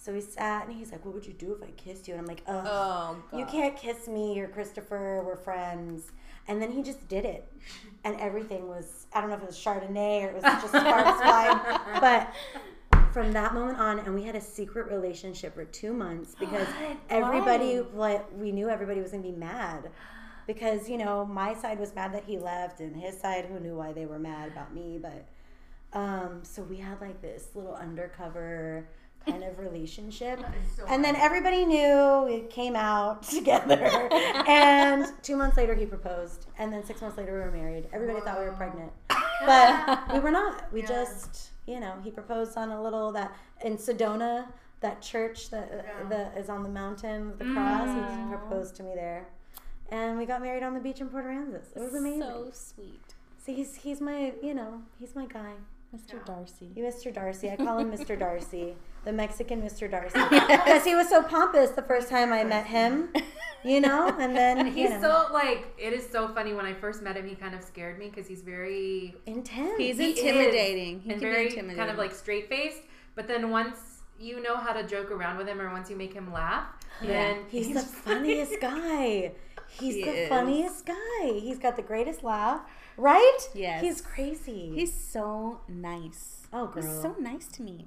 so 0.03 0.13
we 0.13 0.23
sat, 0.23 0.67
and 0.67 0.75
he's 0.75 0.93
like, 0.93 1.05
What 1.05 1.13
would 1.15 1.27
you 1.27 1.35
do 1.35 1.53
if 1.53 1.63
I 1.63 1.71
kissed 1.73 2.09
you? 2.09 2.15
And 2.15 2.21
I'm 2.23 2.27
like, 2.27 2.43
Ugh, 2.47 2.65
Oh 2.67 3.17
god. 3.31 3.39
you 3.39 3.45
can't 3.45 3.77
kiss 3.77 4.09
me. 4.09 4.35
You're 4.35 4.49
Christopher. 4.49 5.23
We're 5.27 5.37
friends. 5.37 6.11
And 6.49 6.61
then 6.61 6.73
he 6.73 6.83
just 6.83 7.07
did 7.07 7.25
it. 7.27 7.47
And 8.03 8.19
everything 8.19 8.67
was, 8.67 9.07
I 9.13 9.21
don't 9.21 9.29
know 9.29 9.37
if 9.37 9.43
it 9.43 9.47
was 9.47 9.57
Chardonnay 9.59 10.25
or 10.25 10.29
it 10.29 10.35
was 10.35 10.43
just 10.43 10.69
sparks 10.69 11.21
flying. 11.23 12.01
But 12.01 12.33
from 13.13 13.33
that 13.33 13.53
moment 13.53 13.79
on, 13.79 13.99
and 14.01 14.15
we 14.15 14.25
had 14.25 14.35
a 14.35 14.41
secret 14.41 14.91
relationship 14.91 15.55
for 15.55 15.65
two 15.67 15.93
months 15.93 16.35
because 16.41 16.67
everybody, 17.11 17.77
what 17.77 18.35
we 18.37 18.53
knew 18.53 18.69
everybody 18.71 19.01
was 19.01 19.11
going 19.13 19.23
to 19.23 19.29
be 19.29 19.37
mad. 19.37 19.91
Because, 20.47 20.89
you 20.89 20.97
know, 20.97 21.25
my 21.27 21.55
side 21.55 21.79
was 21.79 21.95
mad 21.95 22.12
that 22.14 22.24
he 22.24 22.37
left, 22.39 22.81
and 22.81 22.97
his 22.97 23.20
side, 23.20 23.45
who 23.45 23.61
knew 23.61 23.77
why 23.77 23.93
they 23.93 24.07
were 24.07 24.18
mad 24.18 24.51
about 24.51 24.74
me. 24.74 24.99
But, 25.01 25.27
um, 25.93 26.41
so 26.43 26.62
we 26.62 26.79
had 26.79 27.01
like 27.01 27.20
this 27.22 27.49
little 27.55 27.74
undercover 27.74 28.89
kind 29.27 29.45
of 29.45 29.59
relationship. 29.59 30.41
So 30.77 30.85
And 30.89 31.05
then 31.05 31.14
everybody 31.16 31.64
knew 31.66 32.25
we 32.27 32.43
came 32.49 32.75
out 32.77 33.23
together. 33.39 34.09
and 34.49 35.07
two 35.23 35.37
months 35.37 35.57
later, 35.57 35.75
he 35.75 35.87
proposed. 35.87 36.47
And 36.59 36.73
then 36.73 36.85
six 36.85 37.01
months 37.01 37.16
later, 37.18 37.33
we 37.33 37.39
were 37.41 37.51
married. 37.51 37.89
Everybody 37.93 38.21
thought 38.21 38.39
we 38.39 38.47
were 38.47 38.53
pregnant. 38.53 38.93
But 39.45 40.12
we 40.12 40.18
were 40.21 40.31
not. 40.31 40.64
We 40.73 40.81
Yeah. 40.83 40.87
just, 40.89 41.51
you 41.66 41.81
know, 41.81 41.95
he 42.03 42.11
proposed 42.11 42.57
on 42.57 42.71
a 42.71 42.83
little 42.83 43.12
that 43.12 43.35
in 43.64 43.77
Sedona. 43.77 44.47
that 44.81 45.03
church 45.03 45.51
that 45.51 45.68
Yeah. 45.71 46.09
that 46.09 46.39
is 46.39 46.49
on 46.49 46.62
the 46.62 46.68
mountain 46.71 47.27
with 47.29 47.39
the 47.39 47.45
cross. 47.53 47.89
He 47.95 48.01
Mm. 48.01 48.29
proposed 48.31 48.77
to 48.77 48.83
me 48.83 48.95
there, 48.95 49.27
and 49.91 50.16
we 50.16 50.25
got 50.25 50.41
married 50.41 50.62
on 50.62 50.73
the 50.73 50.81
beach 50.81 51.03
in 51.03 51.09
Port 51.11 51.27
Aransas. 51.27 51.77
It 51.77 51.81
was 51.81 51.95
amazing. 51.95 52.23
So 52.23 52.51
sweet. 52.55 53.14
See, 53.37 53.53
he's 53.55 53.75
he's 53.77 54.01
my 54.01 54.33
you 54.43 54.55
know 54.55 54.81
he's 54.99 55.14
my 55.14 55.27
guy. 55.27 55.53
Mr. 55.95 56.12
Yeah. 56.14 56.18
Darcy. 56.24 56.70
You 56.76 56.84
Mr. 56.84 57.12
Darcy. 57.12 57.51
I 57.51 57.57
call 57.57 57.78
him 57.78 57.91
Mr. 57.97 58.18
Darcy, 58.18 58.74
the 59.05 59.12
Mexican 59.12 59.61
Mr. 59.61 59.91
Darcy, 59.91 60.18
because 60.30 60.84
he 60.84 60.95
was 60.95 61.09
so 61.09 61.22
pompous 61.22 61.70
the 61.70 61.82
first 61.82 62.09
time 62.09 62.32
I 62.32 62.45
met 62.45 62.66
him. 62.66 63.09
You 63.64 63.80
know, 63.80 64.09
and 64.18 64.34
then 64.36 64.59
And 64.59 64.68
you 64.76 64.88
he's 64.88 64.91
know, 65.03 65.26
so 65.26 65.32
like 65.34 65.66
it 65.78 65.93
is 65.93 66.09
so 66.09 66.28
funny 66.28 66.55
when 66.55 66.64
I 66.64 66.72
first 66.74 67.03
met 67.03 67.16
him. 67.16 67.28
He 67.28 67.34
kind 67.34 67.55
of 67.55 67.62
scared 67.62 67.99
me 67.99 68.09
because 68.09 68.26
he's 68.26 68.41
very 68.43 69.14
intense. 69.26 69.76
He's 69.78 69.99
He 69.99 70.12
is, 70.12 70.18
intimidating. 70.18 71.01
He 71.01 71.11
and 71.12 71.20
can 71.20 71.28
be 71.28 71.34
very 71.34 71.47
intimidating. 71.49 71.76
kind 71.76 71.91
of 71.91 71.99
like 71.99 72.14
straight 72.14 72.49
faced. 72.49 72.80
But 73.16 73.26
then 73.28 73.51
once 73.51 74.03
you 74.18 74.41
know 74.43 74.57
how 74.57 74.72
to 74.72 74.82
joke 74.86 75.11
around 75.11 75.36
with 75.38 75.47
him, 75.49 75.61
or 75.61 75.70
once 75.70 75.91
you 75.91 75.97
make 75.97 76.12
him 76.14 76.32
laugh, 76.32 76.64
then 77.03 77.38
He's, 77.49 77.72
the 77.74 77.80
funniest 77.80 78.61
guy. 78.61 79.32
He's 79.68 79.95
He 79.97 80.05
the 80.05 80.22
is. 80.22 80.28
funniest 80.28 80.86
guy. 80.86 81.32
He's 81.41 81.59
got 81.59 81.76
the 81.76 81.82
greatest 81.82 82.22
laugh, 82.24 82.61
right? 83.01 83.38
Yes. 83.55 83.82
He's 83.82 84.01
crazy. 84.01 84.72
He's 84.74 84.92
so 84.92 85.61
nice. 85.68 86.46
oh, 86.53 86.66
girl. 86.66 86.82
He's 86.82 87.03
so 87.03 87.14
nice 87.18 87.46
to 87.48 87.62
me. 87.62 87.86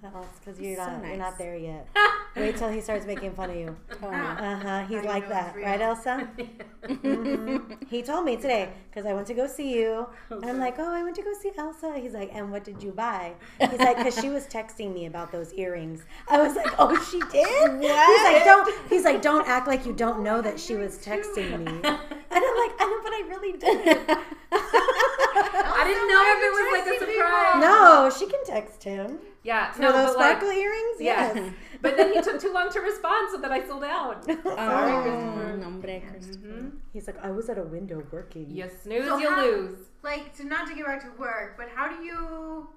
It's 0.00 0.38
because 0.38 0.60
you're 0.60 0.76
so 0.76 0.86
not 0.86 1.04
you're 1.08 1.16
not 1.16 1.38
there 1.38 1.56
yet. 1.56 1.88
Wait 2.36 2.56
till 2.56 2.68
he 2.68 2.80
starts 2.80 3.04
making 3.04 3.32
fun 3.32 3.50
of 3.50 3.56
you. 3.56 3.76
Oh, 4.00 4.06
Uh 4.06 4.56
huh. 4.56 4.80
He's 4.86 5.02
you 5.02 5.02
like 5.02 5.28
that, 5.28 5.56
right, 5.56 5.80
Elsa? 5.80 6.28
Mhm. 6.84 7.82
He 7.90 8.02
told 8.02 8.24
me 8.24 8.36
today 8.36 8.70
because 8.88 9.04
I 9.06 9.12
went 9.12 9.26
to 9.26 9.34
go 9.34 9.48
see 9.48 9.74
you, 9.74 10.06
and 10.30 10.44
I'm 10.44 10.58
like, 10.60 10.78
oh, 10.78 10.92
I 10.94 11.02
went 11.02 11.16
to 11.16 11.22
go 11.22 11.32
see 11.42 11.50
Elsa. 11.58 11.98
He's 11.98 12.12
like, 12.14 12.30
and 12.32 12.52
what 12.52 12.62
did 12.62 12.80
you 12.82 12.92
buy? 12.92 13.32
He's 13.58 13.80
like, 13.80 13.96
because 13.96 14.16
she 14.18 14.28
was 14.30 14.46
texting 14.46 14.94
me 14.94 15.06
about 15.06 15.32
those 15.32 15.52
earrings. 15.54 16.04
I 16.28 16.40
was 16.40 16.54
like, 16.54 16.72
oh, 16.78 16.94
she 17.10 17.18
did. 17.32 17.80
What? 17.80 18.06
He's 18.08 18.24
like, 18.32 18.44
don't. 18.44 18.88
He's 18.88 19.04
like, 19.04 19.20
don't 19.20 19.46
act 19.48 19.66
like 19.66 19.84
you 19.84 19.92
don't 19.92 20.22
know 20.22 20.40
that 20.40 20.60
she 20.60 20.76
was 20.76 20.98
texting 20.98 21.64
me. 21.64 21.88
And 22.30 22.44
I'm 22.44 22.56
like, 22.68 22.77
I 23.18 23.28
know, 23.28 23.28
but 23.28 23.36
I 23.36 23.38
really 23.38 23.58
didn't. 23.58 24.10
I 24.52 25.84
didn't 25.88 26.08
know 26.08 26.22
if 26.34 26.40
it 26.42 26.52
was 26.52 26.68
like 26.72 26.86
a 26.86 27.04
Texting 27.04 27.16
surprise. 27.16 27.60
No, 27.60 28.10
she 28.18 28.26
can 28.26 28.44
text 28.44 28.82
him 28.84 29.18
Yeah, 29.42 29.70
for 29.72 29.82
no, 29.82 29.92
those 29.92 30.10
but 30.14 30.18
like, 30.18 30.36
sparkle 30.38 30.50
earrings. 30.50 30.96
yeah. 31.00 31.32
Yes. 31.34 31.52
but 31.82 31.96
then 31.96 32.12
he 32.12 32.20
took 32.22 32.40
too 32.40 32.52
long 32.52 32.70
to 32.70 32.80
respond, 32.80 33.28
so 33.32 33.38
that 33.40 33.52
I 33.52 33.66
sold 33.66 33.84
out. 33.84 34.24
Oh, 34.28 34.34
Christopher. 34.34 35.56
nombre, 35.58 36.00
Christopher. 36.00 36.46
Mhm. 36.46 36.72
He's 36.92 37.06
like, 37.06 37.22
I 37.24 37.30
was 37.30 37.48
at 37.48 37.58
a 37.58 37.62
window 37.62 38.02
working. 38.10 38.50
You 38.50 38.68
snooze, 38.82 39.04
So 39.06 39.18
you 39.18 39.28
how- 39.30 39.42
lose. 39.42 39.78
Like, 40.02 40.30
so 40.34 40.44
not 40.44 40.68
to 40.68 40.74
get 40.74 40.86
back 40.86 41.02
to 41.02 41.10
work, 41.20 41.56
but 41.56 41.68
how 41.74 41.88
do 41.88 42.02
you, 42.04 42.68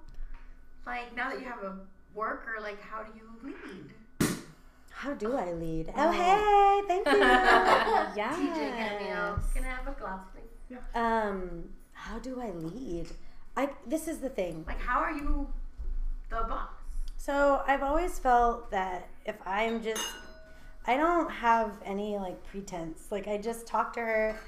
like, 0.86 1.14
now 1.16 1.30
that 1.30 1.38
you 1.40 1.46
have 1.46 1.62
a 1.62 1.76
worker, 2.14 2.54
like, 2.60 2.80
how 2.82 3.02
do 3.04 3.12
you 3.16 3.28
lead? 3.44 4.30
How 4.90 5.14
do 5.14 5.36
I 5.36 5.52
lead? 5.52 5.92
Oh, 5.96 6.10
hey, 6.12 6.82
thank 6.86 7.06
you. 7.06 7.18
Yes. 7.18 8.36
TJ 8.38 8.76
Cameo. 8.76 9.38
Can 9.54 9.64
I 9.64 9.68
have 9.68 9.88
a 9.88 9.92
glass, 9.98 10.20
please? 10.76 11.00
um, 11.00 11.64
how 11.92 12.18
do 12.18 12.40
I 12.40 12.50
lead? 12.50 13.08
I 13.56 13.70
this 13.86 14.08
is 14.08 14.18
the 14.18 14.28
thing. 14.28 14.64
Like, 14.66 14.80
how 14.80 14.98
are 15.00 15.12
you 15.12 15.48
the 16.30 16.44
boss? 16.48 16.68
So 17.16 17.62
I've 17.66 17.82
always 17.82 18.18
felt 18.18 18.70
that 18.72 19.08
if 19.24 19.36
I'm 19.46 19.82
just, 19.82 20.04
I 20.86 20.96
don't 20.96 21.30
have 21.30 21.78
any 21.84 22.18
like 22.18 22.42
pretense. 22.44 23.06
Like 23.10 23.28
I 23.28 23.38
just 23.38 23.66
talk 23.66 23.92
to 23.94 24.00
her, 24.00 24.40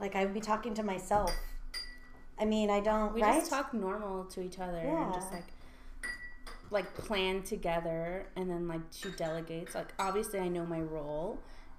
like 0.00 0.16
I'd 0.16 0.32
be 0.32 0.40
talking 0.40 0.72
to 0.74 0.82
myself. 0.82 1.32
I 2.40 2.44
mean, 2.44 2.70
I 2.70 2.80
don't. 2.80 3.12
We 3.12 3.22
right? 3.22 3.38
just 3.38 3.50
talk 3.50 3.74
normal 3.74 4.24
to 4.24 4.40
each 4.40 4.58
other 4.58 4.78
and 4.78 5.12
just 5.12 5.32
like 5.32 5.44
like 6.70 6.94
plan 6.94 7.42
together 7.42 8.26
and 8.36 8.48
then 8.50 8.68
like 8.68 8.80
she 8.90 9.10
delegates. 9.10 9.74
Like 9.74 9.92
obviously 9.98 10.38
I 10.38 10.48
know 10.48 10.64
my 10.64 10.80
role 10.80 11.38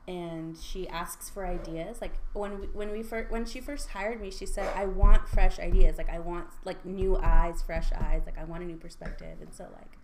and 0.10 0.58
she 0.58 0.88
asks 0.90 1.30
for 1.30 1.46
ideas. 1.46 2.02
Like 2.02 2.14
when 2.34 2.60
we, 2.60 2.68
when 2.68 2.92
we 2.92 3.04
first 3.04 3.30
when 3.32 3.46
she 3.46 3.62
first 3.62 3.90
hired 3.90 4.20
me, 4.20 4.32
she 4.32 4.48
said 4.48 4.68
I 4.76 4.86
want 4.86 5.30
fresh 5.30 5.60
ideas. 5.60 6.00
Like 6.00 6.10
I 6.10 6.18
want 6.18 6.48
like 6.66 6.84
new 6.84 7.18
eyes, 7.22 7.62
fresh 7.62 7.92
eyes. 7.94 8.24
Like 8.26 8.40
I 8.40 8.44
want 8.44 8.64
a 8.64 8.66
new 8.66 8.76
perspective. 8.76 9.38
And 9.40 9.54
so 9.54 9.66
like 9.66 10.00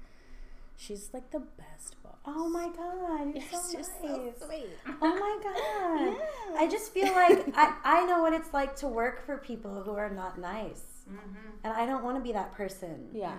she's 0.78 1.10
like 1.12 1.32
the 1.32 1.40
best 1.40 1.96
boss. 2.04 2.14
Oh 2.24 2.48
my 2.48 2.68
god, 2.68 3.34
you're 3.34 3.44
so 3.50 3.78
nice. 3.78 3.88
so 4.00 4.34
sweet. 4.46 4.70
Oh 5.02 5.16
my 5.16 5.40
god. 5.44 6.18
Yeah. 6.54 6.62
I 6.62 6.68
just 6.70 6.94
feel 6.94 7.12
like 7.12 7.44
I, 7.58 7.76
I 7.84 8.06
know 8.06 8.22
what 8.22 8.34
it's 8.34 8.54
like 8.54 8.76
to 8.78 8.88
work 8.88 9.26
for 9.26 9.38
people 9.38 9.82
who 9.82 9.94
are 9.94 10.12
not 10.12 10.40
nice. 10.40 10.84
Mm-hmm. 11.12 11.50
And 11.64 11.74
I 11.74 11.88
don't 11.88 12.04
want 12.04 12.18
to 12.18 12.22
be 12.22 12.32
that 12.34 12.54
person. 12.54 13.10
Yeah. 13.12 13.38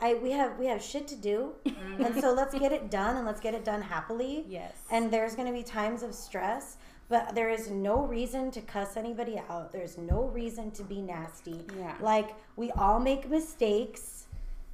I 0.00 0.14
we 0.14 0.30
have 0.32 0.58
we 0.58 0.66
have 0.66 0.82
shit 0.82 1.06
to 1.08 1.16
do. 1.16 1.52
and 1.98 2.18
so 2.20 2.32
let's 2.32 2.58
get 2.58 2.72
it 2.72 2.90
done 2.90 3.16
and 3.16 3.26
let's 3.26 3.40
get 3.40 3.54
it 3.54 3.64
done 3.64 3.82
happily. 3.82 4.44
Yes. 4.48 4.72
And 4.90 5.10
there's 5.10 5.34
going 5.34 5.46
to 5.46 5.52
be 5.52 5.62
times 5.62 6.02
of 6.02 6.14
stress, 6.14 6.76
but 7.08 7.34
there 7.34 7.50
is 7.50 7.70
no 7.70 8.02
reason 8.06 8.50
to 8.52 8.60
cuss 8.62 8.96
anybody 8.96 9.40
out. 9.48 9.72
There's 9.72 9.98
no 9.98 10.24
reason 10.24 10.70
to 10.72 10.82
be 10.82 11.00
nasty. 11.00 11.60
Yeah. 11.78 11.94
Like 12.00 12.30
we 12.56 12.70
all 12.72 12.98
make 12.98 13.28
mistakes. 13.28 14.26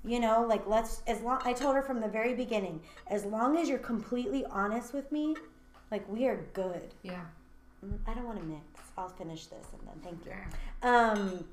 You 0.04 0.20
know, 0.20 0.46
like 0.48 0.66
let's 0.68 1.02
as 1.08 1.20
long 1.22 1.40
I 1.44 1.52
told 1.52 1.74
her 1.74 1.82
from 1.82 2.00
the 2.00 2.08
very 2.08 2.34
beginning, 2.34 2.80
as 3.08 3.24
long 3.24 3.56
as 3.56 3.68
you're 3.68 3.78
completely 3.78 4.44
honest 4.46 4.94
with 4.94 5.10
me, 5.10 5.34
like 5.90 6.08
we 6.08 6.26
are 6.26 6.44
good. 6.52 6.94
Yeah. 7.02 7.22
Mm, 7.84 7.98
I 8.06 8.14
don't 8.14 8.24
want 8.24 8.38
to 8.38 8.44
mix. 8.44 8.62
I'll 8.96 9.08
finish 9.08 9.46
this 9.46 9.66
and 9.72 9.88
then 9.88 10.00
thank 10.02 10.24
you. 10.24 10.88
Um, 10.88 11.44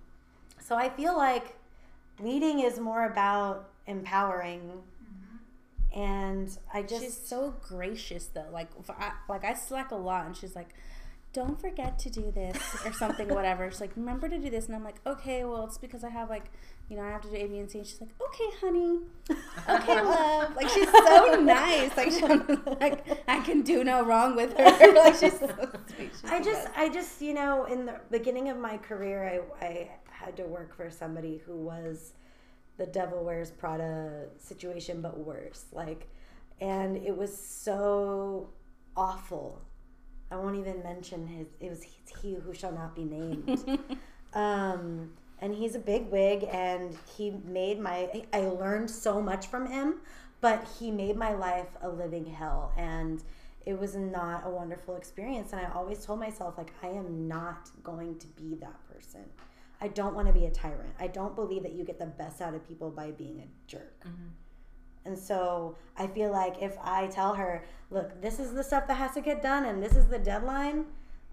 so 0.60 0.76
I 0.76 0.90
feel 0.90 1.18
like 1.18 1.56
leading 2.20 2.60
is 2.60 2.80
more 2.80 3.06
about 3.06 3.70
empowering, 3.88 4.62
mm-hmm. 5.04 6.00
and 6.00 6.58
I 6.74 6.82
just 6.84 7.04
she's 7.04 7.18
so 7.18 7.56
gracious 7.62 8.28
though. 8.28 8.48
Like 8.52 8.70
I, 8.90 9.12
like 9.30 9.44
I 9.44 9.54
slack 9.54 9.92
a 9.92 9.96
lot, 9.96 10.26
and 10.26 10.36
she's 10.36 10.56
like, 10.56 10.70
"Don't 11.34 11.60
forget 11.60 12.00
to 12.00 12.10
do 12.10 12.32
this" 12.32 12.58
or 12.86 12.94
something, 12.94 13.28
whatever. 13.34 13.70
She's 13.72 13.82
like, 13.82 13.96
"Remember 13.96 14.30
to 14.30 14.38
do 14.38 14.50
this," 14.50 14.68
and 14.68 14.76
I'm 14.76 14.84
like, 14.84 15.02
"Okay, 15.06 15.44
well, 15.44 15.66
it's 15.66 15.78
because 15.78 16.04
I 16.04 16.10
have 16.10 16.30
like, 16.30 16.46
you 16.90 16.98
know, 16.98 17.04
I 17.04 17.10
have 17.10 17.22
to 17.22 17.30
do 17.30 17.36
A, 17.36 17.48
B, 17.48 17.60
and 17.60 17.70
C." 17.70 17.80
And 17.80 17.88
she's 17.88 18.02
like, 18.02 18.12
"Okay, 18.22 18.58
honey, 18.62 19.00
okay, 19.70 20.02
love." 20.04 20.56
Like 20.56 20.70
she's 20.70 20.92
so 20.92 21.42
nice. 21.42 21.96
Like, 21.98 22.12
she, 22.12 22.26
like 22.80 23.24
I 23.28 23.40
can 23.42 23.62
do 23.62 23.84
no 23.84 24.04
wrong 24.04 24.36
with 24.36 24.58
her. 24.58 24.94
like 24.96 25.16
she's 25.16 25.40
so 25.40 25.48
sweet. 25.96 26.12
She's 26.22 26.32
I 26.32 26.42
just 26.42 26.66
best. 26.66 26.78
I 26.78 26.90
just 26.90 27.22
you 27.22 27.34
know 27.34 27.66
in 27.66 27.86
the 27.86 28.00
beginning 28.12 28.50
of 28.50 28.58
my 28.58 28.78
career 28.78 29.42
I 29.62 29.66
I 29.66 29.90
had 30.24 30.38
to 30.38 30.44
work 30.44 30.76
for 30.76 30.90
somebody 30.90 31.42
who 31.46 31.58
was 31.58 32.14
the 32.78 32.86
devil 32.86 33.24
wears 33.24 33.52
Prada 33.52 34.26
situation 34.38 35.02
but 35.02 35.18
worse 35.20 35.66
like 35.72 36.10
and 36.62 36.98
it 36.98 37.16
was 37.16 37.36
so 37.36 38.50
awful. 38.96 39.62
I 40.32 40.36
won't 40.38 40.56
even 40.56 40.82
mention 40.82 41.28
his 41.28 41.48
it 41.60 41.70
was 41.70 41.84
he 42.22 42.36
who 42.36 42.54
shall 42.54 42.72
not 42.72 42.96
be 42.96 43.04
named. 43.04 43.80
um 44.34 45.12
and 45.44 45.54
he's 45.54 45.76
a 45.76 45.80
big 45.80 46.10
wig 46.10 46.48
and 46.52 46.98
he 47.18 47.32
made 47.46 47.80
my 47.80 48.10
i 48.32 48.40
learned 48.40 48.90
so 48.90 49.22
much 49.22 49.48
from 49.48 49.68
him 49.68 49.96
but 50.42 50.66
he 50.80 50.90
made 50.90 51.16
my 51.16 51.34
life 51.34 51.68
a 51.82 51.90
living 51.90 52.26
hell 52.26 52.72
and 52.78 53.24
it 53.66 53.78
was 53.78 53.96
not 53.96 54.44
a 54.46 54.50
wonderful 54.50 54.96
experience 54.96 55.52
and 55.52 55.62
i 55.62 55.70
always 55.74 56.04
told 56.06 56.20
myself 56.20 56.58
like 56.58 56.72
i 56.82 56.88
am 56.88 57.28
not 57.28 57.70
going 57.84 58.18
to 58.18 58.28
be 58.28 58.56
that 58.56 58.76
person 58.92 59.22
i 59.84 59.88
don't 59.88 60.16
want 60.16 60.28
to 60.28 60.34
be 60.34 60.46
a 60.46 60.52
tyrant 60.52 60.94
i 61.00 61.08
don't 61.08 61.36
believe 61.36 61.64
that 61.64 61.74
you 61.74 61.84
get 61.84 62.00
the 62.00 62.06
best 62.06 62.42
out 62.42 62.54
of 62.54 62.68
people 62.68 62.90
by 62.90 63.12
being 63.12 63.40
a 63.40 63.48
jerk 63.70 64.00
mm-hmm. 64.06 64.30
and 65.06 65.18
so 65.18 65.76
I 65.96 66.08
feel 66.08 66.32
like 66.32 66.62
if 66.62 66.78
I 66.82 67.08
tell 67.08 67.36
her, 67.36 67.66
look, 67.92 68.20
this 68.22 68.40
is 68.40 68.54
the 68.54 68.64
stuff 68.64 68.88
that 68.88 68.96
has 68.96 69.14
to 69.14 69.22
get 69.22 69.42
done 69.42 69.66
and 69.66 69.82
this 69.82 69.96
is 69.96 70.08
the 70.08 70.18
deadline, 70.18 70.86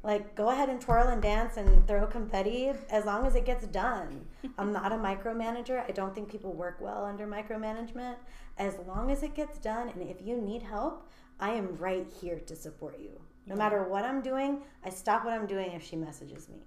like 0.03 0.34
go 0.34 0.51
ahead 0.51 0.68
and 0.68 0.80
twirl 0.80 1.09
and 1.09 1.22
dance 1.22 1.57
and 1.57 1.86
throw 1.86 2.07
confetti 2.07 2.72
as 2.90 3.05
long 3.05 3.26
as 3.26 3.34
it 3.34 3.44
gets 3.44 3.66
done. 3.66 4.26
I'm 4.59 4.72
not 4.72 4.92
a 4.92 4.96
micromanager. 4.96 5.82
I 5.86 5.92
don't 5.92 6.14
think 6.14 6.30
people 6.30 6.53
work 6.53 6.78
well 6.80 7.05
under 7.05 7.26
micromanagement. 7.26 8.16
As 8.59 8.76
long 8.86 9.11
as 9.11 9.22
it 9.22 9.34
gets 9.34 9.59
done 9.59 9.88
and 9.88 10.03
if 10.03 10.20
you 10.22 10.40
need 10.40 10.62
help, 10.62 11.09
I 11.38 11.51
am 11.53 11.76
right 11.76 12.07
here 12.20 12.38
to 12.38 12.57
support 12.57 12.98
you. 12.98 13.20
No 13.46 13.57
matter 13.57 13.82
what 13.82 14.05
I'm 14.05 14.20
doing, 14.20 14.61
I 14.84 14.90
stop 14.90 15.24
what 15.24 15.32
I'm 15.32 15.46
doing 15.46 15.72
if 15.72 15.82
she 15.82 15.96
messages 15.96 16.48
me 16.48 16.59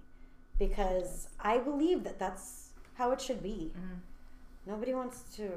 because 0.58 1.28
I 1.40 1.58
believe 1.58 2.04
that 2.04 2.18
that's 2.18 2.70
how 2.94 3.12
it 3.12 3.20
should 3.20 3.42
be. 3.42 3.72
Mm-hmm. 3.76 3.94
Nobody 4.66 4.94
wants 4.94 5.22
to 5.36 5.50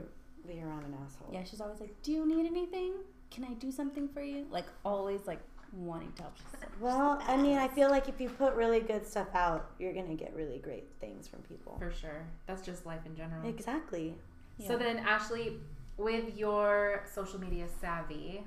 be 0.47 0.61
around 0.61 0.85
an 0.85 0.95
asshole. 1.05 1.29
yeah, 1.31 1.43
she's 1.43 1.61
always 1.61 1.79
like, 1.79 1.93
"Do 2.03 2.11
you 2.11 2.25
need 2.25 2.45
anything? 2.45 2.93
Can 3.31 3.43
I 3.43 3.53
do 3.53 3.71
something 3.71 4.07
for 4.07 4.21
you?" 4.21 4.47
Like 4.51 4.65
always, 4.83 5.25
like 5.27 5.39
wanting 5.73 6.11
to 6.13 6.23
help. 6.23 6.35
Well, 6.79 7.21
I 7.27 7.37
mean, 7.37 7.57
I 7.57 7.67
feel 7.67 7.89
like 7.89 8.07
if 8.09 8.19
you 8.19 8.29
put 8.29 8.53
really 8.55 8.79
good 8.79 9.05
stuff 9.05 9.27
out, 9.33 9.71
you're 9.79 9.93
gonna 9.93 10.15
get 10.15 10.33
really 10.35 10.59
great 10.59 10.87
things 10.99 11.27
from 11.27 11.41
people. 11.41 11.77
For 11.79 11.91
sure. 11.91 12.25
That's 12.47 12.61
just 12.61 12.85
life 12.85 13.05
in 13.05 13.15
general. 13.15 13.47
Exactly. 13.47 14.15
Yeah. 14.57 14.67
So 14.67 14.77
then, 14.77 14.97
Ashley, 14.99 15.57
with 15.97 16.37
your 16.37 17.03
social 17.13 17.39
media 17.39 17.65
savvy, 17.81 18.43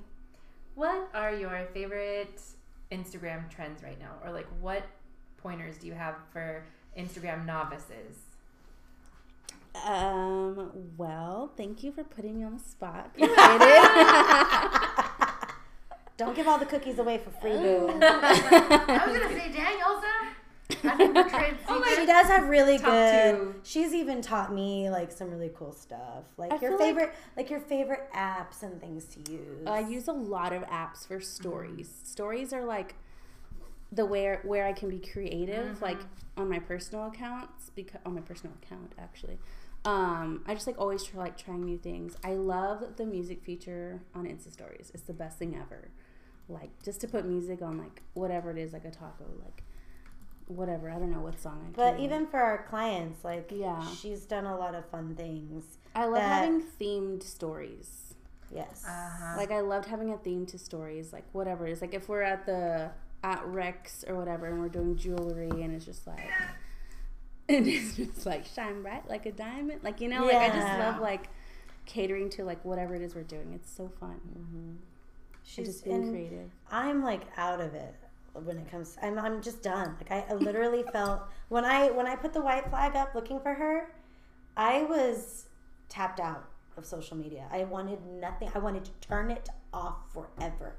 what 0.75 1.09
are 1.13 1.33
your 1.33 1.67
favorite 1.73 2.41
Instagram 2.91 3.49
trends 3.49 3.83
right 3.83 3.99
now? 3.99 4.15
Or 4.23 4.31
like 4.31 4.47
what 4.59 4.83
pointers 5.41 5.77
do 5.77 5.87
you 5.87 5.93
have 5.93 6.15
for 6.31 6.63
Instagram 6.97 7.45
novices? 7.45 8.17
Um. 9.85 10.71
Well, 10.97 11.51
thank 11.55 11.81
you 11.83 11.91
for 11.93 12.03
putting 12.03 12.37
me 12.39 12.43
on 12.43 12.57
the 12.57 12.63
spot. 12.63 13.11
Don't 16.17 16.35
give 16.35 16.47
all 16.47 16.59
the 16.59 16.65
cookies 16.65 16.99
away 16.99 17.17
for 17.17 17.31
free, 17.31 17.53
boo. 17.53 17.89
I 18.01 19.03
was 19.07 19.17
gonna 19.17 19.33
say 19.33 19.49
Danielsa. 19.49 20.27
I 20.83 20.95
think 20.95 21.13
the 21.15 21.23
trade 21.37 21.55
She 21.95 22.05
does 22.05 22.27
have 22.27 22.47
really 22.47 22.77
Top 22.77 22.91
good. 22.91 23.31
two. 23.35 23.55
She's 23.63 23.93
even 23.93 24.21
taught 24.21 24.53
me 24.53 24.89
like 24.91 25.11
some 25.11 25.31
really 25.31 25.49
cool 25.55 25.71
stuff, 25.73 26.23
like 26.37 26.51
I 26.51 26.59
your 26.59 26.71
feel 26.71 26.79
like- 26.79 26.87
favorite, 26.95 27.13
like, 27.37 27.49
your 27.49 27.59
favorite 27.59 28.07
apps 28.15 28.61
and 28.61 28.79
things 28.79 29.05
to 29.05 29.31
use. 29.31 29.65
I 29.65 29.79
use 29.79 30.07
a 30.07 30.13
lot 30.13 30.53
of 30.53 30.61
apps 30.63 31.07
for 31.07 31.19
stories. 31.19 31.89
Stories 32.03 32.53
are 32.53 32.65
like 32.65 32.93
the 33.91 34.05
where 34.05 34.41
where 34.43 34.65
I 34.65 34.73
can 34.73 34.89
be 34.89 34.99
creative, 34.99 35.81
like 35.81 35.99
on 36.37 36.49
my 36.49 36.59
personal 36.59 37.07
accounts 37.07 37.69
because 37.75 37.99
on 38.05 38.15
my 38.15 38.21
personal 38.21 38.55
account 38.63 38.93
actually. 38.97 39.37
Um, 39.83 40.43
I 40.45 40.53
just 40.53 40.67
like 40.67 40.79
always 40.79 41.03
try 41.03 41.19
like 41.21 41.37
trying 41.37 41.65
new 41.65 41.77
things. 41.77 42.15
I 42.23 42.33
love 42.35 42.97
the 42.97 43.05
music 43.05 43.43
feature 43.43 44.01
on 44.13 44.25
Insta 44.25 44.51
Stories. 44.53 44.91
It's 44.93 45.03
the 45.03 45.13
best 45.13 45.39
thing 45.39 45.55
ever. 45.59 45.89
Like 46.47 46.69
just 46.83 47.01
to 47.01 47.07
put 47.07 47.25
music 47.25 47.61
on 47.61 47.77
like 47.77 48.01
whatever 48.13 48.51
it 48.51 48.57
is, 48.57 48.73
like 48.73 48.85
a 48.85 48.91
taco, 48.91 49.25
like 49.43 49.63
whatever. 50.47 50.89
I 50.89 50.99
don't 50.99 51.11
know 51.11 51.21
what 51.21 51.39
song 51.39 51.65
I. 51.67 51.71
But 51.75 51.95
can- 51.95 52.03
even 52.05 52.27
for 52.27 52.39
our 52.39 52.63
clients, 52.69 53.23
like 53.23 53.51
Yeah. 53.53 53.85
she's 53.95 54.25
done 54.25 54.45
a 54.45 54.55
lot 54.57 54.75
of 54.75 54.85
fun 54.89 55.15
things. 55.15 55.79
I 55.95 56.05
love 56.05 56.15
that- 56.15 56.43
having 56.43 56.61
themed 56.79 57.23
stories. 57.23 58.13
Yes. 58.53 58.83
Uh-huh. 58.87 59.33
Like 59.37 59.49
I 59.51 59.61
loved 59.61 59.87
having 59.87 60.11
a 60.11 60.17
theme 60.17 60.45
to 60.47 60.59
stories, 60.59 61.11
like 61.13 61.23
whatever 61.31 61.65
it 61.67 61.71
is. 61.71 61.81
Like 61.81 61.93
if 61.93 62.07
we're 62.09 62.21
at 62.21 62.45
the 62.45 62.91
at 63.23 63.45
Rex 63.45 64.03
or 64.07 64.15
whatever, 64.15 64.47
and 64.47 64.59
we're 64.59 64.69
doing 64.69 64.95
jewelry, 64.95 65.49
and 65.49 65.73
it's 65.73 65.85
just 65.85 66.07
like, 66.07 66.29
and 67.49 67.67
it's 67.67 67.95
just 67.95 68.25
like 68.25 68.45
shine 68.45 68.81
bright 68.81 69.07
like 69.09 69.25
a 69.25 69.31
diamond. 69.31 69.83
Like 69.83 70.01
you 70.01 70.09
know, 70.09 70.25
like 70.25 70.35
I 70.35 70.47
just 70.49 70.79
love 70.79 70.99
like 70.99 71.29
catering 71.85 72.29
to 72.31 72.43
like 72.43 72.63
whatever 72.63 72.95
it 72.95 73.01
is 73.01 73.15
we're 73.15 73.23
doing. 73.23 73.51
It's 73.53 73.71
so 73.71 73.91
fun. 73.99 74.19
Mm-hmm. 74.37 74.71
She's 75.43 75.67
just 75.67 75.85
in- 75.85 76.11
creative. 76.11 76.49
I'm 76.71 77.03
like 77.03 77.23
out 77.37 77.61
of 77.61 77.73
it 77.73 77.95
when 78.33 78.57
it 78.57 78.69
comes. 78.71 78.97
I'm 79.01 79.19
I'm 79.19 79.41
just 79.41 79.61
done. 79.61 79.95
Like 79.99 80.11
I, 80.11 80.33
I 80.33 80.35
literally 80.35 80.83
felt 80.93 81.21
when 81.49 81.65
I 81.65 81.91
when 81.91 82.07
I 82.07 82.15
put 82.15 82.33
the 82.33 82.41
white 82.41 82.69
flag 82.69 82.95
up 82.95 83.13
looking 83.13 83.39
for 83.39 83.53
her, 83.53 83.93
I 84.57 84.83
was 84.83 85.45
tapped 85.89 86.19
out 86.19 86.45
of 86.77 86.85
social 86.85 87.17
media. 87.17 87.47
I 87.51 87.65
wanted 87.65 87.99
nothing. 88.05 88.49
I 88.55 88.59
wanted 88.59 88.85
to 88.85 88.91
turn 89.01 89.29
it 89.31 89.49
off 89.73 90.11
forever. 90.13 90.75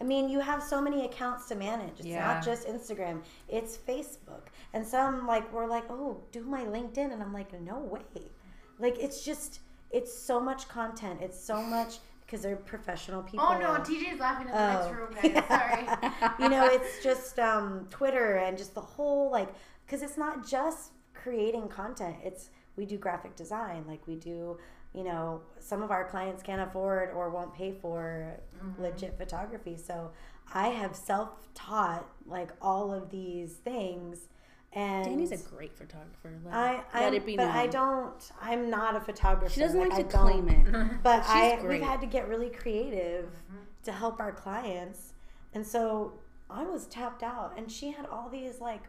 I 0.00 0.04
mean, 0.04 0.28
you 0.28 0.40
have 0.40 0.62
so 0.62 0.80
many 0.80 1.04
accounts 1.04 1.46
to 1.48 1.54
manage. 1.54 1.98
It's 2.00 2.06
Yeah. 2.06 2.26
not 2.26 2.44
just 2.44 2.66
Instagram. 2.66 3.22
It's 3.48 3.76
Facebook. 3.76 4.46
And 4.72 4.86
some 4.86 5.26
like 5.26 5.52
were 5.52 5.66
like, 5.66 5.84
"Oh, 5.90 6.22
do 6.32 6.42
my 6.44 6.64
LinkedIn." 6.64 7.12
And 7.12 7.22
I'm 7.22 7.32
like, 7.32 7.52
"No 7.60 7.78
way." 7.78 8.30
Like 8.78 8.98
it's 8.98 9.24
just 9.24 9.60
it's 9.90 10.12
so 10.16 10.40
much 10.40 10.68
content. 10.68 11.20
It's 11.22 11.38
so 11.42 11.62
much 11.62 11.98
because 12.26 12.42
they're 12.42 12.56
professional 12.56 13.22
people. 13.22 13.46
Oh 13.48 13.58
no, 13.58 13.74
TJ's 13.76 14.20
laughing 14.20 14.48
in 14.48 14.52
the 14.52 14.60
Oh. 14.60 15.10
next 15.12 15.24
room, 15.24 15.34
guys. 15.34 15.48
Sorry. 15.48 16.32
you 16.40 16.48
know, 16.48 16.66
it's 16.66 17.02
just 17.02 17.38
um, 17.38 17.86
Twitter 17.88 18.36
and 18.36 18.58
just 18.58 18.74
the 18.74 18.80
whole 18.82 19.30
like, 19.30 19.48
because 19.86 20.02
it's 20.02 20.18
not 20.18 20.46
just 20.46 20.92
creating 21.14 21.68
content. 21.68 22.16
It's 22.22 22.50
we 22.76 22.84
do 22.84 22.98
graphic 22.98 23.34
design, 23.36 23.84
like 23.88 24.06
we 24.06 24.16
do. 24.16 24.58
You 24.94 25.04
know, 25.04 25.42
some 25.60 25.82
of 25.82 25.90
our 25.90 26.08
clients 26.08 26.42
can't 26.42 26.62
afford 26.62 27.10
or 27.10 27.30
won't 27.30 27.54
pay 27.54 27.72
for 27.72 28.40
mm-hmm. 28.56 28.82
legit 28.82 29.16
photography. 29.18 29.76
So 29.76 30.10
I 30.52 30.68
have 30.68 30.96
self-taught 30.96 32.06
like 32.26 32.50
all 32.62 32.92
of 32.92 33.10
these 33.10 33.54
things, 33.54 34.28
and 34.72 35.04
Danny's 35.04 35.32
a 35.32 35.36
great 35.36 35.76
photographer. 35.76 36.32
Let, 36.44 36.54
I, 36.54 36.82
I, 36.92 37.00
let 37.00 37.14
it 37.14 37.26
be 37.26 37.36
but 37.36 37.46
known. 37.46 37.56
I 37.56 37.66
don't. 37.66 38.32
I'm 38.40 38.70
not 38.70 38.96
a 38.96 39.00
photographer. 39.00 39.52
She 39.52 39.60
doesn't 39.60 39.78
like, 39.78 39.92
I 39.92 40.02
to 40.02 40.08
don't- 40.08 40.44
claim 40.44 40.48
it. 40.48 40.88
but 41.02 41.22
She's 41.22 41.30
I 41.30 41.56
great. 41.60 41.80
we've 41.80 41.88
had 41.88 42.00
to 42.00 42.06
get 42.06 42.28
really 42.28 42.50
creative 42.50 43.26
mm-hmm. 43.26 43.62
to 43.84 43.92
help 43.92 44.20
our 44.20 44.32
clients, 44.32 45.12
and 45.54 45.66
so 45.66 46.14
I 46.50 46.64
was 46.64 46.86
tapped 46.86 47.22
out, 47.22 47.54
and 47.56 47.70
she 47.70 47.90
had 47.90 48.06
all 48.06 48.28
these 48.30 48.60
like 48.60 48.82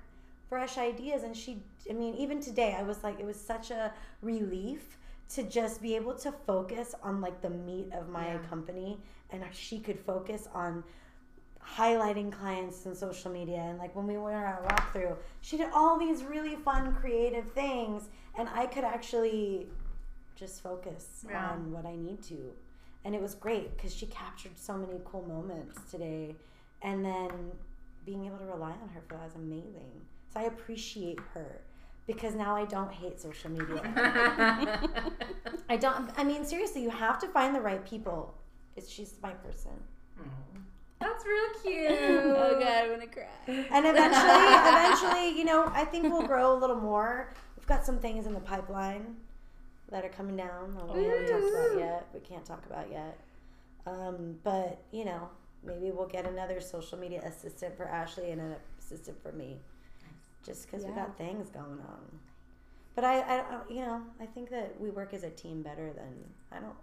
fresh 0.50 0.78
ideas, 0.78 1.24
and 1.24 1.36
she, 1.36 1.62
I 1.90 1.94
mean, 1.94 2.16
even 2.16 2.42
today, 2.42 2.76
I 2.78 2.84
was 2.84 3.04
like, 3.04 3.20
it 3.20 3.26
was 3.26 3.40
such 3.40 3.70
a 3.70 3.94
relief 4.22 4.98
to 5.30 5.44
just 5.44 5.82
be 5.82 5.96
able 5.96 6.14
to 6.16 6.32
focus 6.32 6.96
on 7.04 7.22
like 7.22 7.42
the 7.42 7.50
meat 7.50 7.90
of 7.94 8.10
my 8.10 8.38
company, 8.50 8.98
and 9.32 9.44
she 9.52 9.80
could 9.80 10.00
focus 10.00 10.48
on 10.54 10.84
highlighting 11.64 12.32
clients 12.32 12.86
and 12.88 12.98
social 12.98 13.30
media 13.32 13.58
and 13.60 13.78
like 13.78 13.96
when 13.96 14.08
we 14.08 14.18
went 14.18 14.36
on 14.36 14.42
our 14.44 14.62
walkthrough 14.70 15.16
she 15.42 15.56
did 15.56 15.70
all 15.72 16.00
these 16.00 16.24
really 16.24 16.56
fun 16.56 16.96
creative 16.96 17.52
things 17.52 18.10
and 18.40 18.50
i 18.56 18.66
could 18.66 18.84
actually 18.84 19.68
just 20.40 20.62
focus 20.64 21.26
Yeah. 21.30 21.52
on 21.52 21.72
what 21.72 21.86
I 21.86 21.96
need 21.96 22.24
to. 22.24 22.54
And 23.04 23.14
it 23.14 23.22
was 23.22 23.36
great 23.36 23.76
because 23.76 23.94
she 23.94 24.06
captured 24.08 24.58
so 24.58 24.78
many 24.78 25.00
cool 25.06 25.24
moments 25.24 25.80
today. 25.92 26.36
And 26.82 27.04
then 27.04 27.30
being 28.06 28.26
able 28.26 28.38
to 28.38 28.46
rely 28.46 28.72
on 28.72 28.90
her 28.94 29.02
for 29.08 29.16
that 29.16 29.28
is 29.28 29.36
amazing. 29.36 29.92
So 30.34 30.40
I 30.40 30.44
appreciate 30.44 31.20
her 31.34 31.62
because 32.10 32.34
now 32.34 32.56
I 32.56 32.66
don't 32.66 32.92
hate 32.92 33.22
social 33.22 33.52
media. 33.52 33.84
I 35.70 35.78
don't, 35.78 36.10
I 36.18 36.24
mean, 36.24 36.44
seriously, 36.44 36.82
you 36.82 36.90
have 36.90 37.20
to 37.20 37.28
find 37.28 37.54
the 37.54 37.62
right 37.62 37.86
people. 37.86 38.34
It's, 38.76 38.90
she's 38.90 39.14
my 39.22 39.30
person. 39.30 39.74
That's 41.00 41.24
real 41.24 41.50
cute. 41.62 41.92
oh 41.92 42.58
god, 42.60 42.66
I'm 42.66 42.90
gonna 42.90 43.06
cry. 43.06 43.28
And 43.46 43.86
eventually, 43.86 45.14
eventually, 45.14 45.38
you 45.38 45.46
know, 45.46 45.72
I 45.72 45.86
think 45.86 46.12
we'll 46.12 46.26
grow 46.26 46.58
a 46.58 46.58
little 46.60 46.76
more. 46.76 47.32
We've 47.56 47.68
got 47.68 47.86
some 47.86 48.00
things 48.00 48.26
in 48.26 48.34
the 48.34 48.40
pipeline 48.40 49.16
that 49.92 50.04
are 50.04 50.10
coming 50.10 50.36
down 50.36 50.74
that 50.78 50.96
we 50.96 51.04
haven't 51.04 51.28
talked 51.28 51.54
about 51.54 51.78
yet. 51.78 52.08
We 52.12 52.22
can't 52.22 52.44
talk 52.44 52.66
about 52.66 52.92
yet. 52.92 53.20
Um, 53.86 54.40
but 54.44 54.82
you 54.92 55.06
know, 55.06 55.30
maybe 55.64 55.92
we'll 55.92 56.08
get 56.08 56.26
another 56.26 56.60
social 56.60 56.98
media 56.98 57.22
assistant 57.24 57.78
for 57.78 57.88
Ashley 57.88 58.32
and 58.32 58.42
an 58.42 58.56
assistant 58.80 59.22
for 59.22 59.32
me, 59.32 59.60
just 60.46 60.66
because 60.66 60.84
we 60.84 60.90
Yeah. 60.90 60.96
got 60.96 61.18
things 61.18 61.50
going 61.50 61.80
on. 61.82 62.20
But 62.96 63.04
I, 63.06 63.20
I, 63.22 63.38
I- 63.40 63.62
you 63.70 63.82
know, 63.82 64.02
I 64.20 64.26
think 64.26 64.50
that 64.50 64.80
we 64.80 64.90
work 64.90 65.14
as 65.14 65.24
a 65.24 65.30
team 65.30 65.62
better 65.62 65.92
than 65.94 66.26
I 66.52 66.60
don't. 66.60 66.76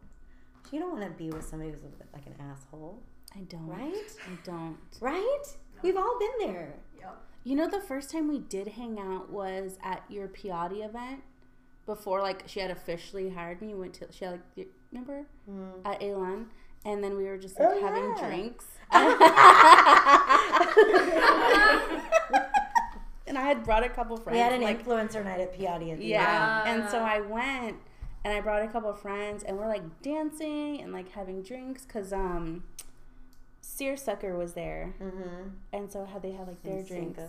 You 0.73 0.81
don't 0.81 0.91
want 0.99 1.05
to 1.05 1.11
be 1.11 1.31
with 1.31 1.45
somebody 1.47 1.71
who's 1.71 1.81
like 2.13 2.27
an 2.27 2.35
asshole, 2.41 2.99
I 3.35 3.41
don't. 3.41 3.67
right? 3.69 4.13
I 4.27 4.37
don't. 4.45 4.77
Right? 5.01 5.45
We've 5.83 5.97
all 5.97 6.19
been 6.19 6.49
there. 6.53 6.75
Yep. 6.99 7.17
You 7.45 7.55
know, 7.55 7.69
the 7.69 7.81
first 7.81 8.11
time 8.11 8.27
we 8.29 8.41
did 8.41 8.67
hang 8.69 8.99
out 8.99 9.31
was 9.31 9.79
at 9.85 10.03
your 10.09 10.27
Piatti 10.27 10.85
event. 10.85 11.23
Before, 11.87 12.21
like, 12.21 12.43
she 12.47 12.59
had 12.59 12.73
officially 12.73 13.31
hired 13.31 13.63
me. 13.63 13.75
Went 13.75 13.95
to, 13.95 14.09
she 14.11 14.25
had, 14.25 14.33
like, 14.33 14.41
you- 14.57 14.67
remember? 14.91 15.25
Mm. 15.49 15.71
At 15.85 16.03
Elan. 16.03 16.47
And 16.85 17.05
then 17.05 17.17
we 17.17 17.25
were 17.27 17.39
just, 17.39 17.57
oh, 17.61 17.65
like, 17.65 17.75
Oh, 17.77 17.87
having 17.87 18.17
yeah. 18.17 18.29
drinks. 18.29 18.67
and 23.57 23.63
I 23.63 23.65
had 23.65 23.65
brought 23.65 23.85
a 23.85 23.89
couple 23.89 24.17
friends. 24.17 24.35
We 24.37 24.41
had 24.41 24.53
an 24.53 24.63
like, 24.63 24.85
influencer 24.85 25.25
night 25.25 25.41
at 25.41 25.53
Piatti 25.59 25.93
at 25.93 26.01
Yeah. 26.01 26.21
Yeah. 26.21 26.73
And 26.73 26.91
so 26.91 26.99
I 26.99 27.21
went 27.21 27.77
and 28.25 28.35
I 28.35 28.41
brought 28.41 28.63
a 28.63 28.69
couple 28.69 28.93
friends 28.95 29.43
and 29.43 29.57
we're 29.57 29.69
like 29.69 30.03
dancing 30.03 30.81
and 30.81 30.93
like 30.93 31.11
having 31.13 31.43
drinks 31.43 31.85
because 31.85 32.13
um 32.13 32.65
Seersucker 33.61 34.37
was 34.37 34.55
there. 34.55 34.95
Mm-hmm. 35.01 35.49
And 35.73 35.91
so 35.91 36.05
how 36.05 36.19
they 36.19 36.33
had 36.33 36.47
like 36.47 36.63
their 36.63 36.83
drinks. 36.83 37.21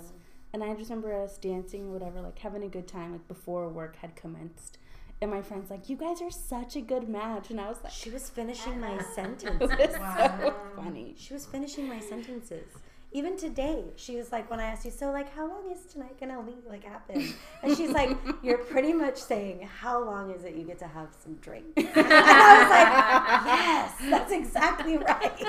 And 0.53 0.63
I 0.63 0.73
just 0.75 0.89
remember 0.89 1.13
us 1.21 1.37
dancing, 1.37 1.91
whatever, 1.91 2.21
like 2.21 2.39
having 2.39 2.63
a 2.63 2.69
good 2.69 2.87
time, 2.87 3.11
like 3.11 3.27
before 3.27 3.67
work 3.67 3.97
had 3.97 4.15
commenced. 4.15 4.77
And 5.19 5.31
my 5.31 5.41
friend's 5.41 5.71
like, 5.71 5.89
"You 5.89 5.97
guys 5.97 6.21
are 6.21 6.29
such 6.29 6.75
a 6.75 6.81
good 6.81 7.09
match," 7.09 7.49
and 7.49 7.59
I 7.59 7.67
was 7.67 7.79
like, 7.83 7.91
She 7.91 8.11
was 8.11 8.29
finishing 8.29 8.79
my 8.79 8.97
"It 8.97 9.05
sentences. 9.15 9.59
was 9.59 9.95
so 9.95 10.53
funny." 10.75 11.15
She 11.17 11.33
was 11.33 11.45
finishing 11.47 11.89
my 11.89 11.99
sentences. 11.99 12.67
Even 13.13 13.37
today, 13.37 13.85
she 13.95 14.17
was 14.17 14.31
like, 14.31 14.49
when 14.51 14.59
I 14.59 14.65
asked 14.65 14.83
you, 14.83 14.91
so 14.91 15.11
like, 15.11 15.33
how 15.33 15.47
long 15.47 15.71
is 15.71 15.91
tonight 15.91 16.19
gonna 16.19 16.41
leave, 16.41 16.65
like 16.67 16.83
happen? 16.83 17.33
And 17.63 17.75
she's 17.75 17.91
like, 17.91 18.17
you're 18.43 18.57
pretty 18.57 18.91
much 18.91 19.17
saying, 19.17 19.61
how 19.61 20.03
long 20.03 20.31
is 20.31 20.43
it 20.43 20.55
you 20.55 20.63
get 20.65 20.77
to 20.79 20.87
have 20.87 21.09
some 21.23 21.35
drink? 21.35 21.65
And 21.77 21.87
I 21.97 22.59
was 22.59 22.69
like, 22.69 23.45
yes, 23.45 23.95
that's 24.09 24.31
exactly 24.31 24.97
right. 24.97 25.43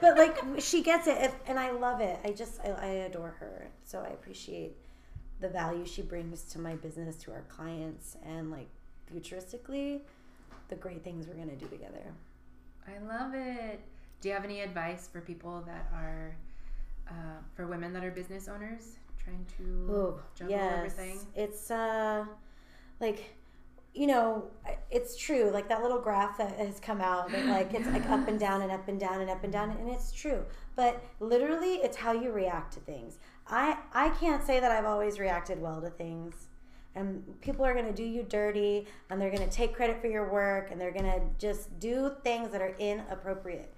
But 0.00 0.18
like, 0.18 0.36
she 0.58 0.82
gets 0.82 1.06
it, 1.06 1.32
and 1.46 1.58
I 1.58 1.70
love 1.70 2.00
it. 2.00 2.18
I 2.24 2.30
just, 2.30 2.60
I, 2.60 2.68
I 2.68 2.86
adore 3.08 3.34
her. 3.40 3.68
So 3.82 4.00
I 4.00 4.08
appreciate 4.08 4.76
the 5.40 5.48
value 5.48 5.84
she 5.86 6.02
brings 6.02 6.42
to 6.52 6.58
my 6.58 6.74
business, 6.74 7.16
to 7.16 7.32
our 7.32 7.44
clients, 7.48 8.16
and 8.24 8.50
like 8.50 8.68
futuristically, 9.12 10.00
the 10.68 10.74
great 10.76 11.04
things 11.04 11.26
we're 11.26 11.34
gonna 11.34 11.56
do 11.56 11.66
together. 11.68 12.12
I 12.86 12.98
love 13.06 13.34
it. 13.34 13.80
Do 14.20 14.28
you 14.28 14.34
have 14.34 14.44
any 14.44 14.60
advice 14.60 15.08
for 15.10 15.20
people 15.20 15.62
that 15.66 15.90
are, 15.92 16.36
uh, 17.08 17.12
for 17.54 17.66
women 17.66 17.92
that 17.92 18.04
are 18.04 18.10
business 18.10 18.48
owners 18.48 18.96
trying 19.22 19.44
to 19.58 19.86
Oh, 19.92 20.20
juggle 20.34 20.52
yes. 20.56 20.74
everything? 20.76 21.20
It's 21.34 21.70
uh 21.70 22.24
like 23.00 23.34
you 23.94 24.06
know, 24.06 24.44
it's 24.90 25.16
true. 25.16 25.50
Like 25.50 25.68
that 25.70 25.80
little 25.82 25.98
graph 26.00 26.36
that 26.36 26.58
has 26.58 26.78
come 26.80 27.00
out 27.00 27.30
that 27.32 27.46
like 27.46 27.72
it's 27.72 27.86
like 27.88 28.06
up 28.10 28.28
and 28.28 28.38
down 28.38 28.60
and 28.62 28.70
up 28.70 28.88
and 28.88 29.00
down 29.00 29.22
and 29.22 29.30
up 29.30 29.42
and 29.42 29.52
down 29.52 29.70
and 29.70 29.88
it's 29.88 30.12
true. 30.12 30.44
But 30.74 31.02
literally 31.18 31.76
it's 31.76 31.96
how 31.96 32.12
you 32.12 32.30
react 32.30 32.74
to 32.74 32.80
things. 32.80 33.18
I 33.48 33.78
I 33.94 34.10
can't 34.10 34.44
say 34.44 34.60
that 34.60 34.70
I've 34.70 34.84
always 34.84 35.18
reacted 35.18 35.60
well 35.60 35.80
to 35.80 35.88
things. 35.90 36.48
and 36.94 37.22
people 37.40 37.64
are 37.64 37.74
going 37.74 37.86
to 37.86 37.92
do 37.92 38.04
you 38.04 38.22
dirty 38.22 38.86
and 39.10 39.20
they're 39.20 39.30
going 39.30 39.46
to 39.48 39.54
take 39.54 39.74
credit 39.74 40.00
for 40.00 40.08
your 40.08 40.30
work 40.30 40.70
and 40.70 40.80
they're 40.80 40.92
going 41.00 41.04
to 41.16 41.20
just 41.38 41.78
do 41.78 42.10
things 42.24 42.50
that 42.52 42.60
are 42.62 42.74
inappropriate 42.78 43.70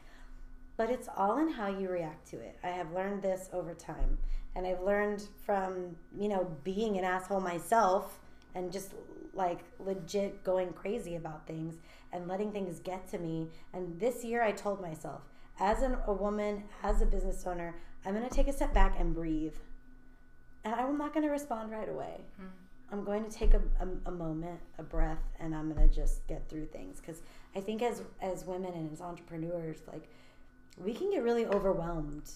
but 0.78 0.90
it's 0.90 1.08
all 1.16 1.38
in 1.38 1.50
how 1.50 1.66
you 1.66 1.90
react 1.90 2.26
to 2.28 2.36
it. 2.38 2.56
I 2.62 2.68
have 2.68 2.92
learned 2.92 3.20
this 3.20 3.50
over 3.52 3.74
time. 3.74 4.16
And 4.54 4.66
i've 4.66 4.80
learned 4.80 5.28
from 5.44 5.96
you 6.16 6.28
know 6.28 6.50
being 6.64 6.96
an 6.96 7.04
asshole 7.04 7.40
myself 7.40 8.18
and 8.54 8.72
just 8.72 8.94
like 9.34 9.60
legit 9.78 10.42
going 10.42 10.72
crazy 10.72 11.14
about 11.16 11.46
things 11.46 11.74
and 12.12 12.26
letting 12.26 12.50
things 12.50 12.80
get 12.80 13.06
to 13.10 13.18
me. 13.18 13.48
And 13.74 14.00
this 14.00 14.24
year 14.24 14.42
i 14.42 14.52
told 14.52 14.80
myself 14.80 15.20
as 15.60 15.82
an, 15.82 15.96
a 16.06 16.12
woman 16.12 16.64
as 16.82 17.02
a 17.02 17.06
business 17.06 17.46
owner 17.46 17.74
i'm 18.06 18.14
going 18.14 18.28
to 18.28 18.34
take 18.34 18.48
a 18.48 18.52
step 18.52 18.72
back 18.72 18.96
and 18.98 19.14
breathe. 19.14 19.54
And 20.64 20.74
i'm 20.74 20.96
not 20.96 21.12
going 21.12 21.26
to 21.26 21.32
respond 21.32 21.70
right 21.70 21.88
away. 21.88 22.22
Hmm. 22.38 22.46
I'm 22.90 23.04
going 23.04 23.22
to 23.22 23.30
take 23.30 23.52
a, 23.52 23.60
a, 23.80 24.08
a 24.08 24.10
moment, 24.10 24.60
a 24.78 24.82
breath, 24.82 25.22
and 25.38 25.54
I'm 25.54 25.70
going 25.70 25.86
to 25.86 25.94
just 25.94 26.26
get 26.26 26.48
through 26.48 26.64
things. 26.66 27.00
Because 27.00 27.20
I 27.54 27.60
think 27.60 27.82
as 27.82 28.02
as 28.22 28.46
women 28.46 28.72
and 28.72 28.90
as 28.90 29.02
entrepreneurs, 29.02 29.82
like 29.92 30.08
we 30.84 30.92
can 30.92 31.10
get 31.10 31.22
really 31.22 31.46
overwhelmed 31.46 32.30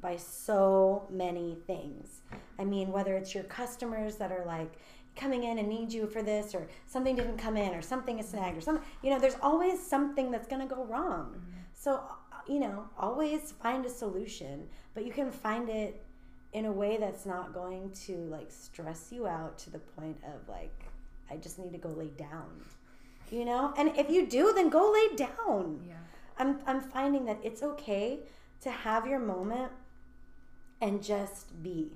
by 0.00 0.16
so 0.16 1.06
many 1.10 1.56
things. 1.66 2.20
I 2.58 2.64
mean, 2.64 2.92
whether 2.92 3.16
it's 3.16 3.34
your 3.34 3.44
customers 3.44 4.16
that 4.16 4.32
are 4.32 4.44
like 4.44 4.78
coming 5.14 5.44
in 5.44 5.58
and 5.58 5.68
need 5.68 5.92
you 5.92 6.06
for 6.06 6.22
this, 6.22 6.54
or 6.54 6.68
something 6.86 7.16
didn't 7.16 7.38
come 7.38 7.56
in, 7.56 7.74
or 7.74 7.82
something 7.82 8.18
is 8.18 8.28
snagged, 8.28 8.58
or 8.58 8.60
something. 8.60 8.84
You 9.02 9.10
know, 9.10 9.18
there's 9.18 9.36
always 9.40 9.84
something 9.84 10.30
that's 10.30 10.46
going 10.46 10.66
to 10.66 10.74
go 10.74 10.84
wrong. 10.84 11.42
So 11.72 11.94
uh, 11.94 12.36
you 12.46 12.60
know, 12.60 12.84
always 12.98 13.52
find 13.62 13.84
a 13.86 13.90
solution, 13.90 14.68
but 14.94 15.04
you 15.04 15.12
can 15.12 15.30
find 15.30 15.68
it 15.68 16.02
in 16.52 16.66
a 16.66 16.72
way 16.72 16.96
that's 16.96 17.26
not 17.26 17.52
going 17.52 17.90
to 18.06 18.16
like 18.30 18.50
stress 18.50 19.08
you 19.10 19.26
out 19.26 19.58
to 19.58 19.70
the 19.70 19.78
point 19.78 20.16
of 20.24 20.48
like 20.48 20.84
I 21.30 21.36
just 21.36 21.58
need 21.58 21.72
to 21.72 21.78
go 21.78 21.88
lay 21.88 22.08
down. 22.08 22.64
You 23.30 23.44
know? 23.44 23.74
And 23.76 23.96
if 23.96 24.08
you 24.08 24.26
do, 24.26 24.52
then 24.54 24.68
go 24.68 24.92
lay 24.92 25.16
down. 25.16 25.80
Yeah. 25.86 25.94
I'm 26.38 26.60
I'm 26.66 26.80
finding 26.80 27.24
that 27.26 27.38
it's 27.42 27.62
okay 27.62 28.20
to 28.62 28.70
have 28.70 29.06
your 29.06 29.18
moment 29.18 29.72
and 30.80 31.02
just 31.02 31.62
be 31.62 31.92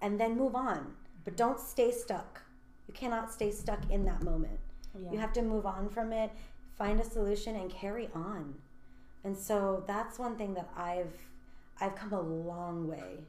and 0.00 0.18
then 0.18 0.36
move 0.36 0.54
on. 0.54 0.94
But 1.24 1.36
don't 1.36 1.60
stay 1.60 1.92
stuck. 1.92 2.42
You 2.88 2.94
cannot 2.94 3.32
stay 3.32 3.50
stuck 3.52 3.90
in 3.90 4.04
that 4.06 4.22
moment. 4.22 4.58
Yeah. 5.00 5.12
You 5.12 5.18
have 5.18 5.32
to 5.34 5.42
move 5.42 5.64
on 5.64 5.88
from 5.88 6.12
it, 6.12 6.30
find 6.76 7.00
a 7.00 7.04
solution 7.04 7.56
and 7.56 7.70
carry 7.70 8.08
on. 8.14 8.54
And 9.24 9.36
so 9.36 9.84
that's 9.86 10.18
one 10.18 10.36
thing 10.36 10.54
that 10.54 10.68
I've 10.76 11.16
I've 11.80 11.94
come 11.94 12.12
a 12.12 12.20
long 12.20 12.88
way 12.88 13.24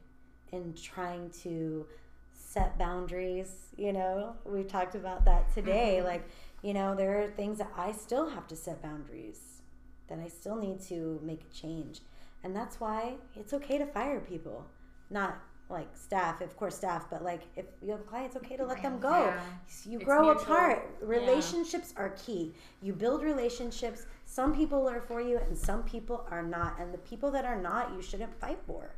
in 0.52 0.74
trying 0.74 1.30
to 1.42 1.86
set 2.32 2.78
boundaries, 2.78 3.68
you 3.76 3.92
know. 3.92 4.34
We 4.44 4.64
talked 4.64 4.94
about 4.94 5.24
that 5.24 5.52
today. 5.54 5.96
Mm-hmm. 5.98 6.06
Like, 6.06 6.28
you 6.62 6.74
know, 6.74 6.94
there 6.94 7.22
are 7.22 7.28
things 7.28 7.58
that 7.58 7.72
I 7.76 7.92
still 7.92 8.28
have 8.30 8.46
to 8.48 8.56
set 8.56 8.82
boundaries. 8.82 9.53
That 10.08 10.18
I 10.18 10.28
still 10.28 10.56
need 10.56 10.80
to 10.88 11.20
make 11.22 11.42
a 11.50 11.54
change. 11.54 12.00
And 12.42 12.54
that's 12.54 12.78
why 12.80 13.14
it's 13.34 13.52
okay 13.54 13.78
to 13.78 13.86
fire 13.86 14.20
people. 14.20 14.66
Not 15.10 15.38
like 15.70 15.88
staff, 15.96 16.42
of 16.42 16.54
course 16.58 16.76
staff, 16.76 17.06
but 17.10 17.24
like 17.24 17.42
if 17.56 17.64
you 17.82 17.90
have 17.92 18.00
a 18.00 18.04
client, 18.04 18.26
it's 18.26 18.36
okay 18.36 18.56
to 18.56 18.66
let 18.66 18.82
them 18.82 18.98
go. 19.00 19.10
Yeah. 19.10 19.40
You 19.86 19.96
It's 19.98 20.04
grow 20.04 20.24
mutual. 20.26 20.42
apart. 20.42 20.94
Relationships 21.00 21.94
are 21.96 22.10
key. 22.10 22.52
You 22.82 22.92
build 22.92 23.22
relationships. 23.22 24.04
Some 24.26 24.54
people 24.54 24.86
are 24.88 25.00
for 25.00 25.22
you 25.22 25.38
and 25.38 25.56
some 25.56 25.82
people 25.84 26.26
are 26.30 26.42
not. 26.42 26.78
And 26.78 26.92
the 26.92 26.98
people 26.98 27.30
that 27.30 27.46
are 27.46 27.60
not, 27.60 27.92
you 27.94 28.02
shouldn't 28.02 28.38
fight 28.38 28.58
for. 28.66 28.94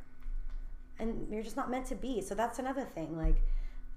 And 0.99 1.27
you're 1.31 1.43
just 1.43 1.55
not 1.55 1.71
meant 1.71 1.85
to 1.87 1.95
be. 1.95 2.21
So 2.21 2.35
that's 2.35 2.59
another 2.59 2.83
thing. 2.83 3.17
Like, 3.17 3.37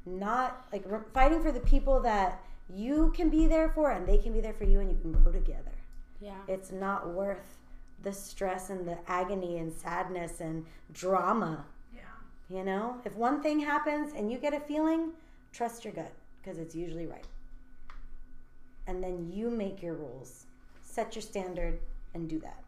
not 0.07 0.67
like 0.73 0.85
re- 0.87 1.01
fighting 1.13 1.43
for 1.43 1.51
the 1.53 1.61
people 1.61 2.01
that 2.01 2.41
you 2.73 3.13
can 3.17 3.31
be 3.31 3.47
there 3.47 3.71
for 3.71 3.91
and 3.91 4.07
they 4.07 4.19
can 4.19 4.33
be 4.33 4.41
there 4.41 4.53
for 4.55 4.65
you 4.65 4.81
and 4.81 4.91
you 4.91 4.99
can 4.99 5.13
grow 5.13 5.33
together. 5.33 5.73
Yeah. 6.21 6.39
It's 6.49 6.71
not 6.71 7.09
worth 7.09 7.59
the 8.03 8.13
stress 8.13 8.71
and 8.71 8.87
the 8.87 8.99
agony 9.07 9.59
and 9.59 9.73
sadness 9.73 10.41
and 10.41 10.65
drama. 10.93 11.65
Yeah. 11.95 12.01
You 12.49 12.65
know, 12.65 12.97
if 13.05 13.15
one 13.17 13.43
thing 13.43 13.61
happens 13.61 14.13
and 14.15 14.31
you 14.31 14.39
get 14.39 14.55
a 14.55 14.61
feeling, 14.61 15.13
trust 15.53 15.85
your 15.85 15.95
gut 15.95 16.13
because 16.41 16.59
it's 16.59 16.75
usually 16.75 17.07
right. 17.07 17.27
And 18.87 19.03
then 19.03 19.31
you 19.33 19.51
make 19.51 19.83
your 19.83 19.95
rules, 19.95 20.47
set 20.83 21.15
your 21.15 21.23
standard, 21.23 21.79
and 22.15 22.29
do 22.29 22.39
that. 22.41 22.63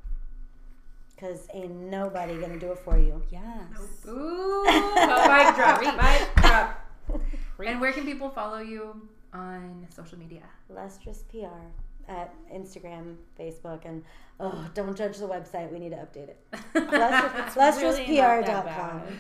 Because 1.14 1.46
ain't 1.54 1.74
nobody 1.74 2.38
gonna 2.38 2.58
do 2.58 2.72
it 2.72 2.78
for 2.78 2.98
you. 2.98 3.22
Yes. 3.30 4.06
Ooh, 4.08 4.64
mic 4.66 5.54
drop, 5.54 5.80
mic 5.80 6.34
drop. 6.36 6.78
And 7.64 7.80
where 7.80 7.92
can 7.92 8.04
people 8.04 8.28
follow 8.28 8.58
you 8.58 9.08
on 9.32 9.86
social 9.94 10.18
media? 10.18 10.42
Lustrous 10.68 11.22
PR 11.30 11.68
at 12.12 12.34
Instagram, 12.52 13.16
Facebook, 13.38 13.84
and 13.84 14.04
oh, 14.40 14.66
don't 14.74 14.96
judge 14.96 15.18
the 15.18 15.26
website. 15.26 15.72
We 15.72 15.78
need 15.78 15.90
to 15.90 15.96
update 15.96 16.28
it. 16.28 16.38
Lustrous, 17.56 17.98
really 17.98 18.16
not 18.20 18.44
that 18.46 18.66
lustrouspr.com. 18.66 18.98
bad. 19.00 19.12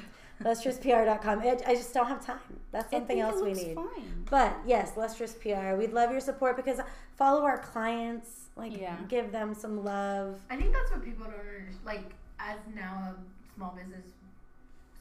Lustrouspr.com. 0.44 1.42
It, 1.42 1.62
I 1.66 1.74
just 1.74 1.94
don't 1.94 2.06
have 2.08 2.24
time. 2.24 2.38
That's 2.72 2.90
something 2.90 3.20
else 3.20 3.40
it 3.40 3.44
we 3.44 3.52
need. 3.52 3.74
Fine. 3.76 4.24
But 4.30 4.56
yes, 4.66 4.96
Lustrous 4.96 5.34
PR. 5.34 5.74
We'd 5.76 5.92
love 5.92 6.10
your 6.10 6.20
support 6.20 6.56
because 6.56 6.80
follow 7.16 7.42
our 7.42 7.58
clients. 7.58 8.48
Like, 8.56 8.76
Yeah. 8.78 8.96
give 9.08 9.32
them 9.32 9.54
some 9.54 9.82
love. 9.84 10.38
I 10.50 10.56
think 10.56 10.72
that's 10.74 10.90
what 10.90 11.02
people 11.04 11.24
don't 11.26 11.34
understand. 11.34 11.76
Like, 11.84 12.04
as 12.38 12.58
now 12.74 13.14
a 13.14 13.54
small 13.56 13.70
business 13.76 14.04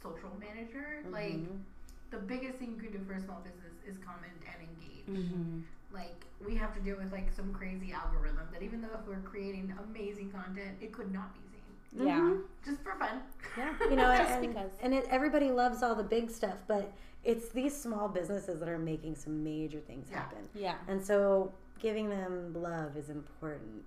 social 0.02 0.30
manager, 0.40 1.04
like 1.12 1.34
Mhm. 1.34 1.60
the 2.12 2.18
biggest 2.18 2.58
thing 2.60 2.76
you 2.76 2.82
can 2.82 2.92
do 2.92 3.04
for 3.06 3.14
a 3.14 3.20
small 3.22 3.40
business 3.42 3.74
is 3.88 3.98
comment 4.06 4.32
and 4.46 4.70
engage. 4.70 5.06
Mm-hmm. 5.32 5.60
Like, 5.94 6.26
we 6.46 6.56
have 6.56 6.74
to 6.76 6.80
deal 6.80 6.98
with 6.98 7.12
like 7.12 7.32
some 7.32 7.54
crazy 7.54 7.92
algorithm 7.94 8.48
that 8.54 8.62
even 8.64 8.82
though 8.82 8.90
if 9.00 9.08
we're 9.08 9.20
creating 9.22 9.74
amazing 9.90 10.32
content, 10.32 10.78
it 10.82 10.92
could 10.92 11.12
not 11.12 11.34
be 11.34 11.40
seen. 11.52 12.08
Yeah. 12.08 12.20
Mhm. 12.20 12.42
Just 12.66 12.82
for 12.82 12.96
fun. 12.96 13.22
Yeah. 13.58 13.74
You 13.90 13.96
know, 13.96 14.16
Just 14.16 14.32
and, 14.32 14.48
because. 14.48 14.72
and 14.82 14.94
it, 14.94 15.06
everybody 15.10 15.52
loves 15.52 15.84
all 15.84 15.94
the 15.96 16.04
big 16.04 16.30
stuff, 16.30 16.58
but 16.68 16.92
it's 17.24 17.50
these 17.50 17.76
small 17.76 18.08
businesses 18.08 18.60
that 18.60 18.70
are 18.70 18.80
making 18.80 19.16
some 19.16 19.44
major 19.44 19.80
things 19.80 20.08
Yeah. 20.10 20.18
happen. 20.18 20.50
Yeah. 20.56 20.76
And 20.88 21.04
so 21.04 21.52
giving 21.80 22.10
them 22.10 22.54
love 22.56 22.96
is 22.98 23.10
important. 23.10 23.86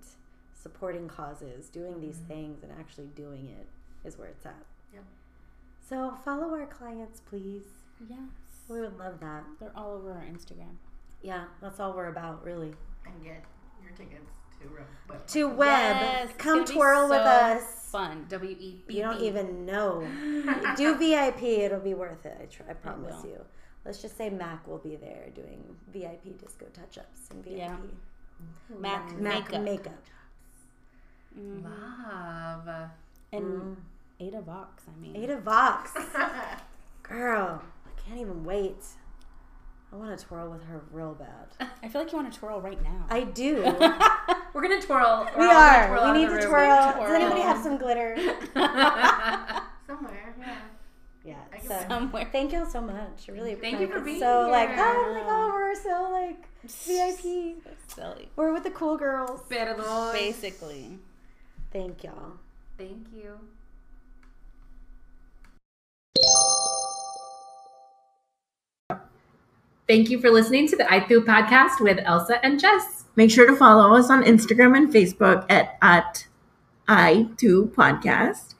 Supporting 0.53 1.07
causes, 1.07 1.67
doing 1.69 1.99
these 1.99 2.17
things 2.27 2.63
and 2.63 2.71
actually 2.79 3.07
doing 3.15 3.47
it 3.59 3.67
is 4.07 4.17
where 4.17 4.27
it's 4.29 4.45
at. 4.45 4.55
Yep. 4.93 5.03
So 5.87 6.17
follow 6.23 6.49
our 6.53 6.65
clients, 6.65 7.19
please. 7.21 7.63
Yes. 8.09 8.19
We 8.67 8.79
would 8.81 8.97
love 8.97 9.19
that. 9.19 9.43
They're 9.59 9.71
all 9.75 9.91
over 9.93 10.11
our 10.11 10.23
Instagram. 10.25 10.75
Yeah, 11.25 11.45
that's 11.61 11.79
all 11.79 11.93
we're 11.93 12.09
about, 12.09 12.43
really. 12.45 12.71
And 13.05 13.23
get 13.23 13.43
your 13.81 13.91
tickets 13.97 14.31
to 14.61 14.67
Rome. 14.67 14.85
But 15.07 15.27
To 15.29 15.45
web, 15.47 15.97
Yes, 15.99 16.29
come 16.37 16.59
gonna 16.59 16.67
be 16.67 16.73
twirl 16.73 17.03
with 17.09 17.17
so 17.17 17.23
us. 17.23 17.63
Fun. 17.91 18.25
W 18.29 18.55
E 18.59 18.83
B. 18.87 18.95
You 18.97 19.01
don't 19.01 19.21
even 19.21 19.65
know. 19.65 20.05
Do 20.77 20.95
VIP, 20.95 21.41
it'll 21.43 21.79
be 21.79 21.93
worth 21.95 22.25
it. 22.25 22.37
I, 22.39 22.45
tr- 22.45 22.69
I 22.69 22.73
promise 22.73 23.23
you. 23.23 23.39
Let's 23.85 24.01
just 24.01 24.17
say 24.17 24.29
Mac 24.29 24.67
will 24.67 24.77
be 24.79 24.95
there 24.97 25.29
doing 25.33 25.63
VIP 25.93 26.37
disco 26.39 26.65
touch 26.73 26.97
ups 26.99 27.29
and 27.31 27.43
VIP. 27.43 27.57
Yeah. 27.57 27.75
Mac 28.79 29.17
Mac 29.19 29.49
makeup. 29.51 29.61
makeup. 29.63 30.03
Mhm. 31.39 31.63
Love. 31.63 32.89
And 33.31 33.43
Mm. 33.45 33.75
Ada 34.19 34.41
Vox, 34.41 34.83
I 34.87 34.99
mean. 35.01 35.15
Ada 35.15 35.37
Vox. 35.37 35.91
Girl, 37.03 37.61
I 37.85 37.99
can't 38.01 38.19
even 38.19 38.43
wait. 38.45 38.83
I 39.91 39.95
want 39.97 40.17
to 40.17 40.25
twirl 40.25 40.49
with 40.51 40.63
her 40.65 40.81
real 40.91 41.13
bad. 41.13 41.69
I 41.83 41.87
feel 41.87 42.01
like 42.01 42.11
you 42.11 42.17
want 42.17 42.31
to 42.33 42.37
twirl 42.39 42.59
right 42.61 42.81
now. 42.83 43.05
I 43.09 43.21
do. 43.23 43.63
We're 44.53 44.61
gonna 44.61 44.81
twirl. 44.81 45.27
we 45.37 45.45
We're 45.45 45.47
all 45.47 45.53
gonna 45.53 45.77
are. 45.77 45.87
twirl 45.97 46.11
We 46.13 46.19
need 46.19 46.29
to 46.29 46.47
twirl. 46.47 46.93
Twirl. 46.93 47.07
Does 47.07 47.11
anybody 47.15 47.41
have 47.41 47.61
some 47.63 47.77
glitter? 47.77 48.15
Somewhere, 49.87 50.35
yeah. 50.39 50.55
Yeah. 51.23 51.35
So, 51.67 51.85
Somewhere. 51.87 52.27
thank 52.31 52.51
y'all 52.53 52.65
so 52.65 52.81
much. 52.81 53.29
I 53.29 53.31
really 53.31 53.55
Thank 53.55 53.79
you 53.79 53.87
for 53.87 53.97
it's 53.97 54.05
being 54.05 54.19
so 54.19 54.47
like 54.51 54.69
here. 54.69 54.79
oh 54.79 55.11
like 55.13 55.23
oh 55.27 55.49
we're 55.53 55.75
so 55.75 56.09
like 56.11 56.47
VIP. 56.63 57.63
Silly. 57.87 58.29
We're 58.35 58.53
with 58.53 58.63
the 58.63 58.71
cool 58.71 58.97
girls. 58.97 59.41
Perdón. 59.49 60.11
Basically. 60.13 60.99
Thank 61.71 62.03
y'all. 62.03 62.33
Thank 62.77 63.07
you. 63.13 63.39
Thank 69.87 70.09
you 70.09 70.19
for 70.19 70.31
listening 70.31 70.67
to 70.69 70.75
the 70.75 70.83
ITHU 70.85 71.25
podcast 71.25 71.79
with 71.79 71.99
Elsa 72.03 72.43
and 72.43 72.59
Jess. 72.59 73.05
Make 73.15 73.29
sure 73.29 73.45
to 73.45 73.55
follow 73.55 73.95
us 73.95 74.09
on 74.09 74.23
Instagram 74.23 74.75
and 74.75 74.91
Facebook 74.91 75.45
at, 75.49 75.77
at 75.81 76.27
i2 76.87 77.69
podcast. 77.71 78.55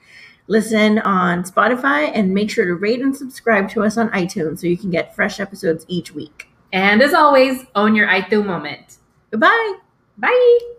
Listen 0.47 0.99
on 0.99 1.43
Spotify 1.43 2.11
and 2.13 2.34
make 2.34 2.51
sure 2.51 2.65
to 2.65 2.76
rate 2.76 3.01
and 3.01 3.15
subscribe 3.15 3.69
to 3.71 3.84
us 3.84 3.97
on 3.97 4.09
iTunes 4.11 4.59
so 4.59 4.67
you 4.67 4.78
can 4.78 4.91
get 4.91 5.15
fresh 5.15 5.39
episodes 5.39 5.86
each 5.88 6.13
week. 6.13 6.49
And 6.71 7.01
as 7.01 7.13
always, 7.13 7.65
own 7.73 7.95
your 7.95 8.07
ITHU 8.07 8.45
moment. 8.45 8.97
Goodbye. 9.32 9.73
Bye. 10.17 10.74